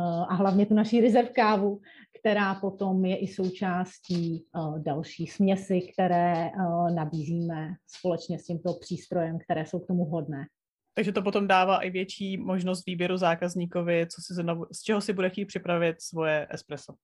a 0.00 0.34
hlavně 0.34 0.66
tu 0.66 0.74
naší 0.74 1.00
rezerv 1.00 1.28
kávu, 1.34 1.80
která 2.20 2.54
potom 2.54 3.04
je 3.04 3.16
i 3.16 3.26
součástí 3.26 4.46
eh, 4.56 4.80
další 4.82 5.26
směsi, 5.26 5.80
které 5.80 6.46
eh, 6.46 6.50
nabízíme 6.94 7.74
společně 7.86 8.38
s 8.38 8.44
tímto 8.44 8.74
přístrojem, 8.80 9.38
které 9.38 9.66
jsou 9.66 9.78
k 9.78 9.86
tomu 9.86 10.04
hodné. 10.04 10.46
Takže 10.94 11.12
to 11.12 11.22
potom 11.22 11.46
dává 11.46 11.78
i 11.78 11.90
větší 11.90 12.36
možnost 12.36 12.86
výběru 12.86 13.16
zákazníkovi, 13.16 14.06
co 14.06 14.22
si 14.22 14.34
z 14.72 14.82
čeho 14.82 15.00
si 15.00 15.12
bude 15.12 15.30
chtít 15.30 15.44
připravit 15.44 16.02
svoje 16.02 16.46
espresso. 16.50 16.94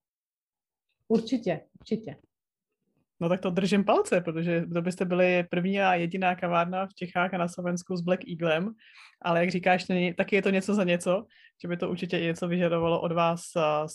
Určitě, 1.08 1.60
určitě. 1.80 2.16
No 3.20 3.28
tak 3.28 3.40
to 3.40 3.50
držím 3.50 3.84
palce, 3.84 4.20
protože 4.20 4.64
to 4.74 4.82
byste 4.82 5.04
byli 5.04 5.44
první 5.50 5.80
a 5.80 5.94
jediná 5.94 6.34
kavárna 6.34 6.86
v 6.86 6.94
Čechách 6.94 7.34
a 7.34 7.38
na 7.38 7.48
Slovensku 7.48 7.96
s 7.96 8.00
Black 8.00 8.20
Eaglem, 8.28 8.74
ale 9.22 9.40
jak 9.40 9.50
říkáš, 9.50 9.86
taky 10.16 10.36
je 10.36 10.42
to 10.42 10.50
něco 10.50 10.74
za 10.74 10.84
něco, 10.84 11.26
že 11.62 11.68
by 11.68 11.76
to 11.76 11.90
určitě 11.90 12.18
i 12.18 12.24
něco 12.24 12.48
vyžadovalo 12.48 13.00
od 13.00 13.12
vás 13.12 13.40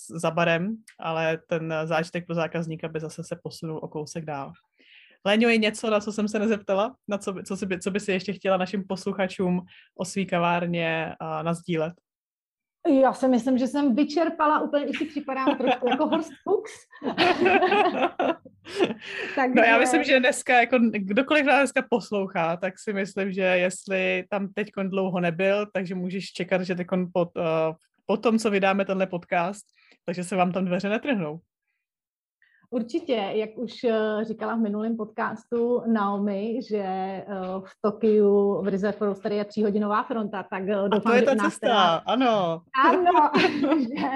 za 0.10 0.32
barem, 0.32 0.76
ale 1.00 1.40
ten 1.48 1.74
zážitek 1.84 2.26
pro 2.26 2.36
zákazníka 2.36 2.88
by 2.88 3.00
zase 3.00 3.24
se 3.24 3.40
posunul 3.44 3.80
o 3.84 3.88
kousek 3.88 4.26
dál. 4.26 4.52
Léňo, 5.26 5.50
je 5.50 5.58
něco, 5.58 5.90
na 5.90 6.00
co 6.00 6.12
jsem 6.12 6.28
se 6.28 6.40
nezeptala? 6.40 6.96
Na 7.08 7.18
co, 7.18 7.36
co, 7.46 7.66
by, 7.66 7.80
co 7.80 7.92
by 7.92 8.00
si 8.00 8.12
ještě 8.12 8.34
chtěla 8.34 8.58
našim 8.58 8.84
posluchačům 8.88 9.62
o 9.98 10.06
svý 10.06 10.26
kavárně 10.26 11.16
uh, 11.22 11.44
nazdílet? 11.44 11.94
Já 13.02 13.14
si 13.14 13.28
myslím, 13.28 13.58
že 13.58 13.68
jsem 13.68 13.96
vyčerpala, 13.96 14.60
úplně 14.60 14.86
i 14.86 14.94
si 14.94 15.06
připadám 15.06 15.58
trošku 15.58 15.90
jako 15.90 16.08
Horst 16.08 16.32
Fuchs. 16.44 16.74
Takže... 19.36 19.56
No 19.56 19.64
já 19.64 19.80
myslím, 19.80 20.04
že 20.04 20.20
dneska, 20.20 20.60
jako 20.60 20.80
kdokoliv 20.92 21.46
nás 21.46 21.60
dneska 21.60 21.86
poslouchá, 21.90 22.58
tak 22.58 22.80
si 22.80 22.94
myslím, 22.94 23.32
že 23.32 23.42
jestli 23.42 24.24
tam 24.30 24.54
teď 24.54 24.68
dlouho 24.84 25.20
nebyl, 25.20 25.66
takže 25.74 25.96
můžeš 25.96 26.34
čekat, 26.34 26.62
že 26.62 26.76
teď 26.76 26.88
pod, 27.14 27.38
uh, 27.38 27.44
po 28.06 28.18
tom, 28.18 28.40
co 28.40 28.50
vydáme 28.50 28.86
tenhle 28.86 29.08
podcast, 29.08 29.66
takže 30.06 30.24
se 30.24 30.36
vám 30.36 30.52
tam 30.52 30.66
dveře 30.66 30.90
netrhnou. 30.90 31.40
Určitě, 32.72 33.14
jak 33.14 33.50
už 33.58 33.84
eh, 33.84 34.24
říkala 34.24 34.56
v 34.56 34.60
minulém 34.60 34.98
podcastu 34.98 35.82
Naomi, 35.88 36.60
že 36.70 36.78
eh, 36.78 37.26
v 37.60 37.72
Tokiu 37.82 38.62
v 38.62 38.68
Reserve 38.68 39.08
Roaster 39.08 39.32
je 39.32 39.46
tříhodinová 39.46 40.04
fronta, 40.04 40.44
tak 40.44 40.64
eh, 40.64 40.90
doufám, 40.90 40.92
A 40.94 41.10
to 41.12 41.14
je 41.14 41.22
ta 41.22 41.36
cesta, 41.36 41.68
teda, 41.68 41.96
ano. 41.96 42.62
Ano, 42.86 43.32
že 43.80 44.10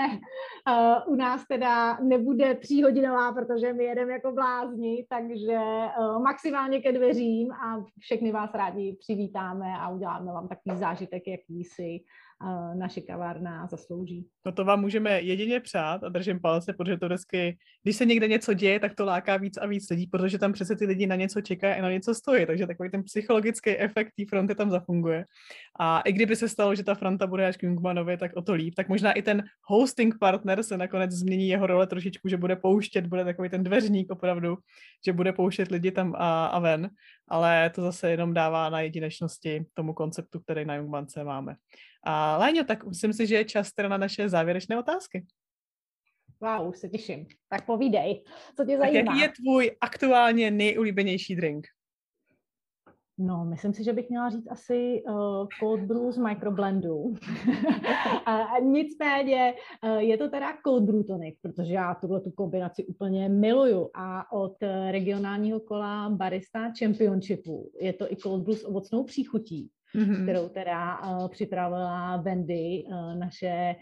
u 1.08 1.16
nás 1.16 1.48
teda 1.48 1.98
nebude 2.02 2.56
tříhodinová, 2.56 3.32
protože 3.32 3.74
my 3.74 3.84
jedeme 3.84 4.12
jako 4.12 4.32
blázni, 4.32 5.06
takže 5.10 5.60
maximálně 6.24 6.82
ke 6.82 6.92
dveřím 6.92 7.52
a 7.52 7.84
všechny 8.00 8.32
vás 8.32 8.54
rádi 8.54 8.98
přivítáme 9.00 9.74
a 9.80 9.90
uděláme 9.90 10.32
vám 10.32 10.48
takový 10.48 10.78
zážitek, 10.78 11.24
jaký 11.28 11.64
si 11.64 12.00
naše 12.74 13.02
kavárna 13.02 13.68
zaslouží. 13.68 14.28
No 14.46 14.52
to 14.52 14.66
vám 14.66 14.82
můžeme 14.82 15.22
jedině 15.22 15.60
přát 15.60 16.04
a 16.04 16.10
držím 16.10 16.40
palce, 16.40 16.74
protože 16.74 16.98
to 16.98 17.06
vždycky, 17.06 17.58
když 17.84 17.96
se 17.96 18.06
někde 18.06 18.28
něco 18.28 18.54
děje, 18.54 18.80
tak 18.80 18.96
to 18.96 19.06
láká 19.06 19.38
víc 19.38 19.58
a 19.58 19.66
víc 19.66 19.90
lidí, 19.90 20.08
protože 20.08 20.38
tam 20.38 20.54
přece 20.54 20.76
ty 20.76 20.86
lidi 20.86 21.08
na 21.08 21.16
něco 21.16 21.42
čekají 21.42 21.76
a 21.76 21.82
na 21.82 21.92
něco 21.92 22.16
stojí, 22.16 22.46
takže 22.46 22.68
takový 22.68 22.90
ten 22.90 23.04
psychologický 23.04 23.70
efekt 23.70 24.12
té 24.18 24.24
fronty 24.30 24.56
tam 24.56 24.70
zafunguje. 24.70 25.26
A 25.80 26.02
i 26.02 26.14
kdyby 26.14 26.36
se 26.36 26.50
stalo, 26.50 26.76
že 26.76 26.84
ta 26.84 26.96
fronta 26.96 27.28
bude 27.28 27.48
až 27.48 27.58
k 27.58 27.64
Jungmanovi, 27.64 28.18
tak 28.18 28.32
o 28.36 28.42
to 28.42 28.54
líp, 28.54 28.74
tak 28.76 28.90
možná 28.90 29.12
i 29.12 29.22
ten 29.22 29.44
hosting 29.68 30.16
partner 30.20 30.64
se 30.64 30.78
nakonec 30.78 31.12
změní 31.12 31.48
jeho 31.50 31.68
role 31.68 31.88
trošičku, 31.88 32.30
že 32.30 32.38
bude 32.38 32.56
pouštět, 32.56 33.08
bude 33.08 33.26
takový 33.26 33.50
ten 33.50 33.64
dveřník 33.64 34.12
opravdu, 34.12 34.58
že 35.06 35.14
bude 35.14 35.34
pouštět 35.34 35.72
lidi 35.72 35.92
tam 35.92 36.14
a, 36.18 36.46
a 36.46 36.60
ven, 36.60 36.90
ale 37.28 37.70
to 37.70 37.82
zase 37.82 38.12
jenom 38.12 38.34
dává 38.34 38.70
na 38.70 38.82
jedinečnosti 38.82 39.66
tomu 39.74 39.94
konceptu, 39.94 40.40
který 40.40 40.66
na 40.66 40.76
Jungmance 40.76 41.24
máme. 41.24 41.56
A 42.04 42.38
Léňo, 42.38 42.64
tak 42.64 42.86
myslím 42.86 43.14
si, 43.14 43.28
že 43.28 43.36
je 43.36 43.46
čas 43.46 43.74
teda 43.74 43.90
na 43.90 43.98
naše 43.98 44.30
závěrečné 44.30 44.80
otázky. 44.80 45.26
Wow, 46.42 46.70
už 46.70 46.78
se 46.78 46.90
těším. 46.90 47.28
Tak 47.50 47.66
povídej, 47.66 48.24
co 48.58 48.66
tě 48.66 48.78
zajímá. 48.78 49.12
Tak 49.12 49.16
jaký 49.16 49.20
je 49.20 49.30
tvůj 49.30 49.72
aktuálně 49.82 50.52
nejulíbenější 50.52 51.36
drink? 51.36 51.68
No, 53.18 53.46
myslím 53.46 53.74
si, 53.74 53.84
že 53.84 53.94
bych 53.94 54.10
měla 54.10 54.30
říct 54.30 54.48
asi 54.52 55.04
uh, 55.08 55.48
cold 55.60 55.80
brew 55.80 56.12
z 56.12 56.18
microblendu. 56.18 57.14
a, 58.26 58.44
a 58.44 58.60
nicméně 58.60 59.54
uh, 59.84 59.98
je 59.98 60.18
to 60.18 60.30
teda 60.30 60.54
cold 60.66 60.84
brew 60.84 61.04
tonic, 61.04 61.36
protože 61.42 61.74
já 61.74 61.96
tuhle 61.96 62.22
tu 62.22 62.32
kombinaci 62.32 62.86
úplně 62.86 63.30
miluju 63.30 63.90
a 63.94 64.32
od 64.32 64.56
regionálního 64.92 65.60
kola 65.60 66.10
Barista 66.10 66.72
Championshipu 66.80 67.72
je 67.82 67.94
to 67.94 68.12
i 68.12 68.16
cold 68.16 68.44
brew 68.44 68.58
s 68.58 68.68
ovocnou 68.68 69.04
příchutí 69.04 69.72
mm-hmm. 69.96 70.24
kterou 70.24 70.50
teda 70.50 71.00
uh, 71.00 71.28
připravila 71.28 72.18
Wendy, 72.18 72.84
uh, 72.88 73.16
naše 73.16 73.76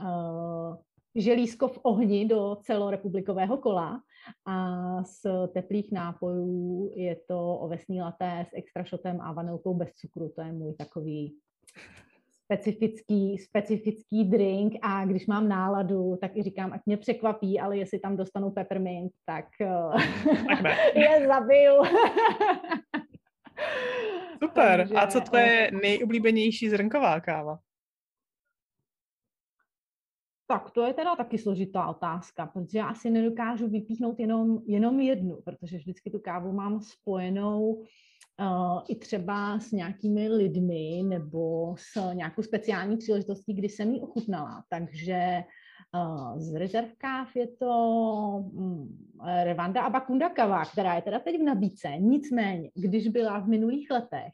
uh, 0.00 0.76
želízko 1.14 1.68
v 1.68 1.78
ohni 1.82 2.28
do 2.28 2.56
celorepublikového 2.62 3.56
kola 3.56 4.00
a 4.46 4.78
z 5.04 5.26
teplých 5.52 5.92
nápojů 5.92 6.92
je 6.96 7.16
to 7.28 7.58
ovesný 7.58 8.00
laté 8.00 8.46
s 8.48 8.50
extra 8.54 8.84
šotem 8.84 9.20
a 9.20 9.32
vanilkou 9.32 9.74
bez 9.74 9.92
cukru. 9.92 10.32
To 10.36 10.42
je 10.42 10.52
můj 10.52 10.74
takový 10.74 11.36
specifický, 12.44 13.38
specifický 13.38 14.24
drink 14.24 14.72
a 14.82 15.04
když 15.04 15.26
mám 15.26 15.48
náladu, 15.48 16.16
tak 16.20 16.36
i 16.36 16.42
říkám, 16.42 16.72
ať 16.72 16.80
mě 16.86 16.96
překvapí, 16.96 17.60
ale 17.60 17.76
jestli 17.76 17.98
tam 17.98 18.16
dostanu 18.16 18.50
peppermint, 18.50 19.12
tak, 19.26 19.46
tak 20.62 20.76
je 20.94 21.26
zabiju. 21.26 21.74
Super. 24.48 24.78
Takže, 24.78 24.94
a 24.94 25.06
co 25.06 25.20
tvoje 25.20 25.70
nejoblíbenější 25.82 26.70
zrnková 26.70 27.20
káva? 27.20 27.58
Tak 30.46 30.70
to 30.70 30.86
je 30.86 30.94
teda 30.94 31.16
taky 31.16 31.38
složitá 31.38 31.88
otázka, 31.88 32.46
protože 32.46 32.78
já 32.78 32.86
asi 32.86 33.10
nedokážu 33.10 33.68
vypíchnout 33.68 34.20
jenom, 34.20 34.58
jenom 34.66 35.00
jednu, 35.00 35.42
protože 35.44 35.76
vždycky 35.76 36.10
tu 36.10 36.18
kávu 36.18 36.52
mám 36.52 36.80
spojenou 36.80 37.70
uh, 37.70 38.82
i 38.88 38.96
třeba 38.96 39.58
s 39.58 39.72
nějakými 39.72 40.28
lidmi 40.28 41.02
nebo 41.08 41.74
s 41.78 42.12
nějakou 42.12 42.42
speciální 42.42 42.96
příležitostí, 42.96 43.54
kdy 43.54 43.68
jsem 43.68 43.90
ji 43.90 44.00
ochutnala. 44.00 44.64
Takže 44.70 45.44
z 46.36 46.54
rezervkáv 46.54 47.36
je 47.36 47.46
to 47.46 47.70
mm, 48.52 49.08
Rwanda 49.44 49.82
a 49.82 49.90
Bakunda 49.90 50.28
kava, 50.28 50.64
která 50.64 50.94
je 50.94 51.02
teda 51.02 51.18
teď 51.18 51.40
v 51.40 51.42
nabídce. 51.42 51.88
Nicméně, 51.98 52.70
když 52.74 53.08
byla 53.08 53.38
v 53.38 53.48
minulých 53.48 53.90
letech, 53.90 54.32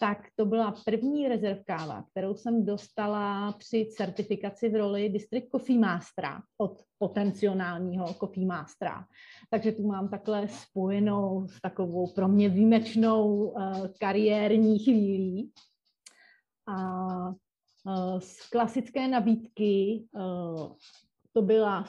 tak 0.00 0.18
to 0.36 0.46
byla 0.46 0.74
první 0.84 1.28
rezervkáva, 1.28 2.04
kterou 2.10 2.34
jsem 2.34 2.66
dostala 2.66 3.52
při 3.52 3.88
certifikaci 3.96 4.68
v 4.68 4.74
roli 4.74 5.08
District 5.08 5.50
Coffee 5.50 5.78
Mastera 5.78 6.42
od 6.58 6.82
potenciálního 6.98 8.14
Coffee 8.14 8.46
Mastera. 8.46 9.04
Takže 9.50 9.72
tu 9.72 9.86
mám 9.86 10.08
takhle 10.08 10.48
spojenou 10.48 11.48
s 11.48 11.60
takovou 11.60 12.12
pro 12.12 12.28
mě 12.28 12.48
výjimečnou 12.48 13.34
uh, 13.34 13.86
kariérní 14.00 14.78
chvílí. 14.78 15.52
A 16.66 17.04
Eh, 17.28 17.43
z 18.18 18.48
klasické 18.48 19.08
nabídky 19.08 20.04
eh, 20.16 20.74
to 21.32 21.42
byla 21.42 21.84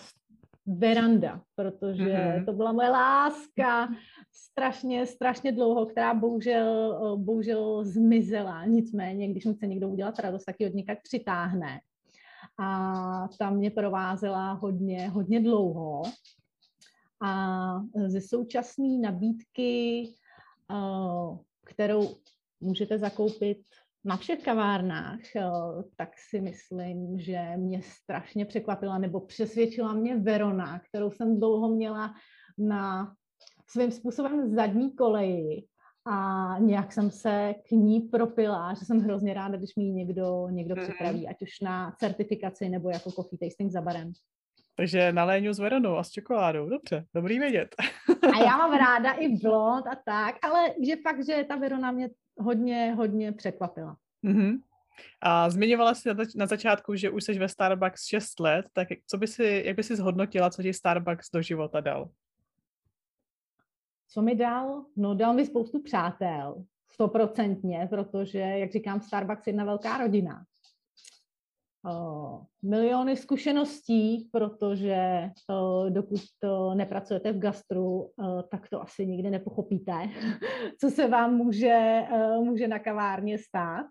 veranda, 0.65 1.41
protože 1.55 2.03
mm-hmm. 2.03 2.45
to 2.45 2.53
byla 2.53 2.71
moje 2.71 2.89
láska 2.89 3.87
strašně, 4.31 5.05
strašně 5.05 5.51
dlouho, 5.51 5.85
která 5.85 6.13
bohužel, 6.13 6.93
eh, 6.95 7.17
bohužel 7.23 7.83
zmizela. 7.83 8.65
Nicméně, 8.65 9.27
když 9.31 9.45
mi 9.45 9.53
chce 9.53 9.67
někdo 9.67 9.89
udělat 9.89 10.19
radost, 10.19 10.45
tak 10.45 10.55
ji 10.59 10.67
od 10.67 10.73
někak 10.73 10.97
přitáhne. 11.03 11.79
A 12.59 13.27
tam 13.39 13.55
mě 13.55 13.71
provázela 13.71 14.51
hodně, 14.53 15.09
hodně 15.09 15.41
dlouho. 15.41 16.03
A 17.21 17.81
ze 18.07 18.21
současné 18.21 18.87
nabídky, 19.01 20.09
kterou 21.63 22.15
můžete 22.61 22.99
zakoupit 22.99 23.61
na 24.05 24.17
všech 24.17 24.43
kavárnách, 24.43 25.35
eh, 25.35 25.43
tak 25.95 26.09
si 26.29 26.41
myslím, 26.41 27.19
že 27.19 27.39
mě 27.57 27.81
strašně 27.81 28.45
překvapila 28.45 28.97
nebo 28.97 29.19
přesvědčila 29.19 29.93
mě 29.93 30.15
Verona, 30.15 30.79
kterou 30.79 31.11
jsem 31.11 31.39
dlouho 31.39 31.69
měla 31.69 32.13
na 32.57 33.13
svým 33.69 33.91
způsobem 33.91 34.55
zadní 34.55 34.95
koleji 34.95 35.65
a 36.07 36.55
nějak 36.59 36.93
jsem 36.93 37.11
se 37.11 37.55
k 37.67 37.71
ní 37.71 38.01
propila, 38.01 38.73
že 38.73 38.85
jsem 38.85 38.99
hrozně 38.99 39.33
ráda, 39.33 39.57
když 39.57 39.75
mi 39.75 39.83
ji 39.83 39.91
někdo, 39.91 40.47
někdo 40.51 40.75
mm-hmm. 40.75 40.83
připraví, 40.83 41.27
ať 41.27 41.41
už 41.41 41.59
na 41.61 41.91
certifikaci 41.99 42.69
nebo 42.69 42.89
jako 42.89 43.11
coffee 43.11 43.39
tasting 43.39 43.71
za 43.71 43.81
barem. 43.81 44.11
Takže 44.77 45.11
na 45.11 45.23
léňu 45.23 45.53
s 45.53 45.59
Veronou 45.59 45.97
a 45.97 46.03
s 46.03 46.11
čokoládou. 46.11 46.69
Dobře, 46.69 47.05
dobrý 47.13 47.39
vědět. 47.39 47.75
a 48.33 48.37
já 48.37 48.57
mám 48.57 48.73
ráda 48.79 49.11
i 49.11 49.37
blond 49.37 49.87
a 49.87 49.95
tak, 50.05 50.35
ale 50.41 50.73
že 50.87 50.95
fakt, 50.95 51.25
že 51.25 51.45
ta 51.47 51.55
Verona 51.55 51.91
mě 51.91 52.09
hodně, 52.37 52.93
hodně 52.93 53.31
překvapila. 53.31 53.97
Mm-hmm. 54.23 54.61
A 55.21 55.49
zmiňovala 55.49 55.93
jsi 55.93 56.09
na, 56.09 56.23
na 56.35 56.45
začátku, 56.45 56.95
že 56.95 57.09
už 57.09 57.23
jsi 57.23 57.39
ve 57.39 57.49
Starbucks 57.49 58.05
6 58.05 58.39
let, 58.39 58.65
tak 58.73 58.87
co 59.07 59.17
by 59.17 59.27
si, 59.27 59.63
jak 59.65 59.75
by 59.75 59.83
si 59.83 59.95
zhodnotila, 59.95 60.49
co 60.49 60.63
ti 60.63 60.73
Starbucks 60.73 61.31
do 61.31 61.41
života 61.41 61.81
dal? 61.81 62.09
Co 64.07 64.21
mi 64.21 64.35
dal? 64.35 64.85
No 64.95 65.15
dal 65.15 65.33
mi 65.33 65.45
spoustu 65.45 65.81
přátel, 65.81 66.63
stoprocentně, 66.91 67.87
protože, 67.89 68.39
jak 68.39 68.71
říkám, 68.71 69.01
Starbucks 69.01 69.47
je 69.47 69.51
jedna 69.51 69.65
velká 69.65 69.97
rodina. 69.97 70.45
Miliony 72.63 73.17
zkušeností, 73.17 74.29
protože 74.31 75.29
dokud 75.89 76.19
to 76.39 76.75
nepracujete 76.75 77.31
v 77.31 77.39
gastru, 77.39 78.11
tak 78.51 78.69
to 78.69 78.81
asi 78.81 79.07
nikdy 79.07 79.29
nepochopíte, 79.29 80.09
co 80.79 80.89
se 80.89 81.07
vám 81.07 81.35
může, 81.35 82.03
může 82.39 82.67
na 82.67 82.79
kavárně 82.79 83.37
stát. 83.37 83.85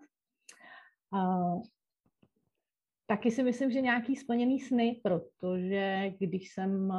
Taky 3.07 3.31
si 3.31 3.43
myslím, 3.43 3.71
že 3.71 3.81
nějaký 3.81 4.17
splněný 4.17 4.61
sny, 4.61 5.01
protože 5.03 6.13
když 6.19 6.53
jsem 6.53 6.93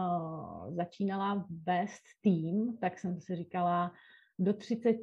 začínala 0.69 1.45
vést 1.65 2.03
tým, 2.21 2.77
tak 2.77 2.99
jsem 2.99 3.21
si 3.21 3.35
říkala, 3.35 3.91
do 4.39 4.53
30 4.53 4.95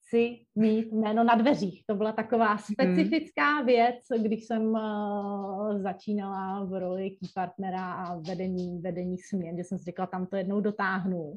chci 0.00 0.44
mít 0.54 0.92
jméno 0.92 1.24
na 1.24 1.34
dveřích. 1.34 1.84
To 1.86 1.94
byla 1.94 2.12
taková 2.12 2.48
hmm. 2.48 2.58
specifická 2.58 3.56
hmm. 3.56 3.66
věc, 3.66 3.96
když 4.18 4.44
jsem 4.44 4.62
uh, 4.62 5.82
začínala 5.82 6.64
v 6.64 6.80
roli 6.80 7.10
key 7.10 7.28
partnera 7.34 7.92
a 7.92 8.16
vedení, 8.16 8.80
vedení 8.80 9.18
směn, 9.18 9.56
že 9.56 9.64
jsem 9.64 9.78
si 9.78 9.84
řekla, 9.84 10.06
tam 10.06 10.26
to 10.26 10.36
jednou 10.36 10.60
dotáhnu. 10.60 11.36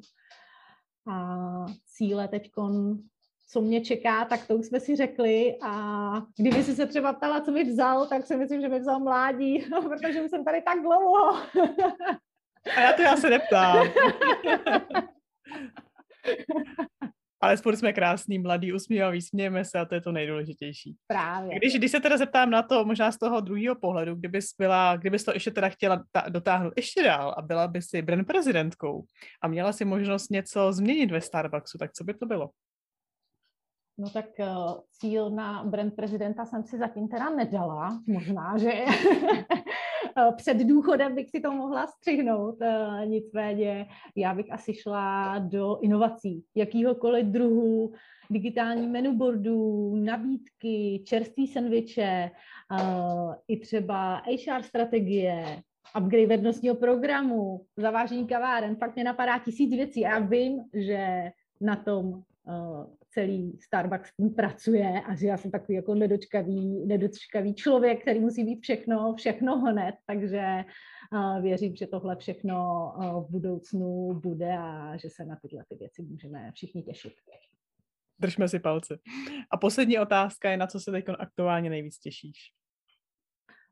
A 1.07 1.65
cíle 1.85 2.27
teď 2.27 2.51
co 3.49 3.61
mě 3.61 3.81
čeká, 3.81 4.25
tak 4.25 4.47
to 4.47 4.55
už 4.55 4.65
jsme 4.65 4.79
si 4.79 4.95
řekli 4.95 5.57
a 5.61 6.11
kdyby 6.37 6.63
si 6.63 6.75
se 6.75 6.85
třeba 6.85 7.13
ptala, 7.13 7.41
co 7.41 7.51
mi 7.51 7.63
vzal, 7.63 8.07
tak 8.07 8.25
si 8.25 8.37
myslím, 8.37 8.61
že 8.61 8.69
mi 8.69 8.79
vzal 8.79 8.99
mládí, 8.99 9.59
protože 9.89 10.21
už 10.21 10.29
jsem 10.29 10.45
tady 10.45 10.61
tak 10.61 10.81
dlouho. 10.81 11.33
A 12.77 12.81
já 12.81 12.93
to 12.93 13.01
já 13.01 13.17
se 13.17 13.29
neptám. 13.29 13.87
Ale 17.43 17.57
spolu 17.57 17.75
jsme 17.75 17.93
krásný, 17.93 18.39
mladý, 18.39 18.73
usmívaví, 18.73 19.21
smějeme 19.21 19.65
se 19.65 19.79
a 19.79 19.85
to 19.85 19.95
je 19.95 20.01
to 20.01 20.11
nejdůležitější. 20.11 20.95
Právě. 21.07 21.57
Když, 21.57 21.73
když 21.75 21.91
se 21.91 21.99
teda 21.99 22.17
zeptám 22.17 22.49
na 22.49 22.61
to, 22.61 22.85
možná 22.85 23.11
z 23.11 23.17
toho 23.17 23.41
druhého 23.41 23.75
pohledu, 23.75 24.15
kdybys, 24.15 24.45
byla, 24.59 24.97
kdybys 24.97 25.23
to 25.23 25.33
ještě 25.33 25.51
teda 25.51 25.69
chtěla 25.69 26.03
ta, 26.11 26.29
dotáhnout 26.29 26.73
ještě 26.77 27.03
dál 27.03 27.35
a 27.37 27.41
byla 27.41 27.67
by 27.67 27.81
si 27.81 28.01
brand 28.01 28.27
prezidentkou 28.27 29.05
a 29.41 29.47
měla 29.47 29.73
si 29.73 29.85
možnost 29.85 30.29
něco 30.29 30.73
změnit 30.73 31.11
ve 31.11 31.21
Starbucksu, 31.21 31.77
tak 31.77 31.93
co 31.93 32.03
by 32.03 32.13
to 32.13 32.25
bylo? 32.25 32.49
No 33.97 34.09
tak 34.09 34.25
uh, 34.39 34.79
cíl 34.91 35.29
na 35.29 35.63
brand 35.63 35.95
prezidenta 35.95 36.45
jsem 36.45 36.63
si 36.63 36.77
zatím 36.77 37.07
teda 37.07 37.29
nedala. 37.29 38.01
Možná, 38.07 38.57
že 38.57 38.71
před 40.35 40.57
důchodem 40.57 41.15
bych 41.15 41.29
si 41.29 41.39
to 41.39 41.51
mohla 41.51 41.87
střihnout. 41.87 42.61
Uh, 42.61 43.05
nicméně 43.05 43.87
já 44.15 44.33
bych 44.33 44.51
asi 44.51 44.73
šla 44.73 45.39
do 45.39 45.79
inovací, 45.81 46.43
jakýhokoliv 46.55 47.25
druhu, 47.25 47.93
digitální 48.29 48.87
menu 48.87 49.17
boardů, 49.17 49.95
nabídky, 49.95 51.03
čerství 51.05 51.47
sendviče, 51.47 52.31
uh, 52.71 53.33
i 53.47 53.59
třeba 53.59 54.15
HR 54.17 54.63
strategie, 54.63 55.61
upgrade 55.99 56.27
vednostního 56.27 56.75
programu, 56.75 57.65
zavážení 57.77 58.27
kaváren, 58.27 58.75
fakt 58.75 58.95
mě 58.95 59.03
napadá 59.03 59.39
tisíc 59.39 59.75
věcí 59.75 60.05
a 60.05 60.09
já 60.09 60.19
vím, 60.19 60.63
že 60.73 61.31
na 61.61 61.75
tom 61.75 62.23
celý 63.13 63.59
Starbucks 63.61 64.15
tím 64.15 64.33
pracuje 64.33 65.01
a 65.01 65.15
že 65.15 65.27
já 65.27 65.37
jsem 65.37 65.51
takový 65.51 65.75
jako 65.75 65.95
nedočkavý, 65.95 66.85
nedočkavý 66.85 67.55
člověk, 67.55 68.01
který 68.01 68.19
musí 68.19 68.43
být 68.43 68.61
všechno, 68.61 69.15
všechno 69.15 69.57
hned, 69.59 69.95
takže 70.05 70.63
uh, 71.13 71.41
věřím, 71.41 71.75
že 71.75 71.87
tohle 71.87 72.15
všechno 72.15 72.55
uh, 72.97 73.27
v 73.27 73.31
budoucnu 73.31 74.13
bude 74.13 74.57
a 74.57 74.97
že 74.97 75.09
se 75.09 75.25
na 75.25 75.37
tyhle 75.41 75.63
ty 75.69 75.75
věci 75.75 76.01
můžeme 76.01 76.51
všichni 76.51 76.83
těšit. 76.83 77.13
Držme 78.19 78.47
si 78.47 78.59
palce. 78.59 78.99
A 79.51 79.57
poslední 79.57 79.99
otázka 79.99 80.51
je, 80.51 80.57
na 80.57 80.67
co 80.67 80.79
se 80.79 80.91
teď 80.91 81.05
aktuálně 81.19 81.69
nejvíc 81.69 81.99
těšíš? 81.99 82.37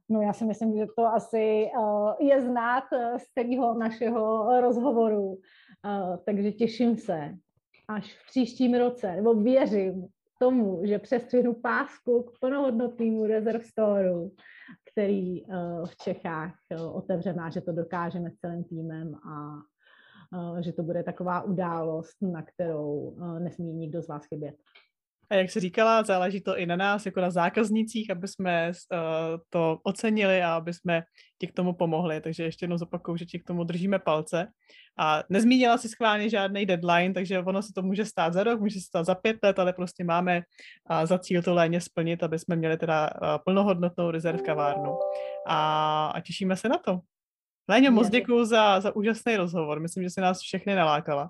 No 0.10 0.22
já 0.22 0.34
si 0.34 0.46
myslím, 0.46 0.78
že 0.78 0.86
to 0.96 1.06
asi 1.06 1.70
uh, 1.78 2.12
je 2.20 2.42
znát 2.42 2.84
z 3.18 3.34
celého 3.34 3.80
našeho 3.80 4.62
rozhovoru, 4.62 5.40
takže 6.26 6.52
těším 6.52 6.98
se 6.98 7.38
až 7.96 8.14
v 8.14 8.26
příštím 8.26 8.74
roce, 8.74 9.16
nebo 9.16 9.34
věřím 9.34 10.08
tomu, 10.40 10.86
že 10.86 11.00
přestřihnu 11.00 11.54
pásku 11.54 12.24
k 12.24 12.40
plnohodnotnému 12.40 13.26
Reserve 13.26 13.64
Storeu, 13.64 14.32
který 14.92 15.46
uh, 15.46 15.86
v 15.86 15.96
Čechách 15.96 16.54
uh, 16.72 16.98
otevřená, 16.98 17.50
že 17.50 17.62
to 17.62 17.72
dokážeme 17.72 18.32
s 18.32 18.36
celým 18.36 18.64
týmem 18.64 19.16
a 19.16 19.54
uh, 20.38 20.60
že 20.60 20.74
to 20.74 20.84
bude 20.84 21.04
taková 21.04 21.42
událost, 21.42 22.22
na 22.22 22.42
kterou 22.42 23.18
nesmí 23.40 23.74
nikdo 23.74 24.02
z 24.02 24.08
vás 24.08 24.26
chybět. 24.26 24.56
A 25.32 25.36
jak 25.36 25.52
se 25.52 25.60
říkala, 25.60 26.04
záleží 26.04 26.42
to 26.42 26.58
i 26.58 26.66
na 26.66 26.76
nás, 26.76 27.06
jako 27.06 27.22
na 27.22 27.32
zákaznících, 27.32 28.12
aby 28.12 28.28
jsme 28.28 28.72
uh, 28.72 29.00
to 29.50 29.80
ocenili 29.84 30.42
a 30.42 30.56
aby 30.56 30.74
jsme 30.74 31.04
ti 31.40 31.48
k 31.48 31.54
tomu 31.54 31.74
pomohli. 31.74 32.22
Takže 32.22 32.44
ještě 32.44 32.64
jednou 32.64 32.78
zopakuju, 32.78 33.18
že 33.18 33.26
ti 33.26 33.40
k 33.40 33.44
tomu 33.44 33.64
držíme 33.64 34.00
palce. 34.00 34.48
A 34.98 35.24
nezmínila 35.30 35.78
si 35.78 35.90
schválně 35.90 36.30
žádný 36.30 36.66
deadline, 36.66 37.14
takže 37.14 37.40
ono 37.40 37.62
se 37.62 37.74
to 37.76 37.82
může 37.82 38.06
stát 38.06 38.34
za 38.34 38.44
rok, 38.44 38.60
může 38.60 38.80
se 38.80 38.86
stát 38.86 39.06
za 39.06 39.16
pět 39.16 39.38
let, 39.44 39.60
ale 39.60 39.74
prostě 39.74 40.04
máme 40.04 40.38
uh, 40.38 41.06
za 41.06 41.20
cíl 41.20 41.42
to 41.42 41.54
léně 41.54 41.82
splnit, 41.82 42.24
aby 42.24 42.40
jsme 42.40 42.56
měli 42.56 42.78
teda 42.78 43.10
uh, 43.10 43.28
plnohodnotnou 43.46 44.12
rezerv 44.12 44.42
kavárnu. 44.42 45.00
A 45.48 46.14
těšíme 46.26 46.56
se 46.56 46.70
na 46.70 46.78
to. 46.78 47.00
Léně, 47.70 47.90
moc 47.90 48.10
děkuji 48.10 48.46
za, 48.46 48.80
za 48.80 48.96
úžasný 48.96 49.36
rozhovor. 49.36 49.80
Myslím, 49.80 50.04
že 50.04 50.10
se 50.10 50.22
nás 50.22 50.40
všechny 50.40 50.76
nalákala. 50.76 51.30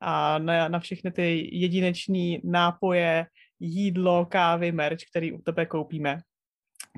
A 0.00 0.38
na, 0.38 0.68
na 0.68 0.78
všechny 0.78 1.12
ty 1.12 1.48
jedinečné 1.52 2.36
nápoje, 2.44 3.26
jídlo, 3.60 4.26
kávy, 4.26 4.72
merch, 4.72 4.98
který 5.10 5.32
u 5.32 5.38
tebe 5.38 5.66
koupíme. 5.66 6.18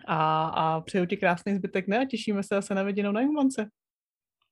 A, 0.07 0.45
a 0.45 0.81
přeju 0.81 1.07
ti 1.07 1.17
krásný 1.17 1.55
zbytek 1.55 1.89
ne 1.89 1.99
a 1.99 2.05
těšíme 2.05 2.43
se 2.43 2.55
zase 2.55 2.75
na 2.75 2.83
viděnou 2.83 3.13
na 3.13 3.21
Jumance. 3.21 3.69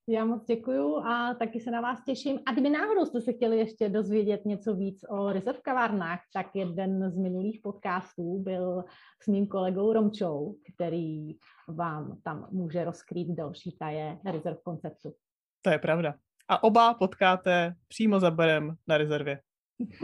Já 0.09 0.24
moc 0.24 0.44
děkuju 0.46 0.96
a 0.96 1.34
taky 1.34 1.61
se 1.61 1.70
na 1.70 1.80
vás 1.80 2.05
těším. 2.05 2.38
A 2.46 2.53
kdyby 2.53 2.70
náhodou 2.70 3.05
jste 3.05 3.20
se 3.20 3.32
chtěli 3.32 3.59
ještě 3.59 3.88
dozvědět 3.88 4.44
něco 4.44 4.74
víc 4.74 5.05
o 5.09 5.32
Reserve 5.32 5.61
kavárnách, 5.61 6.20
tak 6.34 6.46
jeden 6.55 7.11
z 7.11 7.16
minulých 7.16 7.61
podcastů 7.62 8.38
byl 8.38 8.84
s 9.22 9.26
mým 9.26 9.46
kolegou 9.46 9.92
Romčou, 9.92 10.57
který 10.74 11.36
vám 11.68 12.20
tam 12.22 12.48
může 12.50 12.84
rozkrýt 12.84 13.28
další 13.28 13.76
taje 13.78 14.18
Reserve 14.24 14.59
konceptu. 14.64 15.14
To 15.62 15.70
je 15.70 15.78
pravda. 15.78 16.14
A 16.48 16.62
oba 16.62 16.94
potkáte 16.94 17.74
přímo 17.88 18.20
za 18.20 18.30
barem 18.30 18.76
na 18.88 18.98
rezervě. 18.98 19.40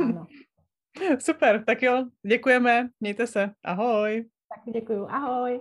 Ano. 0.01 0.27
Super, 1.19 1.65
tak 1.65 1.83
jo, 1.83 2.05
děkujeme, 2.27 2.89
mějte 3.01 3.27
se, 3.27 3.51
ahoj. 3.65 4.29
Tak 4.55 4.75
děkuju, 4.75 5.07
ahoj. 5.07 5.61